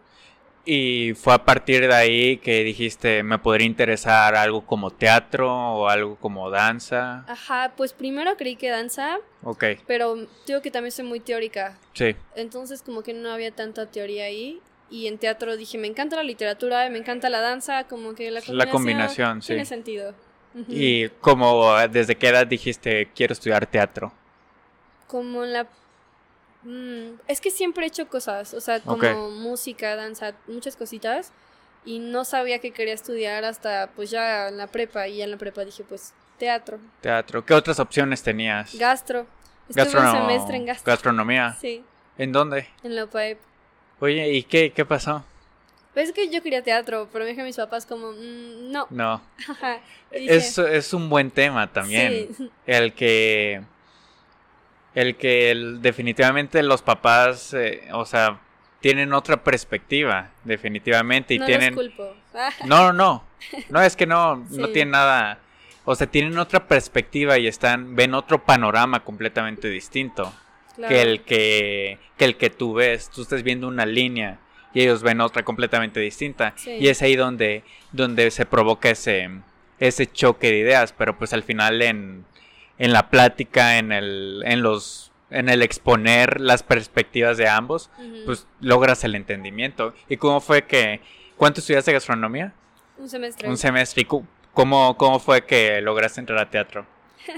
Y 0.69 1.15
fue 1.15 1.33
a 1.33 1.45
partir 1.45 1.87
de 1.87 1.95
ahí 1.95 2.39
que 2.39 2.65
dijiste, 2.65 3.23
me 3.23 3.39
podría 3.39 3.67
interesar 3.67 4.35
algo 4.35 4.67
como 4.67 4.91
teatro 4.91 5.49
o 5.49 5.89
algo 5.89 6.17
como 6.17 6.51
danza. 6.51 7.25
Ajá, 7.29 7.73
pues 7.77 7.93
primero 7.93 8.37
creí 8.37 8.57
que 8.57 8.69
danza, 8.69 9.19
Ok, 9.45 9.65
pero 9.87 10.17
digo 10.45 10.61
que 10.63 10.73
también 10.73 10.91
soy 10.91 11.05
muy 11.05 11.21
teórica, 11.21 11.79
sí. 11.93 12.17
entonces 12.35 12.83
como 12.83 13.03
que 13.05 13.15
no 13.15 13.31
había 13.31 13.53
tanta 13.53 13.87
teoría 13.87 14.25
ahí. 14.25 14.61
Y 14.91 15.07
en 15.09 15.19
teatro 15.19 15.57
dije, 15.57 15.79
me 15.79 15.87
encanta 15.89 16.15
la 16.17 16.23
literatura, 16.25 16.89
me 16.91 16.99
encanta 16.99 17.29
la 17.29 17.41
danza, 17.41 17.85
como 17.85 18.15
que 18.15 18.31
la 18.31 18.41
combinación, 18.41 18.59
La 18.59 18.71
combinación, 18.71 19.43
sí. 19.43 19.49
tiene 19.49 19.65
sentido. 19.67 20.15
Y 20.69 21.09
como 21.21 21.77
desde 21.89 22.17
qué 22.17 22.29
edad 22.29 22.47
dijiste, 22.47 23.09
quiero 23.15 23.33
estudiar 23.35 23.67
teatro. 23.67 24.13
Como 25.07 25.45
la... 25.45 25.67
mm, 26.67 27.21
es 27.29 27.41
que 27.41 27.51
siempre 27.51 27.85
he 27.85 27.89
hecho 27.89 28.09
cosas, 28.09 28.53
o 28.55 28.61
sea, 28.61 28.81
como 28.81 29.31
música, 29.31 29.97
danza, 29.97 30.35
muchas 30.47 30.77
cositas. 30.77 31.33
Y 31.85 32.01
no 32.01 32.25
sabía 32.25 32.59
que 32.59 32.73
quería 32.73 32.95
estudiar 32.95 33.45
hasta 33.45 33.91
pues 33.95 34.11
ya 34.11 34.49
en 34.49 34.57
la 34.59 34.67
prepa. 34.67 35.07
Y 35.07 35.19
ya 35.19 35.25
en 35.25 35.31
la 35.31 35.37
prepa 35.37 35.65
dije 35.65 35.85
pues 35.89 36.13
teatro, 36.39 36.79
Teatro. 37.01 37.45
¿Qué 37.47 37.55
otras 37.55 37.79
opciones 37.79 38.23
tenías? 38.23 38.75
gastro. 38.77 39.27
Estuve 39.69 39.85
Gastrono- 39.85 40.11
un 40.23 40.29
semestre 40.29 40.57
en 40.57 40.67
gastro. 40.67 40.93
Gastronomía. 40.93 41.57
Sí, 41.61 41.85
¿En 42.19 42.33
dónde? 42.33 42.67
en 42.83 42.97
la 42.97 43.05
UPAEP. 43.05 43.39
Oye, 44.01 44.33
¿y 44.33 44.43
qué, 44.43 44.73
qué 44.73 44.85
pasó? 44.85 45.25
Pues 45.95 46.09
es 46.11 46.15
que 46.15 46.29
yo 46.29 46.43
quería 46.43 46.63
teatro, 46.63 47.09
pero 47.13 47.25
me 47.25 47.31
dijeron 47.31 47.47
mis 47.47 47.57
papás 47.57 47.87
como, 47.87 48.13
"Mm, 48.13 48.71
no. 48.71 48.87
No. 48.91 49.23
Dije, 50.13 50.37
Es, 50.37 50.59
es 50.59 50.93
un 50.93 51.09
buen 51.09 51.31
tema 51.31 51.73
también. 51.73 52.29
Sí, 52.37 52.51
El 52.67 52.93
que. 52.95 53.63
El 54.97 55.15
que 55.17 55.53
el- 55.53 55.81
definitivamente 55.83 56.61
los 56.65 56.83
papás, 56.83 57.55
eh, 57.55 57.87
o 57.93 58.05
sea, 58.05 58.41
tienen 58.81 59.13
otra 59.13 59.45
perspectiva, 59.45 60.31
definitivamente. 60.45 61.35
Y 61.35 61.39
no 61.39 61.47
tienen. 61.47 61.75
los 61.75 61.85
culpo. 61.85 62.17
No, 62.67 62.85
no, 62.85 62.93
no. 62.93 63.25
No 63.71 63.81
es 63.81 63.95
que 63.97 64.07
no, 64.07 64.37
no 64.51 64.69
tienen 64.69 64.91
nada. 64.93 65.39
O 65.85 65.95
sea, 65.95 66.07
tienen 66.07 66.37
otra 66.39 66.67
perspectiva 66.67 67.39
y 67.39 67.47
están, 67.47 67.95
ven 67.95 68.13
otro 68.15 68.45
panorama 68.45 69.05
completamente 69.05 69.69
distinto 69.71 70.33
claro. 70.75 70.93
que 70.95 71.03
el 71.03 71.23
que, 71.23 71.99
que 72.19 72.25
el 72.25 72.37
que 72.37 72.51
tú 72.51 72.75
ves. 72.75 73.09
Tú 73.11 73.23
estás 73.23 73.43
viendo 73.43 73.69
una 73.69 73.87
línea 73.87 74.39
y 74.75 74.83
ellos 74.83 75.03
ven 75.03 75.21
otra 75.21 75.45
completamente 75.45 76.01
distinta. 76.01 76.53
Sí. 76.57 76.73
Y 76.73 76.89
es 76.89 77.01
ahí 77.03 77.17
donde, 77.17 77.65
donde 77.93 78.31
se 78.31 78.45
provoca 78.47 78.91
ese, 78.91 79.31
ese 79.79 80.07
choque 80.11 80.49
de 80.51 80.59
ideas. 80.59 80.93
Pero 80.93 81.17
pues 81.17 81.33
al 81.33 81.43
final 81.43 81.81
en, 81.83 82.25
en 82.79 82.93
la 82.93 83.09
plática, 83.11 83.79
en 83.79 83.93
el, 83.93 84.43
en 84.47 84.63
los, 84.63 85.13
en 85.31 85.49
el 85.49 85.63
exponer 85.63 86.41
las 86.41 86.63
perspectivas 86.63 87.37
de 87.37 87.49
ambos, 87.49 87.91
pues 88.25 88.47
logras 88.61 89.03
el 89.05 89.15
entendimiento. 89.15 89.95
¿Y 90.09 90.17
cómo 90.19 90.41
fue 90.41 90.67
que, 90.67 91.01
cuánto 91.37 91.61
estudiaste 91.61 91.93
gastronomía? 91.93 92.53
un 92.99 93.09
semestre. 93.09 93.49
Un 93.49 93.57
semestre. 93.59 94.03
¿Y 94.03 94.05
cu- 94.07 94.25
cómo, 94.55 94.97
cómo 94.97 95.19
fue 95.19 95.45
que 95.45 95.81
lograste 95.83 96.21
entrar 96.21 96.39
a 96.39 96.49
teatro? 96.51 96.87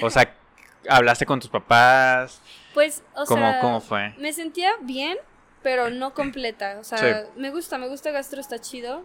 O 0.03 0.11
sea, 0.11 0.32
¿hablaste 0.89 1.26
con 1.26 1.41
tus 1.41 1.51
papás? 1.51 2.41
Pues, 2.74 3.03
o 3.14 3.24
¿Cómo, 3.24 3.51
sea, 3.51 3.61
cómo 3.61 3.80
fue? 3.80 4.14
me 4.18 4.32
sentía 4.32 4.70
bien, 4.82 5.16
pero 5.62 5.91
no 5.91 6.14
completa. 6.14 6.78
O 6.80 6.84
sea, 6.84 6.99
Sí. 6.99 7.28
me 7.36 7.51
gusta, 7.51 7.76
me 7.78 7.89
gusta 7.89 8.11
gastro, 8.12 8.41
está 8.41 8.61
chido. 8.61 9.03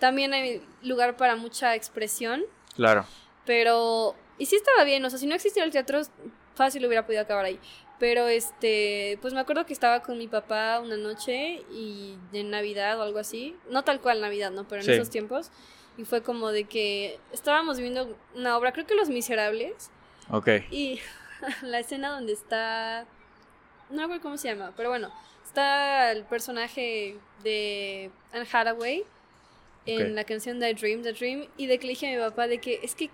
también 0.00 0.34
hay 0.34 0.60
lugar 0.82 1.16
para 1.16 1.36
mucha 1.36 1.74
expresión, 1.76 2.42
Claro. 2.74 3.06
pero... 3.46 4.16
Y 4.38 4.46
sí 4.46 4.56
estaba 4.56 4.84
bien, 4.84 5.04
o 5.04 5.10
sea, 5.10 5.18
si 5.18 5.26
no 5.26 5.34
existiera 5.34 5.64
el 5.66 5.72
teatro, 5.72 6.00
fácil 6.54 6.84
hubiera 6.86 7.06
podido 7.06 7.22
acabar 7.22 7.44
ahí. 7.44 7.58
Pero 7.98 8.26
este, 8.26 9.18
pues 9.22 9.32
me 9.34 9.40
acuerdo 9.40 9.64
que 9.66 9.72
estaba 9.72 10.02
con 10.02 10.18
mi 10.18 10.26
papá 10.26 10.80
una 10.80 10.96
noche 10.96 11.62
y 11.70 12.16
en 12.32 12.50
Navidad 12.50 12.98
o 12.98 13.02
algo 13.02 13.18
así, 13.20 13.56
no 13.70 13.84
tal 13.84 14.00
cual 14.00 14.20
Navidad, 14.20 14.50
¿no? 14.50 14.66
Pero 14.66 14.80
en 14.80 14.86
Sí. 14.86 14.92
esos 14.92 15.10
tiempos. 15.10 15.50
Y 15.96 16.04
fue 16.04 16.22
como 16.22 16.50
de 16.50 16.64
que 16.64 17.20
estábamos 17.32 17.78
viendo 17.78 18.18
una 18.34 18.56
obra, 18.58 18.72
creo 18.72 18.84
que 18.86 18.96
Los 18.96 19.08
Miserables, 19.08 19.90
Ok. 20.28 20.48
y 20.70 20.98
la 21.62 21.78
escena 21.78 22.10
donde 22.10 22.32
está, 22.32 23.06
no 23.90 24.00
recuerdo 24.02 24.22
cómo 24.22 24.36
se 24.36 24.48
llama, 24.48 24.72
pero 24.76 24.88
bueno, 24.88 25.12
está 25.44 26.10
el 26.10 26.24
personaje 26.24 27.16
de 27.44 28.10
Anne 28.32 28.46
Hathaway 28.52 29.04
en 29.86 30.08
Ok. 30.08 30.14
la 30.16 30.24
canción 30.24 30.58
The 30.58 30.74
Dream, 30.74 31.02
The 31.02 31.12
Dream, 31.12 31.46
y 31.56 31.66
de 31.66 31.78
que 31.78 31.86
le 31.86 31.90
dije 31.90 32.12
a 32.12 32.18
mi 32.18 32.28
papá 32.28 32.48
de 32.48 32.58
que 32.58 32.80
es 32.82 32.96
que 32.96 33.08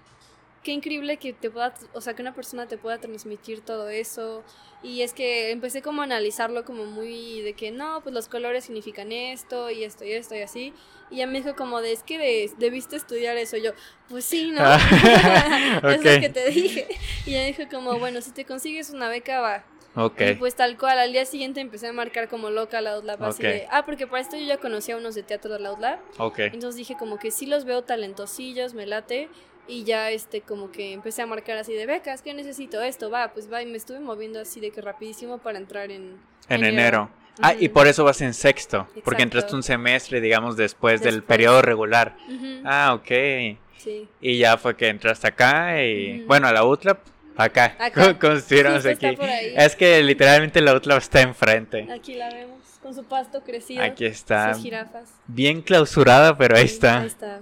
qué 0.63 0.73
increíble 0.73 1.17
que 1.17 1.33
te 1.33 1.51
pueda, 1.51 1.75
o 1.95 2.01
sea, 2.01 2.15
que 2.15 2.23
una 2.23 2.35
persona 2.35 2.67
te 2.67 2.77
pueda 2.79 2.99
transmitir 2.99 3.61
todo 3.63 3.89
eso. 3.89 4.45
Y 4.83 5.03
es 5.03 5.13
que 5.13 5.51
empecé 5.51 5.83
como 5.83 6.01
a 6.01 6.05
analizarlo 6.05 6.65
como 6.65 6.87
muy 6.87 7.43
de 7.43 7.53
que 7.55 7.71
no, 7.71 8.01
pues 8.03 8.15
los 8.15 8.29
colores 8.29 8.65
significan 8.65 9.13
esto 9.13 9.71
y 9.71 9.85
esto 9.85 10.05
y 10.05 10.13
esto 10.13 10.35
y 10.35 10.41
así. 10.41 10.73
Y 11.11 11.17
ya 11.17 11.27
me 11.27 11.41
dijo 11.43 11.55
como 11.57 11.81
de, 11.83 11.93
es 11.93 12.03
que 12.03 12.19
de- 12.19 12.51
debiste 12.59 12.97
estudiar 12.97 13.37
eso. 13.37 13.57
Y 13.57 13.63
yo, 13.63 13.73
pues 14.09 14.25
sí, 14.25 14.51
¿no? 14.53 14.61
Ah, 14.63 14.79
es 15.93 15.99
ok. 15.99 16.05
lo 16.05 16.21
que 16.21 16.29
te 16.31 16.51
dije. 16.51 16.89
Y 17.27 17.33
ya 17.33 17.45
dijo 17.45 17.63
como, 17.71 17.99
bueno, 17.99 18.21
si 18.23 18.31
te 18.31 18.45
consigues 18.45 18.91
una 18.91 19.09
beca, 19.09 19.41
va. 19.41 19.65
Ok. 19.97 20.21
Y 20.21 20.35
pues 20.35 20.55
tal 20.55 20.79
cual, 20.79 20.99
al 20.99 21.13
día 21.13 21.27
siguiente 21.27 21.61
empecé 21.61 21.89
a 21.89 21.93
marcar 21.93 22.29
como 22.29 22.49
loca 22.51 22.81
la 22.81 22.95
Outlab. 22.95 23.23
Así 23.25 23.43
Ok. 23.43 23.49
de, 23.49 23.67
ah, 23.71 23.85
porque 23.85 24.07
para 24.07 24.23
esto 24.23 24.37
yo 24.37 24.45
ya 24.47 24.59
conocía 24.59 24.97
unos 24.97 25.15
de 25.17 25.25
teatro 25.25 25.53
de 25.53 25.59
la 25.61 25.71
Outlab. 25.71 25.99
Ok. 26.19 26.39
Entonces 26.39 26.77
dije 26.77 26.97
como 26.99 27.19
que 27.19 27.31
sí 27.33 27.47
los 27.47 27.65
veo 27.65 27.83
talentosillos, 27.83 28.73
me 28.75 28.87
late. 28.87 29.29
Y 29.69 29.85
ya 29.85 30.11
este 30.11 30.41
como 30.41 30.73
que 30.73 30.93
empecé 30.93 31.23
a 31.23 31.27
marcar 31.27 31.57
así 31.57 31.73
de 31.73 31.87
becas, 31.87 32.23
que 32.23 32.35
necesito 32.35 32.83
esto, 32.83 33.11
va, 33.11 33.33
pues 33.33 33.53
va, 33.53 33.63
y 33.63 33.67
me 33.67 33.77
estuve 33.77 34.01
moviendo 34.01 34.41
así 34.41 34.61
de 34.61 34.71
que 34.71 34.81
rapidísimo 34.81 35.39
para 35.39 35.59
entrar 35.59 35.91
en 35.91 36.17
En 36.49 36.65
enero. 36.65 37.09
Ah, 37.43 37.55
y 37.59 37.69
por 37.69 37.87
eso 37.87 38.05
vas 38.05 38.21
en 38.21 38.35
sexto. 38.35 38.89
Porque 39.05 39.23
entraste 39.23 39.55
un 39.55 39.63
semestre, 39.63 40.21
digamos, 40.21 40.57
después, 40.57 41.01
del 41.03 41.23
periodo 41.23 41.63
regular. 41.63 42.17
Ah, 42.65 42.93
ok. 42.95 43.59
Sí. 43.79 44.09
Y 44.21 44.39
ya 44.39 44.59
fue 44.59 44.77
que 44.77 44.89
entraste 44.89 45.27
acá 45.29 45.83
y. 45.83 46.23
Bueno, 46.25 46.49
a 46.49 46.53
la 46.53 46.65
UTLAP, 46.65 46.99
acá. 47.37 47.77
Acá. 47.79 48.11
Está 48.21 48.91
aquí. 48.91 49.17
Es 49.57 49.75
que 49.77 50.03
literalmente 50.03 50.61
la 50.61 50.75
UTLAP 50.75 50.99
está 50.99 51.23
enfrente. 51.23 51.91
Aquí 51.91 52.15
la 52.15 52.29
vemos, 52.29 52.59
con 52.83 52.95
su 52.95 53.05
pasto 53.05 53.43
crecido. 53.43 53.83
Aquí 53.83 54.05
está. 54.05 54.53
Sus 54.53 54.63
jirafas. 54.63 55.11
Bien 55.27 55.63
clausurada, 55.63 56.37
pero 56.37 56.57
ahí 56.57 56.69
Sí, 56.69 56.75
está. 56.75 57.01
Ahí 57.01 57.07
está. 57.07 57.41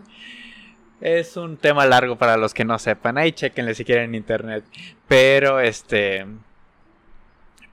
Es 1.00 1.36
un 1.36 1.56
tema 1.56 1.86
largo 1.86 2.16
para 2.16 2.36
los 2.36 2.54
que 2.54 2.64
no 2.64 2.78
sepan. 2.78 3.18
Ahí 3.18 3.32
chequenle 3.32 3.74
si 3.74 3.84
quieren 3.84 4.06
en 4.06 4.14
internet. 4.16 4.64
Pero 5.06 5.60
este. 5.60 6.26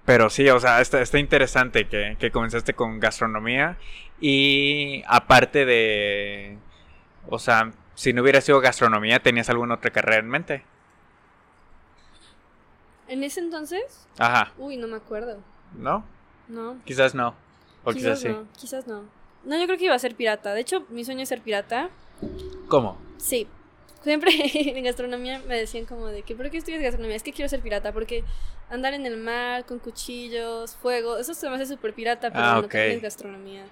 Pero 0.05 0.30
sí, 0.30 0.47
o 0.49 0.59
sea, 0.59 0.82
está, 0.82 1.01
está 1.01 1.17
interesante 1.17 1.88
que, 1.88 2.17
que 2.19 2.30
comenzaste 2.30 2.73
con 2.73 2.99
gastronomía. 2.99 3.78
Y 4.21 5.03
aparte 5.07 5.65
de. 5.65 6.57
O 7.28 7.39
sea, 7.39 7.71
si 7.95 8.13
no 8.13 8.21
hubiera 8.21 8.41
sido 8.41 8.61
gastronomía, 8.61 9.19
¿tenías 9.19 9.49
alguna 9.49 9.76
otra 9.76 9.89
carrera 9.89 10.19
en 10.19 10.28
mente? 10.28 10.63
En 13.07 13.23
ese 13.23 13.39
entonces, 13.39 14.07
Ajá. 14.17 14.51
uy, 14.57 14.78
no 14.78 14.88
me 14.88 14.97
acuerdo. 14.97 15.39
¿No? 15.78 16.03
No. 16.47 16.78
Quizás 16.86 17.13
no. 17.15 17.36
O 17.84 17.91
quizás, 17.91 18.19
quizás 18.19 18.19
sí. 18.19 18.30
no, 18.30 18.47
quizás 18.57 18.88
no. 18.88 19.03
No, 19.43 19.59
yo 19.59 19.65
creo 19.65 19.78
que 19.78 19.86
iba 19.86 19.95
a 19.95 19.99
ser 19.99 20.15
pirata. 20.15 20.53
De 20.53 20.61
hecho, 20.61 20.86
mi 20.89 21.05
sueño 21.05 21.21
es 21.21 21.30
ser 21.30 21.41
pirata. 21.41 21.89
¿Cómo? 22.68 22.97
Sí. 23.18 23.47
Siempre 24.01 24.32
en 24.78 24.84
gastronomía 24.84 25.39
me 25.39 25.57
decían 25.57 25.86
como 25.86 26.07
de 26.07 26.24
que, 26.24 26.36
¿por 26.36 26.49
qué 26.51 26.57
estudias 26.57 26.82
gastronomía? 26.82 27.16
Es 27.16 27.24
que 27.24 27.34
quiero 27.34 27.49
ser 27.49 27.61
pirata, 27.61 27.91
porque 27.91 28.24
andar 28.70 28.93
en 28.93 29.05
el 29.05 29.18
mar 29.18 29.66
con 29.66 29.80
cuchillos, 29.80 30.76
fuego, 30.76 31.18
eso 31.18 31.34
se 31.34 31.49
me 31.49 31.55
hace 31.55 31.66
súper 31.66 31.93
pirata, 31.93 32.30
pero 32.32 32.43
Ah, 32.43 32.61
también 32.61 32.97
es 32.97 33.01
gastronomía. 33.01 33.66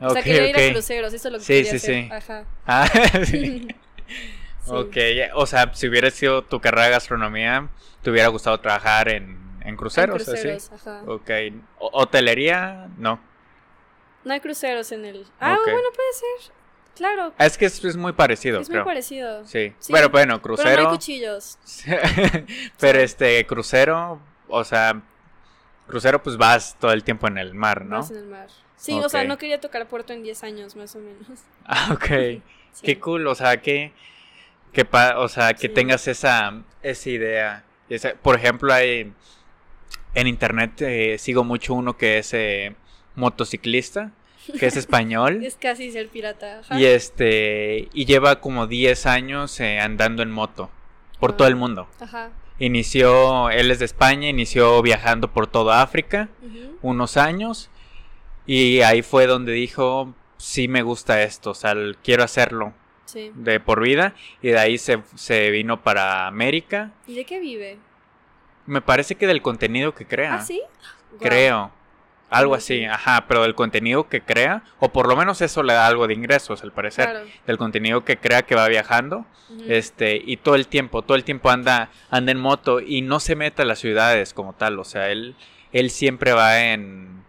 O 0.00 0.10
sea, 0.10 0.22
quería 0.22 0.48
ir 0.48 0.56
a 0.56 0.72
cruceros, 0.72 1.12
eso 1.14 1.28
es 1.28 1.32
lo 1.32 1.38
que 1.38 1.44
Sí, 1.44 1.52
quería 1.54 1.70
sí, 1.70 1.76
hacer. 1.76 1.94
sí. 1.94 2.08
Ajá. 2.10 2.44
Ah, 2.66 2.88
sí. 3.24 3.68
Ok, 4.68 4.96
o 5.34 5.46
sea, 5.46 5.72
si 5.74 5.88
hubiera 5.88 6.10
sido 6.10 6.42
tu 6.42 6.60
carrera 6.60 6.86
de 6.86 6.90
gastronomía, 6.90 7.68
te 8.02 8.10
hubiera 8.10 8.28
gustado 8.28 8.58
trabajar 8.58 9.08
en, 9.08 9.38
en 9.64 9.76
cruceros, 9.76 10.26
En 10.28 10.34
así. 10.34 10.48
cruceros, 10.48 10.72
ajá. 10.72 11.02
Ok, 11.06 11.30
hotelería, 11.78 12.88
no. 12.98 13.20
No 14.24 14.32
hay 14.32 14.40
cruceros 14.40 14.90
en 14.90 15.04
el... 15.04 15.24
Ah, 15.40 15.56
bueno, 15.64 15.88
puede 15.94 16.12
ser. 16.12 16.55
Claro, 16.96 17.32
Es 17.38 17.56
que 17.58 17.66
es, 17.66 17.84
es 17.84 17.96
muy 17.96 18.12
parecido, 18.12 18.60
es 18.60 18.68
creo. 18.68 18.82
muy 18.82 18.90
parecido. 18.90 19.44
Sí. 19.46 19.72
Sí, 19.78 19.92
Bueno, 19.92 20.08
bueno, 20.08 20.40
Pero 20.42 20.52
no 20.52 20.56
crucero. 20.56 20.82
hay 20.82 20.88
cuchillos. 20.96 21.58
pero 22.80 22.98
este, 23.00 23.46
crucero, 23.46 24.18
o 24.48 24.64
sea, 24.64 25.00
crucero, 25.86 26.22
pues 26.22 26.36
vas 26.36 26.76
todo 26.80 26.92
el 26.92 27.04
tiempo 27.04 27.26
en 27.28 27.38
el 27.38 27.54
mar, 27.54 27.84
¿no? 27.84 27.98
Más 27.98 28.10
en 28.10 28.16
el 28.18 28.26
mar. 28.26 28.48
Sí, 28.76 28.92
o 28.98 29.08
sea, 29.08 29.24
no 29.24 29.38
quería 29.38 29.60
tocar 29.60 29.86
puerto 29.88 30.12
en 30.12 30.22
10 30.22 30.42
años, 30.44 30.76
más 30.76 30.94
o 30.96 30.98
menos. 31.00 31.26
Ah, 31.66 31.90
ok. 31.92 32.42
Sí. 32.76 32.82
Qué 32.84 32.98
cool, 33.00 33.26
o 33.26 33.34
sea, 33.34 33.62
que, 33.62 33.92
que 34.74 34.84
pa- 34.84 35.18
o 35.18 35.28
sea, 35.28 35.54
que 35.54 35.68
Sí. 35.68 35.72
tengas 35.72 36.06
esa, 36.08 36.62
esa 36.82 37.08
idea. 37.08 37.64
Esa- 37.88 38.12
por 38.14 38.36
ejemplo, 38.36 38.70
hay, 38.74 39.14
en 40.14 40.26
internet 40.26 40.82
eh, 40.82 41.16
sigo 41.18 41.42
mucho 41.42 41.72
uno 41.72 41.96
que 41.96 42.18
es 42.18 42.34
eh, 42.34 42.76
motociclista, 43.14 44.12
que 44.58 44.66
es 44.66 44.76
español. 44.76 45.42
Es 45.44 45.56
casi 45.56 45.90
ser 45.92 46.08
pirata. 46.08 46.60
ajá. 46.60 46.78
y 46.78 46.84
este, 46.86 47.88
y 47.92 48.04
lleva 48.04 48.40
como 48.40 48.66
10 48.66 49.06
años 49.06 49.58
eh, 49.60 49.78
andando 49.80 50.22
en 50.22 50.30
moto 50.30 50.70
por 51.20 51.32
Ah. 51.32 51.36
todo 51.36 51.48
el 51.48 51.56
mundo. 51.56 51.88
Ajá. 52.00 52.30
Inició, 52.58 53.50
él 53.50 53.70
es 53.70 53.78
de 53.80 53.84
España, 53.84 54.28
inició 54.28 54.80
viajando 54.82 55.30
por 55.32 55.46
toda 55.46 55.82
África 55.82 56.28
unos 56.82 57.16
años 57.18 57.68
y 58.46 58.80
ahí 58.80 59.02
fue 59.02 59.26
donde 59.26 59.52
dijo, 59.52 60.14
sí 60.38 60.66
me 60.68 60.82
gusta 60.82 61.22
esto, 61.22 61.50
o 61.50 61.54
sea, 61.54 61.74
quiero 62.02 62.22
hacerlo 62.24 62.72
Sí. 63.04 63.30
de 63.34 63.60
por 63.60 63.82
vida 63.82 64.14
y 64.42 64.48
de 64.48 64.58
ahí 64.58 64.78
se, 64.78 65.02
se 65.14 65.50
vino 65.50 65.82
para 65.82 66.26
América. 66.26 66.92
¿Y 67.06 67.14
de 67.14 67.24
qué 67.24 67.38
vive? 67.40 67.78
Me 68.66 68.80
parece 68.80 69.14
que 69.16 69.26
del 69.26 69.42
contenido 69.42 69.94
que 69.94 70.06
crea, 70.06 70.34
¿Ah, 70.36 70.42
sí? 70.42 70.62
Creo. 71.20 71.70
Algo 72.28 72.54
así, 72.56 72.84
ajá, 72.84 73.26
pero 73.28 73.42
del 73.42 73.54
contenido 73.54 74.08
que 74.08 74.20
crea, 74.20 74.62
o 74.80 74.88
por 74.92 75.06
lo 75.08 75.14
menos 75.16 75.40
eso 75.42 75.62
le 75.62 75.74
da 75.74 75.86
algo 75.86 76.08
de 76.08 76.14
ingresos, 76.14 76.62
al 76.64 76.72
parecer, 76.72 77.08
Claro. 77.10 77.26
del 77.46 77.56
contenido 77.56 78.04
que 78.04 78.16
crea 78.16 78.42
que 78.42 78.56
va 78.56 78.66
viajando, 78.66 79.24
este, 79.68 80.20
y 80.24 80.36
todo 80.38 80.56
el 80.56 80.66
tiempo, 80.66 81.02
todo 81.02 81.16
el 81.16 81.22
tiempo 81.22 81.50
anda, 81.50 81.90
anda 82.10 82.32
en 82.32 82.38
moto 82.40 82.80
y 82.80 83.00
no 83.02 83.20
se 83.20 83.36
mete 83.36 83.62
a 83.62 83.64
las 83.64 83.78
ciudades 83.78 84.34
como 84.34 84.54
tal, 84.54 84.78
o 84.80 84.84
sea, 84.84 85.08
él, 85.10 85.36
él 85.72 85.90
siempre 85.90 86.32
va 86.32 86.60
en, 86.64 87.22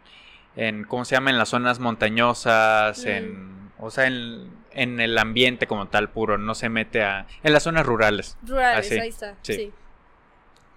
en, 0.55 0.83
¿cómo 0.85 1.05
se 1.05 1.13
llama? 1.15 1.29
En 1.29 1.37
las 1.37 1.49
zonas 1.49 1.77
montañosas, 1.79 3.05
en, 3.05 3.69
o 3.77 3.91
sea, 3.91 4.07
en, 4.07 4.49
en 4.71 4.99
el 4.99 5.15
ambiente 5.19 5.67
como 5.67 5.87
tal 5.89 6.09
puro, 6.09 6.39
no 6.39 6.55
se 6.55 6.69
mete 6.69 7.03
a, 7.03 7.27
en 7.43 7.53
las 7.53 7.61
zonas 7.63 7.85
rurales. 7.85 8.35
Rurales, 8.43 8.87
así, 8.87 8.99
ahí 8.99 9.09
está. 9.09 9.35
sí. 9.43 9.53
Sí. 9.53 9.71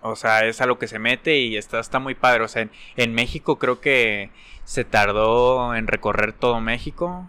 O 0.02 0.16
sea, 0.16 0.44
es 0.46 0.60
a 0.60 0.66
lo 0.66 0.78
que 0.78 0.88
se 0.88 0.98
mete 0.98 1.38
y 1.38 1.56
está, 1.56 1.80
está 1.80 1.98
muy 1.98 2.14
padre. 2.14 2.44
O 2.44 2.48
sea, 2.48 2.62
en, 2.62 2.70
en 2.96 3.14
México 3.14 3.58
creo 3.58 3.80
que 3.80 4.30
se 4.64 4.84
tardó 4.84 5.74
en 5.74 5.86
recorrer 5.86 6.32
todo 6.32 6.60
México 6.60 7.26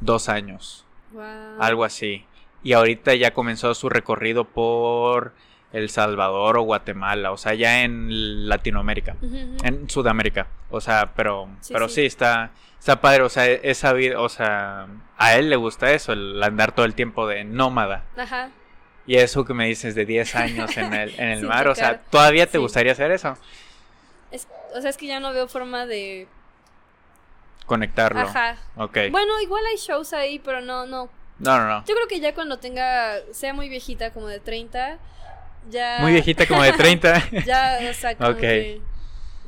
dos 0.00 0.28
años, 0.28 0.84
Guau. 1.12 1.60
algo 1.62 1.84
así. 1.84 2.24
Y 2.62 2.72
ahorita 2.72 3.14
ya 3.14 3.32
comenzó 3.32 3.74
su 3.74 3.88
recorrido 3.88 4.44
por 4.44 5.32
El 5.72 5.88
Salvador 5.88 6.58
o 6.58 6.62
Guatemala, 6.62 7.32
o 7.32 7.36
sea, 7.36 7.54
ya 7.54 7.82
en 7.82 8.48
Latinoamérica, 8.48 9.16
en 9.62 9.88
Sudamérica. 9.88 10.48
O 10.70 10.80
sea, 10.80 11.12
pero, 11.14 11.48
Sí, 11.60 11.72
pero 11.72 11.88
sí. 11.88 11.94
sí, 11.96 12.06
está, 12.06 12.50
está 12.78 13.00
padre. 13.00 13.22
O 13.22 13.28
sea, 13.28 13.46
esa 13.46 13.92
vida, 13.92 14.20
o 14.20 14.28
sea, 14.28 14.88
a 15.16 15.34
él 15.36 15.48
le 15.48 15.56
gusta 15.56 15.92
eso, 15.92 16.12
el 16.12 16.42
andar 16.42 16.72
todo 16.72 16.86
el 16.86 16.94
tiempo 16.94 17.26
de 17.26 17.44
nómada. 17.44 18.04
Ajá. 18.16 18.50
Y 19.06 19.16
eso 19.16 19.44
que 19.44 19.54
me 19.54 19.66
dices 19.66 19.94
de 19.94 20.04
10 20.04 20.34
años 20.34 20.76
en 20.76 20.92
el, 20.92 21.14
en 21.14 21.28
el 21.28 21.42
mar, 21.46 21.68
o 21.68 21.74
sea. 21.74 21.98
¿todavía 22.10 22.46
te 22.46 22.52
Sí. 22.52 22.58
gustaría 22.58 22.92
hacer 22.92 23.10
eso? 23.12 23.36
Es, 24.32 24.46
o 24.74 24.80
sea, 24.80 24.90
es 24.90 24.96
que 24.96 25.06
ya 25.06 25.20
no 25.20 25.32
veo 25.32 25.46
forma 25.48 25.86
de... 25.86 26.26
Conectarlo. 27.66 28.20
Ajá. 28.20 28.56
Ok. 28.76 28.96
Bueno, 29.10 29.40
igual 29.42 29.64
hay 29.66 29.76
shows 29.76 30.12
ahí, 30.12 30.38
pero 30.38 30.60
no, 30.60 30.86
no. 30.86 31.08
No, 31.38 31.58
no, 31.58 31.66
no. 31.68 31.84
Yo 31.84 31.94
creo 31.94 32.06
que 32.08 32.20
ya 32.20 32.34
cuando 32.34 32.58
tenga, 32.58 33.16
sea 33.32 33.52
muy 33.54 33.68
viejita, 33.68 34.12
como 34.12 34.28
de 34.28 34.40
30, 34.40 34.98
ya... 35.70 35.98
Muy 36.00 36.12
viejita, 36.12 36.46
como 36.46 36.62
de 36.62 36.72
30. 36.72 37.22
Ya, 37.44 37.78
o 37.90 37.92
sea, 37.92 38.16
como 38.16 38.30
Ok. 38.30 38.38
que, 38.38 38.80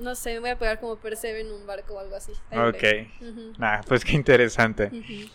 No 0.00 0.14
sé, 0.14 0.34
me 0.34 0.40
voy 0.40 0.50
a 0.50 0.58
pegar 0.58 0.78
como 0.80 0.96
Percebe 0.96 1.40
en 1.40 1.50
un 1.52 1.66
barco 1.66 1.94
o 1.94 1.98
algo 2.00 2.14
así. 2.16 2.32
Ok. 2.52 2.84
Ujú, 3.20 3.52
Nah, 3.58 3.80
pues 3.82 4.04
qué 4.04 4.12
interesante. 4.12 4.86
ujú. 4.86 5.28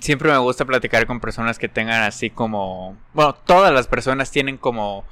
Siempre 0.00 0.30
me 0.30 0.38
gusta 0.38 0.64
platicar 0.64 1.06
con 1.06 1.20
personas 1.20 1.58
que 1.58 1.68
tengan 1.68 2.02
así 2.02 2.30
como... 2.30 2.96
Bueno, 3.14 3.34
todas 3.34 3.72
las 3.72 3.88
personas 3.88 4.30
tienen 4.30 4.56
como 4.56 5.04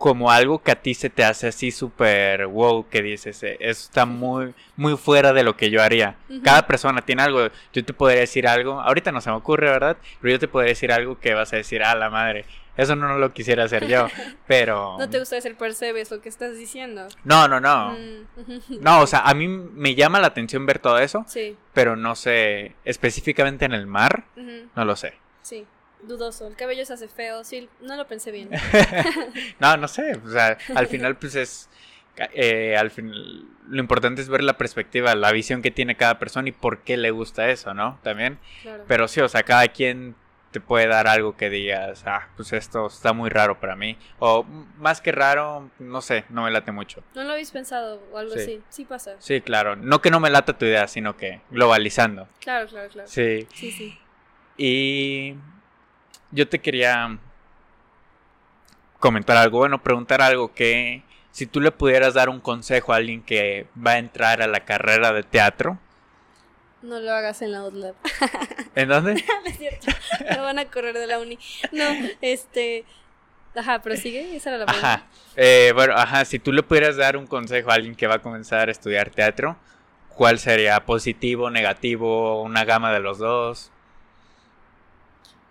como 0.00 0.30
algo 0.30 0.62
que 0.62 0.70
a 0.70 0.80
ti 0.80 0.94
se 0.94 1.10
te 1.10 1.24
hace 1.24 1.48
así 1.48 1.70
súper 1.70 2.46
wow, 2.46 2.88
que 2.88 3.02
dices, 3.02 3.42
eh, 3.42 3.58
eso 3.60 3.82
está 3.84 4.06
muy, 4.06 4.54
muy 4.74 4.96
fuera 4.96 5.34
de 5.34 5.42
lo 5.42 5.58
que 5.58 5.68
yo 5.68 5.82
haría. 5.82 6.16
Cada 6.42 6.66
persona 6.66 7.02
tiene 7.02 7.20
algo, 7.20 7.48
yo 7.74 7.84
te 7.84 7.92
podría 7.92 8.20
decir 8.20 8.48
algo, 8.48 8.80
ahorita 8.80 9.12
no 9.12 9.20
se 9.20 9.28
me 9.28 9.36
ocurre, 9.36 9.68
¿verdad? 9.68 9.98
Pero 10.22 10.32
yo 10.32 10.38
te 10.38 10.48
podría 10.48 10.70
decir 10.70 10.90
algo 10.90 11.20
que 11.20 11.34
vas 11.34 11.52
a 11.52 11.56
decir, 11.56 11.82
ah, 11.82 11.94
la 11.94 12.08
madre, 12.08 12.46
eso 12.76 12.96
no 12.96 13.18
lo 13.18 13.32
quisiera 13.32 13.64
hacer 13.64 13.86
yo, 13.86 14.08
pero... 14.46 14.96
No 14.98 15.08
te 15.10 15.18
gusta 15.18 15.40
ser 15.40 15.56
percebes 15.56 16.10
lo 16.10 16.20
que 16.20 16.28
estás 16.28 16.56
diciendo. 16.56 17.08
No, 17.24 17.48
no, 17.48 17.60
no. 17.60 17.92
Mm, 17.92 18.80
No, 18.80 19.00
o 19.00 19.06
sea, 19.06 19.20
a 19.20 19.34
mí 19.34 19.48
me 19.48 19.94
llama 19.94 20.20
la 20.20 20.28
atención 20.28 20.66
ver 20.66 20.78
todo 20.78 20.98
eso, 20.98 21.24
Sí. 21.28 21.56
pero 21.74 21.96
no 21.96 22.14
sé, 22.16 22.74
específicamente 22.84 23.64
en 23.64 23.72
el 23.72 23.86
mar, 23.86 24.24
no 24.74 24.84
lo 24.84 24.96
sé. 24.96 25.14
Sí. 25.42 25.66
Dudoso. 26.02 26.46
El 26.48 26.56
cabello 26.56 26.86
se 26.86 26.94
hace 26.94 27.08
feo. 27.08 27.44
Sí, 27.44 27.68
no 27.82 27.94
lo 27.94 28.06
pensé 28.06 28.30
bien. 28.30 28.48
No, 29.60 29.76
no 29.76 29.86
sé, 29.86 30.12
o 30.24 30.30
sea, 30.30 30.56
al 30.74 30.86
final 30.88 31.16
pues 31.18 31.34
es, 31.34 31.68
eh, 32.32 32.74
al 32.78 32.90
final, 32.90 33.44
lo 33.68 33.80
importante 33.80 34.22
es 34.22 34.28
ver 34.30 34.42
la 34.42 34.56
perspectiva, 34.56 35.14
la 35.14 35.30
visión 35.32 35.60
que 35.60 35.70
tiene 35.70 35.96
cada 35.96 36.18
persona 36.18 36.48
y 36.48 36.52
por 36.52 36.78
qué 36.78 36.96
le 36.96 37.10
gusta 37.10 37.50
eso, 37.50 37.74
¿no? 37.74 37.98
También, 38.02 38.38
Claro. 38.62 38.84
pero 38.88 39.08
sí, 39.08 39.20
o 39.20 39.28
sea, 39.28 39.42
cada 39.42 39.68
quien 39.68 40.14
te 40.50 40.60
puede 40.60 40.86
dar 40.88 41.06
algo 41.06 41.36
que 41.36 41.48
digas, 41.48 42.02
ah, 42.06 42.28
pues 42.36 42.52
esto 42.52 42.86
está 42.88 43.12
muy 43.12 43.30
raro 43.30 43.60
para 43.60 43.76
mí, 43.76 43.96
o 44.18 44.42
más 44.78 45.00
que 45.00 45.12
raro, 45.12 45.70
no 45.78 46.00
sé, 46.00 46.24
no 46.28 46.42
me 46.44 46.50
late 46.50 46.72
mucho. 46.72 47.02
No 47.14 47.22
lo 47.22 47.32
habéis 47.32 47.50
pensado 47.52 48.02
o 48.12 48.18
algo 48.18 48.32
Sí. 48.34 48.40
así. 48.40 48.60
Sí 48.68 48.84
pasa. 48.84 49.14
Sí, 49.20 49.40
claro, 49.40 49.76
no 49.76 50.00
que 50.00 50.10
no 50.10 50.18
me 50.18 50.28
lata 50.30 50.58
tu 50.58 50.64
idea, 50.64 50.88
sino 50.88 51.16
que 51.16 51.40
globalizando. 51.50 52.26
Claro, 52.40 52.66
claro, 52.68 52.88
claro. 52.88 53.08
Sí, 53.08 53.46
Sí, 53.54 53.70
sí. 53.70 53.98
y 54.56 55.34
yo 56.32 56.48
te 56.48 56.58
quería 56.60 57.16
comentar 58.98 59.36
algo, 59.36 59.58
bueno, 59.58 59.82
preguntar 59.82 60.20
algo 60.22 60.52
que 60.52 61.02
si 61.30 61.46
tú 61.46 61.60
le 61.60 61.70
pudieras 61.70 62.14
dar 62.14 62.28
un 62.28 62.40
consejo 62.40 62.92
a 62.92 62.96
alguien 62.96 63.22
que 63.22 63.66
va 63.86 63.92
a 63.92 63.98
entrar 63.98 64.42
a 64.42 64.46
la 64.46 64.60
carrera 64.64 65.12
de 65.12 65.22
teatro, 65.22 65.78
No 66.82 66.98
lo 67.00 67.12
hagas 67.12 67.42
en 67.42 67.52
la 67.52 67.64
UTLAB. 67.64 67.94
¿en 68.74 68.88
dónde? 68.88 69.14
No 69.44 69.50
es 69.50 69.58
cierto. 69.58 69.86
Lo 70.34 70.42
van 70.42 70.58
a 70.58 70.64
correr 70.66 70.96
de 70.96 71.06
la 71.06 71.18
uni. 71.18 71.38
No, 71.72 71.84
este. 72.20 72.84
Ajá, 73.54 73.82
pero 73.82 73.96
sigue. 73.96 74.36
Esa 74.36 74.50
era 74.50 74.58
la 74.58 74.66
pregunta. 74.66 74.94
Ajá. 74.94 75.06
Eh, 75.36 75.72
bueno, 75.74 75.94
ajá, 75.94 76.24
si 76.24 76.38
tú 76.38 76.52
le 76.52 76.62
pudieras 76.62 76.96
dar 76.96 77.16
un 77.16 77.26
consejo 77.26 77.70
a 77.70 77.74
alguien 77.74 77.94
que 77.94 78.06
va 78.06 78.16
a 78.16 78.22
comenzar 78.22 78.68
a 78.68 78.72
estudiar 78.72 79.10
teatro, 79.10 79.56
¿cuál 80.08 80.38
sería? 80.38 80.84
¿Positivo, 80.84 81.50
negativo, 81.50 82.42
una 82.42 82.64
gama 82.64 82.92
de 82.92 83.00
los 83.00 83.18
dos? 83.18 83.70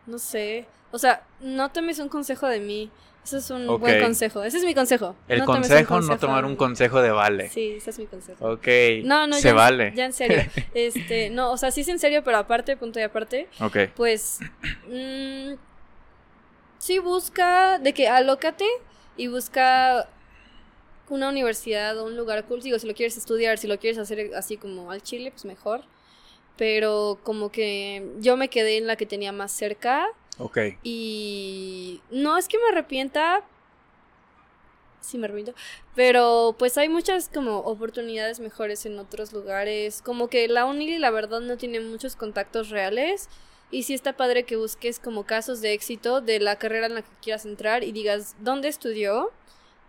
No 0.06 0.18
sé. 0.18 0.66
O 0.92 0.98
sea, 0.98 1.24
no 1.40 1.70
tomes 1.70 2.00
un 2.00 2.10
consejo 2.10 2.48
de 2.48 2.60
mí. 2.60 2.90
Eso 3.24 3.38
es 3.38 3.50
un 3.52 3.80
buen 3.80 4.02
consejo. 4.02 4.44
Ese 4.44 4.58
es 4.58 4.64
mi 4.64 4.74
consejo. 4.74 5.16
El 5.28 5.40
No 5.40 5.46
consejo, 5.46 6.02
no 6.02 6.18
tomar 6.18 6.46
un 6.46 6.56
consejo 6.56 7.02
de 7.02 7.12
vale. 7.12 7.50
Sí, 7.50 7.74
ese 7.78 7.92
es 7.92 8.00
mi 8.00 8.08
consejo. 8.08 8.54
Ok. 8.54 8.68
No, 9.04 9.28
no, 9.28 9.36
Se 9.36 9.44
ya, 9.44 9.50
en- 9.52 9.56
vale. 9.56 9.94
ya 9.96 10.06
en 10.06 10.14
serio. 10.14 10.38
Este, 10.74 11.30
no, 11.30 11.52
o 11.52 11.58
sea, 11.58 11.70
sí 11.72 11.82
es 11.82 11.88
en 11.90 12.00
serio, 12.00 12.24
pero 12.24 12.38
aparte, 12.38 12.76
punto 12.78 13.00
y 13.00 13.04
aparte, 13.04 13.48
Ok. 13.62 13.78
pues 13.96 14.40
mm, 14.88 15.54
sí 16.80 17.00
busca 17.00 17.78
de 17.80 17.94
que 17.94 18.08
alócate 18.08 18.66
y 19.18 19.28
busca 19.28 20.08
una 21.10 21.30
universidad 21.30 21.98
o 22.00 22.06
un 22.06 22.16
lugar 22.18 22.46
cool. 22.46 22.62
Digo, 22.62 22.80
si 22.80 22.88
lo 22.88 22.94
quieres 22.94 23.18
estudiar, 23.18 23.58
si 23.58 23.68
lo 23.68 23.78
quieres 23.80 23.98
hacer 24.00 24.32
así 24.36 24.58
como 24.58 24.92
al 24.92 25.02
chile, 25.04 25.32
pues 25.32 25.46
mejor. 25.46 25.82
Pero 26.58 27.20
como 27.24 27.52
que 27.52 28.06
yo 28.20 28.38
me 28.38 28.50
quedé 28.50 28.78
en 28.78 28.88
la 28.88 28.96
que 28.96 29.06
tenía 29.06 29.32
más 29.32 29.52
cerca 29.52 30.08
Ok. 30.40 30.58
y 30.84 32.02
no 32.12 32.38
es 32.38 32.48
que 32.48 32.58
me 32.58 32.70
arrepienta. 32.72 33.44
Sí, 35.02 35.18
me 35.18 35.26
arrepiento. 35.26 35.54
Pero 35.96 36.56
pues 36.58 36.78
hay 36.78 36.90
muchas 36.90 37.30
como 37.30 37.60
oportunidades 37.60 38.40
mejores 38.40 38.86
en 38.86 39.00
otros 39.00 39.34
lugares. 39.34 40.02
Como 40.02 40.28
que 40.30 40.48
la 40.48 40.66
uni, 40.66 40.98
la 40.98 41.12
verdad, 41.12 41.42
no 41.42 41.58
tiene 41.58 41.80
muchos 41.80 42.16
contactos 42.16 42.70
reales. 42.70 43.30
Y 43.72 43.84
sí 43.84 43.94
está 43.94 44.14
padre 44.18 44.44
que 44.44 44.56
busques 44.56 45.00
como 45.00 45.26
casos 45.26 45.62
de 45.62 45.74
éxito 45.74 46.22
de 46.22 46.40
la 46.40 46.58
carrera 46.58 46.88
en 46.88 46.96
la 46.96 47.02
que 47.04 47.12
quieras 47.22 47.46
entrar 47.46 47.84
y 47.84 47.92
digas 47.92 48.36
dónde 48.40 48.68
estudió. 48.68 49.32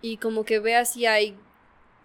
Y 0.02 0.16
como 0.18 0.44
que 0.44 0.58
veas 0.58 0.92
si 0.94 1.06
hay 1.06 1.36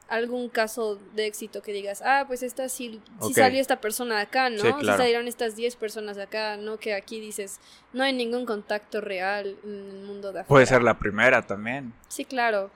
algún 0.07 0.49
caso 0.49 0.99
de 1.15 1.25
éxito 1.25 1.61
que 1.61 1.73
digas, 1.73 2.01
ah, 2.05 2.25
pues 2.27 2.43
esta 2.43 2.69
sí, 2.69 3.01
salió 3.33 3.59
esta 3.59 3.81
persona 3.81 4.17
de 4.17 4.21
acá, 4.21 4.49
¿no? 4.49 4.61
Sí, 4.79 4.85
salieron 4.85 5.27
estas 5.27 5.55
10 5.55 5.75
personas 5.77 6.15
de 6.15 6.23
acá, 6.23 6.57
¿no? 6.57 6.77
Que 6.77 6.93
aquí 6.93 7.19
dices, 7.19 7.59
no 7.93 8.03
hay 8.03 8.13
ningún 8.13 8.45
contacto 8.45 9.01
real 9.01 9.55
en 9.63 9.89
el 9.89 10.03
mundo 10.03 10.31
de 10.31 10.41
afuera. 10.41 10.47
Puede 10.47 10.65
ser 10.67 10.83
la 10.83 10.97
primera 10.99 11.41
también. 11.41 11.93
Sí, 12.07 12.23
claro. 12.25 12.69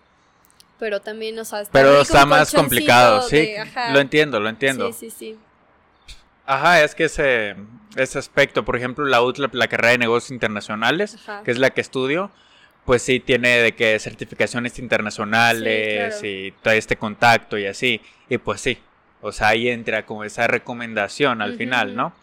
Pero 0.79 1.01
también, 1.01 1.37
o 1.37 1.45
sea, 1.45 1.61
está 1.61 1.71
Pero 1.73 2.01
está 2.01 2.25
más 2.25 2.53
complicado, 2.53 3.21
sí. 3.23 3.35
de- 3.37 3.59
ajá. 3.59 3.91
Lo 3.91 3.99
entiendo, 3.99 4.39
lo 4.39 4.49
entiendo. 4.49 4.91
Sí, 4.93 5.09
sí, 5.09 5.15
sí. 5.35 5.39
Ajá, 6.45 6.81
es 6.83 6.95
que 6.95 7.03
ese, 7.03 7.55
ese 7.95 8.17
aspecto, 8.17 8.65
por 8.65 8.75
ejemplo, 8.75 9.05
la 9.05 9.21
UTLAP, 9.21 9.53
la 9.53 9.67
carrera 9.67 9.91
de 9.91 9.97
negocios 9.99 10.31
internacionales, 10.31 11.15
Ajá. 11.15 11.43
que 11.43 11.51
es 11.51 11.59
la 11.59 11.69
que 11.69 11.81
estudio, 11.81 12.31
pues 12.89 13.03
sí 13.03 13.19
tiene 13.19 13.59
de 13.59 13.75
que 13.75 13.99
certificaciones 13.99 14.79
internacionales 14.79 16.15
Sí, 16.15 16.21
claro. 16.21 16.27
y 16.27 16.51
todo 16.63 16.73
este 16.73 16.95
contacto 16.95 17.55
y 17.55 17.67
así. 17.67 18.01
Y 18.27 18.39
pues 18.39 18.61
sí, 18.61 18.79
o 19.21 19.31
sea, 19.31 19.49
ahí 19.49 19.69
entra 19.69 20.07
como 20.07 20.23
esa 20.23 20.47
recomendación 20.47 21.43
al 21.43 21.55
final, 21.55 21.95
¿no? 21.95 22.13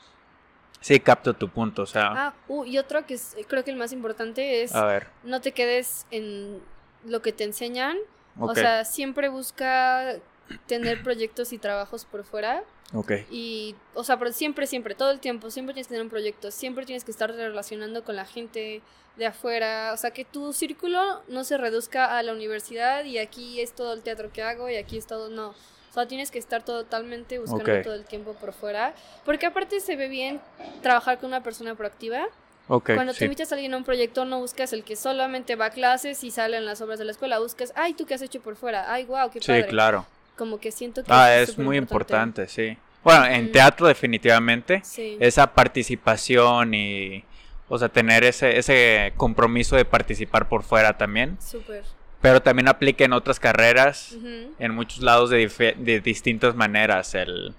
Sí, 0.81 0.99
capto 0.99 1.35
tu 1.35 1.51
punto, 1.51 1.83
o 1.83 1.87
sea, 1.87 2.09
Ah, 2.17 2.35
uh, 2.49 2.64
y 2.64 2.79
otro 2.79 3.07
que 3.07 3.14
es, 3.14 3.37
creo 3.47 3.62
que 3.62 3.71
el 3.71 3.77
más 3.77 3.93
importante 3.93 4.64
es 4.64 4.75
a 4.75 4.85
ver, 4.87 5.07
no 5.23 5.41
te 5.41 5.53
quedes 5.53 6.05
en 6.11 6.61
lo 7.05 7.23
que 7.23 7.31
te 7.31 7.45
enseñan. 7.45 7.97
O 8.37 8.53
sea, 8.53 8.85
siempre 8.85 9.29
busca 9.29 10.17
tener 10.66 11.03
proyectos 11.03 11.53
y 11.53 11.59
trabajos 11.59 12.05
por 12.05 12.24
fuera. 12.24 12.62
ok, 12.92 13.12
Y, 13.30 13.74
o 13.94 14.05
sea, 14.05 14.18
pero 14.18 14.32
siempre, 14.32 14.66
siempre, 14.66 14.94
todo 14.94 15.11
el 15.11 15.20
tiempo, 15.20 15.51
siempre 15.51 15.74
tienes 15.74 15.86
que 15.88 15.92
tener 15.94 16.03
un 16.05 16.11
proyecto, 16.11 16.51
siempre 16.51 16.84
tienes 16.86 17.05
que 17.05 17.11
estar 17.11 17.30
relacionando 17.32 18.05
con 18.05 18.16
la 18.16 18.24
gente 18.24 18.82
de 19.16 19.26
afuera, 19.26 19.92
o 19.94 19.97
sea, 19.97 20.11
que 20.11 20.24
tu 20.26 20.53
círculo 20.53 21.22
no 21.28 21.42
se 21.44 21.57
reduzca 21.57 22.18
a 22.18 22.22
la 22.22 22.32
universidad 22.32 23.05
y 23.05 23.18
aquí 23.18 23.61
es 23.61 23.72
todo 23.72 23.92
el 23.94 24.03
teatro 24.03 24.30
que 24.32 24.42
hago 24.42 24.68
y 24.68 24.76
aquí 24.76 24.99
es 24.99 25.07
todo, 25.07 25.30
no. 25.30 25.49
O 25.49 25.92
sea, 25.99 26.07
tienes 26.07 26.30
que 26.30 26.38
estar 26.38 26.62
totalmente 26.62 27.38
buscando 27.38 27.82
todo 27.82 27.94
el 27.94 28.05
tiempo 28.05 28.34
por 28.34 28.53
fuera, 28.53 28.94
porque 29.24 29.47
aparte 29.47 29.80
se 29.80 29.97
ve 29.97 30.09
bien 30.09 30.40
trabajar 30.82 31.18
con 31.18 31.28
una 31.28 31.42
persona 31.42 31.74
proactiva. 31.74 32.26
ok, 32.68 32.90
Cuando 32.94 33.14
sí. 33.14 33.20
te 33.20 33.24
invitas 33.24 33.51
a 33.51 33.55
alguien 33.55 33.72
a 33.72 33.78
un 33.78 33.84
proyecto, 33.84 34.26
no 34.26 34.38
buscas 34.40 34.74
el 34.74 34.84
que 34.84 34.94
solamente 34.97 35.57
va 35.57 35.66
a 35.66 35.70
clases 35.70 36.22
y 36.22 36.30
sale 36.30 36.59
en 36.59 36.66
las 36.66 36.82
obras 36.82 36.99
de 36.99 37.07
la 37.07 37.12
escuela, 37.12 37.38
buscas, 37.38 37.72
ay, 37.76 37.94
¿tú 37.94 38.05
qué 38.05 38.12
has 38.12 38.20
hecho 38.20 38.40
por 38.42 38.57
fuera? 38.57 38.92
Ay, 38.92 39.07
wow, 39.07 39.30
qué 39.30 39.40
Sí, 39.40 39.47
padre. 39.47 39.66
claro. 39.68 40.07
Como 40.37 40.59
que 40.61 40.70
siento 40.72 41.03
que 41.03 41.11
Ah, 41.12 41.37
es 41.39 41.57
muy 41.59 41.76
importante, 41.76 42.47
sí. 42.49 42.76
Bueno, 43.03 43.24
en 43.26 43.47
Mm. 43.47 43.53
teatro 43.53 43.87
definitivamente. 43.87 44.80
Sí. 44.84 45.16
esa 45.20 45.53
participación 45.55 46.74
y, 46.74 47.24
o 47.68 47.78
sea, 47.78 47.89
tener 47.89 48.24
ese, 48.24 48.59
ese 48.59 49.12
compromiso 49.16 49.76
de 49.76 49.84
participar 49.84 50.49
por 50.49 50.62
fuera 50.62 50.97
también. 50.99 51.39
Súper. 51.41 51.84
Pero 52.20 52.43
también 52.43 52.68
aplica 52.68 53.05
en 53.05 53.12
otras 53.12 53.39
carreras, 53.39 54.16
en 54.59 54.74
muchos 54.74 55.01
lados 55.03 55.30
de, 55.30 55.47
de 55.78 56.01
distintas 56.01 56.55
maneras, 56.57 57.14
el, 57.14 57.55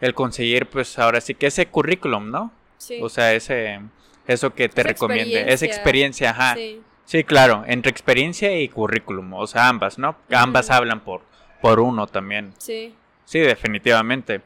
el 0.00 0.14
conseguir, 0.14 0.66
pues 0.66 0.98
ahora 0.98 1.20
sí 1.20 1.34
que 1.34 1.46
ese 1.48 1.66
currículum, 1.66 2.30
¿no? 2.30 2.52
Sí. 2.76 2.98
O 3.02 3.08
sea, 3.08 3.32
ese, 3.34 3.80
eso 4.26 4.54
que 4.54 4.68
te 4.68 4.82
recomiende, 4.84 5.52
esa 5.52 5.64
experiencia. 5.66 6.30
ajá. 6.30 6.54
sí. 6.54 6.80
Sí, 7.06 7.24
claro, 7.24 7.64
entre 7.66 7.90
experiencia 7.90 8.60
y 8.60 8.68
currículum, 8.68 9.32
o 9.32 9.46
sea, 9.46 9.68
ambas, 9.68 9.98
¿no? 9.98 10.14
Ambas 10.30 10.70
hablan 10.70 11.00
por, 11.00 11.22
por 11.60 11.80
uno 11.80 12.06
también. 12.06 12.52
Sí. 12.58 12.94
Sí, 13.24 13.40
definitivamente. 13.40 14.40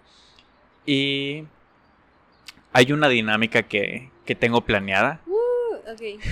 Y 0.86 1.44
hay 2.72 2.92
una 2.92 3.08
dinámica 3.08 3.62
que, 3.62 4.10
que 4.24 4.34
tengo 4.34 4.62
planeada. 4.62 5.20
Uh, 5.26 5.92
ok. 5.92 6.22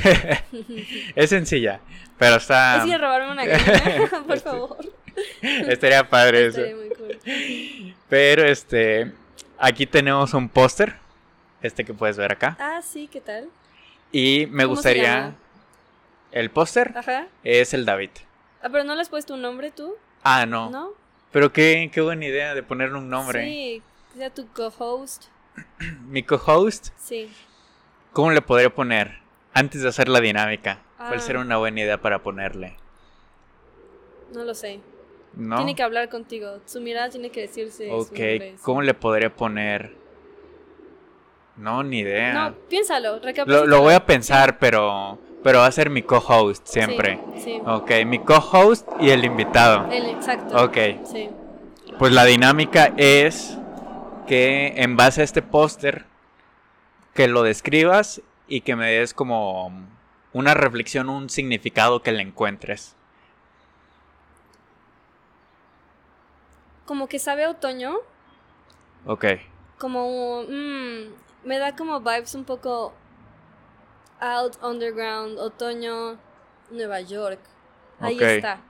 Es 1.15 1.31
sencilla, 1.31 1.81
pero 2.19 2.37
está... 2.37 2.79
¿Es 2.79 2.87
ir 2.87 2.95
a 2.95 2.99
robarme 2.99 3.33
una 3.33 3.45
gallina? 3.45 4.11
Por 4.27 4.39
favor. 4.41 4.79
Estaría 5.43 6.09
padre 6.09 6.47
eso. 6.47 6.61
Estaría 6.61 6.77
muy 6.77 6.89
cool. 6.97 7.95
Pero 8.09 8.45
este, 8.45 9.13
aquí 9.59 9.87
tenemos 9.87 10.35
un 10.35 10.49
póster, 10.49 10.97
este 11.63 11.85
que 11.85 11.95
puedes 11.95 12.17
ver 12.17 12.33
acá. 12.33 12.57
Ah, 12.59 12.81
sí, 12.83 13.09
¿qué 13.09 13.21
tal? 13.21 13.49
Y 14.13 14.47
me 14.51 14.65
¿Cómo 14.65 14.77
se 14.77 14.91
gustaría... 14.91 15.35
El 16.33 16.51
póster 16.51 16.95
es 17.43 17.75
el 17.75 17.85
David. 17.85 18.11
Ah, 18.63 18.69
pero 18.71 18.85
no 18.85 18.95
le 18.95 19.01
has 19.01 19.09
puesto 19.09 19.35
un 19.35 19.43
nombre 19.43 19.73
tú, 19.73 19.97
Ah, 20.23 20.47
no. 20.47 20.71
¿no? 20.71 20.91
Pero 21.33 21.53
qué, 21.53 21.91
qué 21.93 22.01
buena 22.01 22.27
idea 22.27 22.55
de 22.55 22.63
ponerle 22.63 22.99
un 22.99 23.09
nombre. 23.09 23.45
Sí, 23.45 23.83
sea 24.17 24.31
tu 24.31 24.47
co-host. 24.49 25.25
Mi 26.09 26.23
co-host, 26.23 26.89
Sí. 26.97 27.31
¿cómo 28.13 28.31
le 28.33 28.43
podría 28.43 28.71
poner? 28.75 29.19
Antes 29.55 29.83
de 29.83 29.89
hacer 29.89 30.09
la 30.09 30.21
dinámica. 30.21 30.81
¿Cuál 30.97 31.15
Ah. 31.15 31.21
será 31.21 31.41
una 31.41 31.57
buena 31.57 31.81
idea 31.81 32.01
para 32.01 32.23
ponerle? 32.23 32.77
No 34.33 34.45
lo 34.45 34.55
sé. 34.55 34.81
¿No? 35.35 35.57
Tiene 35.57 35.75
que 35.75 35.83
hablar 35.83 36.09
contigo. 36.09 36.59
Su 36.67 36.81
mirada 36.81 37.09
tiene 37.09 37.31
que 37.31 37.43
decirse. 37.43 37.89
su 37.89 37.95
Ok, 37.95 38.17
sí. 38.17 38.55
¿cómo 38.63 38.83
le 38.83 38.95
podría 38.95 39.35
poner? 39.35 39.95
No, 41.57 41.83
ni 41.83 41.99
idea. 42.01 42.33
No, 42.33 42.55
piénsalo, 42.69 43.21
lo, 43.47 43.67
lo 43.67 43.81
voy 43.81 43.95
a 43.95 44.05
pensar, 44.07 44.59
pero 44.59 45.19
pero 45.43 45.61
va 45.61 45.67
a 45.67 45.73
ser 45.73 45.91
mi 45.91 46.03
co-host 46.03 46.67
siempre. 46.67 47.19
Sí, 47.37 47.43
sí. 47.45 47.63
Ok, 47.65 47.91
mi 48.07 48.19
co-host 48.19 48.87
y 49.01 49.11
el 49.11 49.25
invitado. 49.25 49.91
El 49.91 50.07
exacto. 50.11 50.65
Ok, 50.65 50.77
Sí. 51.05 51.29
pues 51.99 52.13
la 52.13 52.25
dinámica 52.25 52.93
es 52.97 53.57
que 54.27 54.75
en 54.77 54.97
base 54.97 55.23
a 55.23 55.25
este 55.25 55.43
póster, 55.43 56.05
que 57.15 57.27
lo 57.27 57.43
describas 57.43 58.23
y 58.49 58.61
que 58.61 58.77
me 58.77 58.91
des 58.91 59.15
como 59.15 59.73
una 60.33 60.55
reflexión, 60.55 61.09
un 61.09 61.29
significado 61.31 62.03
que 62.03 62.13
le 62.13 62.23
encuentres. 62.23 62.95
Como 66.87 67.09
que 67.09 67.19
sabe 67.19 67.45
a 67.45 67.51
otoño, 67.51 67.97
Ok, 69.07 69.25
como 69.79 70.43
mm, 70.43 71.47
me 71.47 71.59
da 71.59 71.75
como 71.75 72.01
vibes 72.01 72.35
un 72.35 72.45
poco 72.45 72.93
out 74.21 74.57
underground, 74.63 75.39
otoño, 75.39 76.19
Nueva 76.71 77.01
York. 77.01 77.41
Ahí 77.99 78.19
está. 78.21 78.61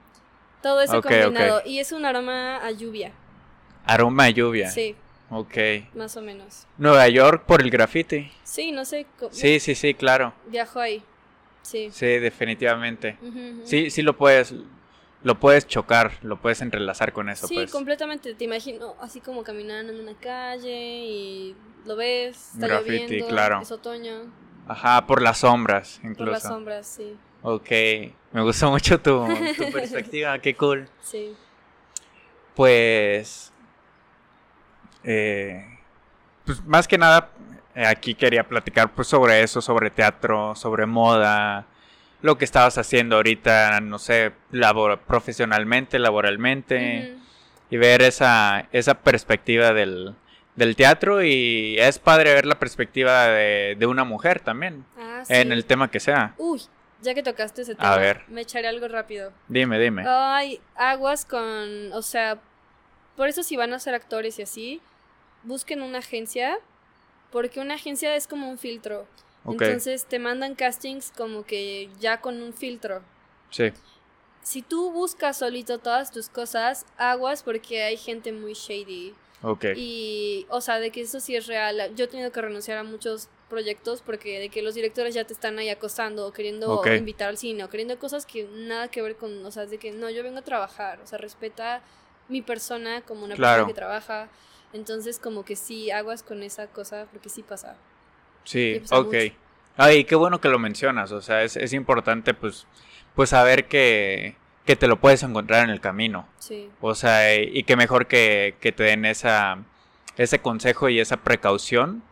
Todo 0.61 0.81
eso 0.81 0.99
Ok, 0.99 1.07
combinado 1.07 1.61
y 1.65 1.79
es 1.79 1.91
un 1.91 2.05
aroma 2.05 2.57
a 2.57 2.71
lluvia. 2.71 3.11
aroma 3.85 4.25
de 4.25 4.33
lluvia. 4.33 4.69
Sí, 4.69 4.95
Ok. 5.29 5.57
más 5.95 6.15
o 6.17 6.21
menos. 6.21 6.67
Nueva 6.77 7.07
York 7.07 7.45
por 7.45 7.61
el 7.61 7.69
graffiti. 7.71 8.31
Sí, 8.43 8.71
no 8.71 8.85
sé, 8.85 9.07
Sí, 9.31 9.59
sí, 9.59 9.73
sí, 9.75 9.93
claro. 9.93 10.33
viajo 10.47 10.79
ahí. 10.79 11.03
Sí. 11.63 11.89
Sí, 11.91 12.05
definitivamente. 12.19 13.17
Sí, 13.63 13.89
sí 13.89 14.01
lo 14.03 14.17
puedes, 14.17 14.53
lo 15.23 15.39
puedes 15.39 15.65
chocar, 15.67 16.11
lo 16.21 16.39
puedes 16.41 16.61
entrelazar 16.61 17.13
con 17.13 17.29
eso, 17.29 17.47
Sí, 17.47 17.55
pues. 17.55 17.71
completamente. 17.71 18.33
Te 18.35 18.43
imagino 18.43 18.95
así 18.99 19.19
como 19.21 19.43
caminando 19.43 19.93
en 19.93 19.99
una 20.01 20.13
calle 20.15 21.05
y 21.05 21.55
lo 21.85 21.95
ves, 21.95 22.51
está 22.53 22.67
Graffiti, 22.67 22.99
lloviendo, 22.99 23.27
claro. 23.27 23.61
es 23.61 23.71
otoño, 23.71 24.31
Ajá, 24.71 25.05
por 25.05 25.21
las 25.21 25.39
sombras, 25.39 25.99
por 26.01 26.11
incluso. 26.11 26.31
las 26.31 26.43
sombras, 26.43 26.87
sí. 26.87 27.17
Ok, 27.41 27.69
me 28.31 28.41
gustó 28.41 28.71
mucho 28.71 28.99
tu, 29.01 29.27
tu 29.57 29.69
perspectiva, 29.69 30.39
qué 30.39 30.55
cool. 30.55 30.87
Sí. 31.01 31.35
Pues, 32.55 33.51
eh, 35.03 35.65
pues 36.45 36.63
más 36.65 36.87
que 36.87 36.97
nada, 36.97 37.31
eh, 37.75 37.85
aquí 37.85 38.15
quería 38.15 38.47
platicar 38.47 38.93
pues 38.93 39.09
sobre 39.09 39.43
eso, 39.43 39.61
sobre 39.61 39.89
teatro, 39.89 40.55
sobre 40.55 40.85
moda, 40.85 41.65
lo 42.21 42.37
que 42.37 42.45
estabas 42.45 42.77
haciendo 42.77 43.17
ahorita, 43.17 43.81
no 43.81 43.99
sé, 43.99 44.31
labor 44.51 44.99
profesionalmente, 44.99 45.99
laboralmente, 45.99 47.17
y 47.69 47.75
ver 47.77 48.03
esa, 48.03 48.69
esa 48.71 48.93
perspectiva 48.93 49.73
del, 49.73 50.15
del 50.55 50.75
teatro 50.75 51.23
y 51.23 51.77
es 51.79 51.97
padre 51.99 52.33
ver 52.33 52.45
la 52.45 52.59
perspectiva 52.59 53.27
de, 53.27 53.75
de 53.79 53.85
una 53.85 54.03
mujer 54.03 54.39
también, 54.41 54.85
Ah, 54.97 55.23
sí. 55.25 55.33
en 55.33 55.51
el 55.51 55.65
tema 55.65 55.89
que 55.89 55.99
sea. 55.99 56.33
Uy, 56.37 56.61
ya 57.01 57.13
que 57.13 57.23
tocaste 57.23 57.61
ese 57.63 57.75
tema, 57.75 57.93
A 57.93 57.97
ver. 57.97 58.23
me 58.27 58.41
echaré 58.41 58.67
algo 58.67 58.87
rápido. 58.87 59.31
Dime, 59.47 59.79
dime. 59.79 60.03
Ay, 60.05 60.59
aguas 60.75 61.25
con, 61.25 61.91
o 61.93 62.01
sea, 62.01 62.39
por 63.15 63.27
eso 63.27 63.43
si 63.43 63.55
van 63.55 63.73
a 63.73 63.79
ser 63.79 63.93
actores 63.93 64.39
y 64.39 64.41
así, 64.43 64.81
busquen 65.43 65.81
una 65.81 65.99
agencia, 65.99 66.57
porque 67.31 67.59
una 67.59 67.75
agencia 67.75 68.15
es 68.15 68.27
como 68.27 68.49
un 68.49 68.57
filtro. 68.57 69.07
Entonces 69.45 70.05
te 70.05 70.19
mandan 70.19 70.53
castings 70.53 71.11
como 71.17 71.43
que 71.45 71.89
ya 71.99 72.21
con 72.21 72.41
un 72.43 72.53
filtro. 72.53 73.01
sí, 73.49 73.71
Si 74.43 74.61
tú 74.61 74.91
buscas 74.91 75.37
solito 75.37 75.79
todas 75.79 76.11
tus 76.11 76.29
cosas, 76.29 76.85
aguas 76.97 77.41
porque 77.41 77.81
hay 77.83 77.97
gente 77.97 78.31
muy 78.33 78.53
shady. 78.53 79.15
Ok. 79.43 79.65
Y, 79.75 80.45
o 80.49 80.61
sea, 80.61 80.79
de 80.79 80.91
que 80.91 81.01
eso 81.01 81.19
sí 81.19 81.35
es 81.35 81.47
real. 81.47 81.93
Yo 81.95 82.05
he 82.05 82.07
tenido 82.07 82.31
que 82.31 82.41
renunciar 82.41 82.77
a 82.77 82.83
muchos 82.83 83.29
proyectos 83.49 84.01
porque 84.01 84.39
de 84.39 84.49
que 84.49 84.61
los 84.61 84.75
directores 84.75 85.13
ya 85.13 85.25
te 85.25 85.33
están 85.33 85.59
ahí 85.59 85.69
acosando 85.69 86.27
o 86.27 86.31
queriendo 86.31 86.81
invitar 86.95 87.29
al 87.29 87.37
cine 87.37 87.63
o 87.63 87.69
queriendo 87.69 87.99
cosas 87.99 88.25
que 88.25 88.45
nada 88.45 88.87
que 88.89 89.01
ver 89.01 89.15
con, 89.17 89.45
o 89.45 89.51
sea, 89.51 89.63
es 89.63 89.69
de 89.71 89.77
que 89.77 89.91
no, 89.91 90.09
yo 90.09 90.23
vengo 90.23 90.39
a 90.39 90.43
trabajar, 90.43 91.01
o 91.01 91.07
sea, 91.07 91.17
respeta 91.17 91.81
mi 92.29 92.41
persona 92.41 93.01
como 93.01 93.25
una 93.25 93.35
Claro. 93.35 93.65
persona 93.65 93.67
que 93.67 93.73
trabaja. 93.73 94.29
Entonces, 94.73 95.19
como 95.19 95.43
que 95.43 95.55
sí, 95.57 95.91
aguas 95.91 96.23
con 96.23 96.43
esa 96.43 96.67
cosa 96.67 97.07
porque 97.11 97.27
sí 97.29 97.43
pasa. 97.43 97.75
Sí, 98.43 98.79
Sí, 98.79 98.79
pasa 98.79 98.99
ok. 98.99 99.05
mucho. 99.05 99.33
Ay, 99.77 100.03
qué 100.05 100.15
bueno 100.15 100.39
que 100.41 100.49
lo 100.49 100.59
mencionas, 100.59 101.11
o 101.11 101.21
sea, 101.21 101.43
es, 101.43 101.55
es 101.57 101.73
importante 101.73 102.33
pues, 102.33 102.67
pues 103.15 103.29
saber 103.29 103.67
que, 103.67 104.40
que 104.65 104.75
te 104.75 104.87
lo 104.87 104.99
puedes 104.99 105.23
encontrar 105.23 105.63
en 105.63 105.69
el 105.71 105.81
camino, 105.81 106.27
Sí. 106.39 106.69
o 106.81 106.93
sea, 106.95 107.35
y, 107.35 107.63
que 107.63 107.75
mejor 107.75 108.07
que, 108.07 108.55
que 108.61 108.71
te 108.71 108.83
den 108.83 109.05
esa, 109.05 109.57
ese 110.17 110.39
consejo 110.39 110.89
y 110.89 110.99
esa 110.99 111.17
precaución 111.17 112.03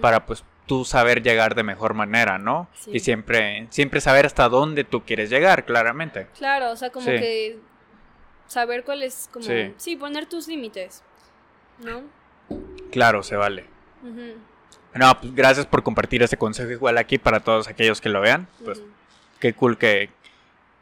para 0.00 0.24
pues 0.26 0.44
tú 0.66 0.84
saber 0.84 1.22
llegar 1.22 1.54
de 1.54 1.62
mejor 1.62 1.94
manera, 1.94 2.38
¿no? 2.38 2.68
Sí. 2.74 2.92
Y 2.94 3.00
siempre, 3.00 3.66
siempre 3.70 4.00
saber 4.00 4.26
hasta 4.26 4.48
dónde 4.48 4.84
tú 4.84 5.04
quieres 5.04 5.30
llegar, 5.30 5.64
claramente. 5.64 6.26
Claro, 6.38 6.70
o 6.70 6.76
sea, 6.76 6.90
como 6.90 7.06
Sí. 7.06 7.12
que 7.12 7.58
saber 8.46 8.84
cuál 8.84 9.02
es, 9.02 9.28
como, 9.32 9.44
Sí. 9.44 9.74
sí, 9.76 9.96
poner 9.96 10.26
tus 10.26 10.46
límites, 10.48 11.02
¿no? 11.84 12.02
Claro, 12.92 13.22
se 13.24 13.36
vale. 13.36 13.66
No, 14.94 15.20
pues 15.20 15.34
gracias 15.34 15.66
por 15.66 15.82
compartir 15.82 16.22
ese 16.22 16.36
consejo 16.36 16.70
igual 16.70 16.96
aquí 16.98 17.18
para 17.18 17.40
todos 17.40 17.68
aquellos 17.68 18.00
que 18.00 18.08
lo 18.08 18.20
vean. 18.20 18.48
Pues 18.64 18.82
qué 19.40 19.52
cool 19.52 19.76
que... 19.76 20.10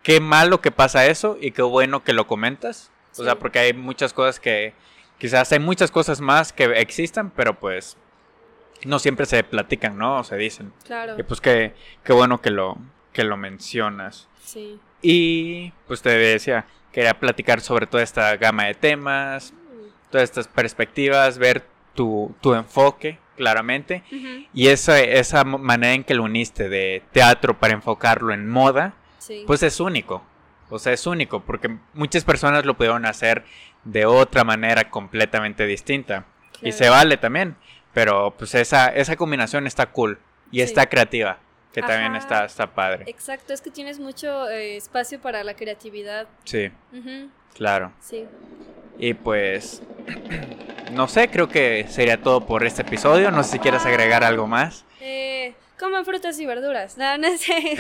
Qué 0.05 0.21
malo 0.21 0.61
que 0.61 0.71
pasa 0.71 1.07
eso 1.07 1.37
y 1.41 1.51
qué 1.51 1.63
bueno 1.63 2.05
que 2.05 2.13
lo 2.13 2.29
comentas. 2.29 2.93
O 3.19 3.25
sea, 3.25 3.37
porque 3.41 3.59
hay 3.59 3.73
muchas 3.73 4.13
cosas 4.13 4.39
que... 4.39 4.73
Quizás 5.19 5.51
hay 5.51 5.59
muchas 5.59 5.91
cosas 5.91 6.21
más 6.21 6.53
que 6.53 6.65
existan, 6.81 7.31
pero 7.31 7.59
pues 7.59 7.97
no 8.85 8.99
siempre 9.01 9.27
se 9.27 9.43
platican, 9.43 9.97
¿no? 9.99 10.19
O 10.21 10.25
se 10.25 10.37
dicen. 10.37 10.73
Claro, 10.85 11.17
Y 11.19 11.23
pues 11.25 11.41
qué, 11.41 11.75
qué 12.05 12.13
bueno 12.13 12.41
que 12.41 12.51
lo, 12.51 12.77
que 13.13 13.25
lo 13.25 13.37
mencionas. 13.37 14.29
sí. 14.45 14.79
Y 15.07 15.73
pues 15.87 16.01
te 16.01 16.09
decía, 16.17 16.65
quería 16.91 17.19
platicar 17.21 17.61
sobre 17.61 17.87
toda 17.87 18.03
esta 18.03 18.35
gama 18.39 18.65
de 18.65 18.75
temas, 18.75 19.53
Mm, 19.53 19.89
todas 20.11 20.25
estas 20.25 20.49
perspectivas, 20.49 21.37
ver 21.37 21.67
tu, 21.95 22.35
tu 22.41 22.55
enfoque 22.55 23.19
claramente. 23.37 24.03
Y 24.55 24.69
esa, 24.69 24.99
esa 25.01 25.45
manera 25.45 25.93
en 25.93 26.05
que 26.05 26.15
lo 26.15 26.23
uniste 26.25 26.69
de 26.71 27.03
teatro 27.13 27.59
para 27.59 27.75
enfocarlo 27.75 28.33
en 28.33 28.49
moda, 28.49 28.95
Sí. 29.25 29.45
pues 29.47 29.63
es 29.63 29.81
único. 29.81 30.23
O 30.71 30.79
sea, 30.79 30.93
es 30.93 31.07
único, 31.07 31.41
porque 31.41 31.77
muchas 31.93 32.25
personas 32.25 32.65
lo 32.65 32.75
pudieron 32.75 33.05
hacer 33.07 33.45
de 33.85 34.07
otra 34.07 34.45
manera 34.45 34.91
completamente 34.91 35.67
distinta. 35.67 36.25
Y 36.63 36.73
se 36.73 36.89
vale 36.89 37.17
también. 37.17 37.57
Pero 37.93 38.35
pues 38.37 38.55
esa, 38.55 38.89
esa 38.89 39.17
combinación 39.17 39.67
está 39.67 39.87
cool. 39.87 40.19
Y 40.51 40.59
Sí. 40.59 40.63
está 40.65 40.87
creativa. 40.87 41.39
Que 41.73 41.83
también 41.83 42.15
está, 42.17 42.45
está 42.45 42.73
padre. 42.73 43.05
Exacto, 43.09 43.53
es 43.53 43.61
que 43.61 43.71
tienes 43.71 43.99
mucho 43.99 44.49
eh, 44.49 44.77
espacio 44.77 45.21
para 45.21 45.43
la 45.43 45.55
creatividad. 45.55 46.29
Sí, 46.45 46.71
claro. 47.55 47.93
Sí. 48.01 48.27
Y 48.99 49.15
pues, 49.15 49.83
no 50.93 51.09
sé, 51.09 51.29
creo 51.29 51.49
que 51.49 51.87
sería 51.89 52.23
todo 52.23 52.47
por 52.47 52.65
este 52.65 52.83
episodio. 52.83 53.31
No 53.33 53.43
sé 53.43 53.53
si 53.53 53.59
quieres 53.59 53.85
agregar 53.87 54.23
algo 54.23 54.47
más. 54.47 54.85
Eh, 55.01 55.55
coman 55.79 56.05
frutas 56.05 56.39
y 56.39 56.47
verduras. 56.47 56.97
No, 56.99 57.19
no 57.19 57.37
sé. 57.37 57.77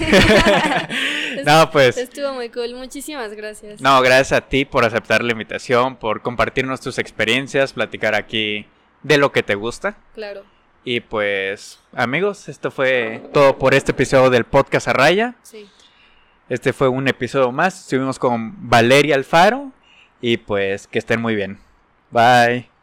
No, 1.44 1.70
pues, 1.70 1.96
Estuvo 1.96 2.32
muy 2.32 2.48
cool. 2.50 2.74
Muchísimas 2.74 3.32
gracias. 3.32 3.80
no, 3.80 4.00
gracias 4.00 4.32
a 4.32 4.40
ti 4.48 4.64
por 4.64 4.84
aceptar 4.84 5.22
la 5.24 5.32
invitación, 5.32 5.96
por 5.96 6.22
compartirnos 6.22 6.80
tus 6.80 6.98
experiencias, 6.98 7.72
platicar 7.72 8.14
aquí 8.14 8.66
de 9.02 9.18
lo 9.18 9.32
que 9.32 9.42
te 9.42 9.54
gusta. 9.54 9.96
Claro. 10.14 10.44
Y 10.84 11.00
pues, 11.00 11.80
amigos, 11.94 12.48
esto 12.48 12.70
fue 12.70 13.22
todo 13.32 13.58
por 13.58 13.74
este 13.74 13.92
episodio 13.92 14.30
del 14.30 14.44
podcast 14.44 14.88
a 14.88 14.92
raya. 14.92 15.34
Sí. 15.42 15.68
Este 16.48 16.72
fue 16.72 16.88
un 16.88 17.08
episodio 17.08 17.50
más. 17.52 17.80
Estuvimos 17.80 18.18
con 18.18 18.68
Valeria 18.68 19.14
Alfaro. 19.16 19.72
Y 20.20 20.36
pues, 20.38 20.86
que 20.86 20.98
estén 20.98 21.20
muy 21.20 21.34
bien. 21.34 21.58
Bye. 22.10 22.73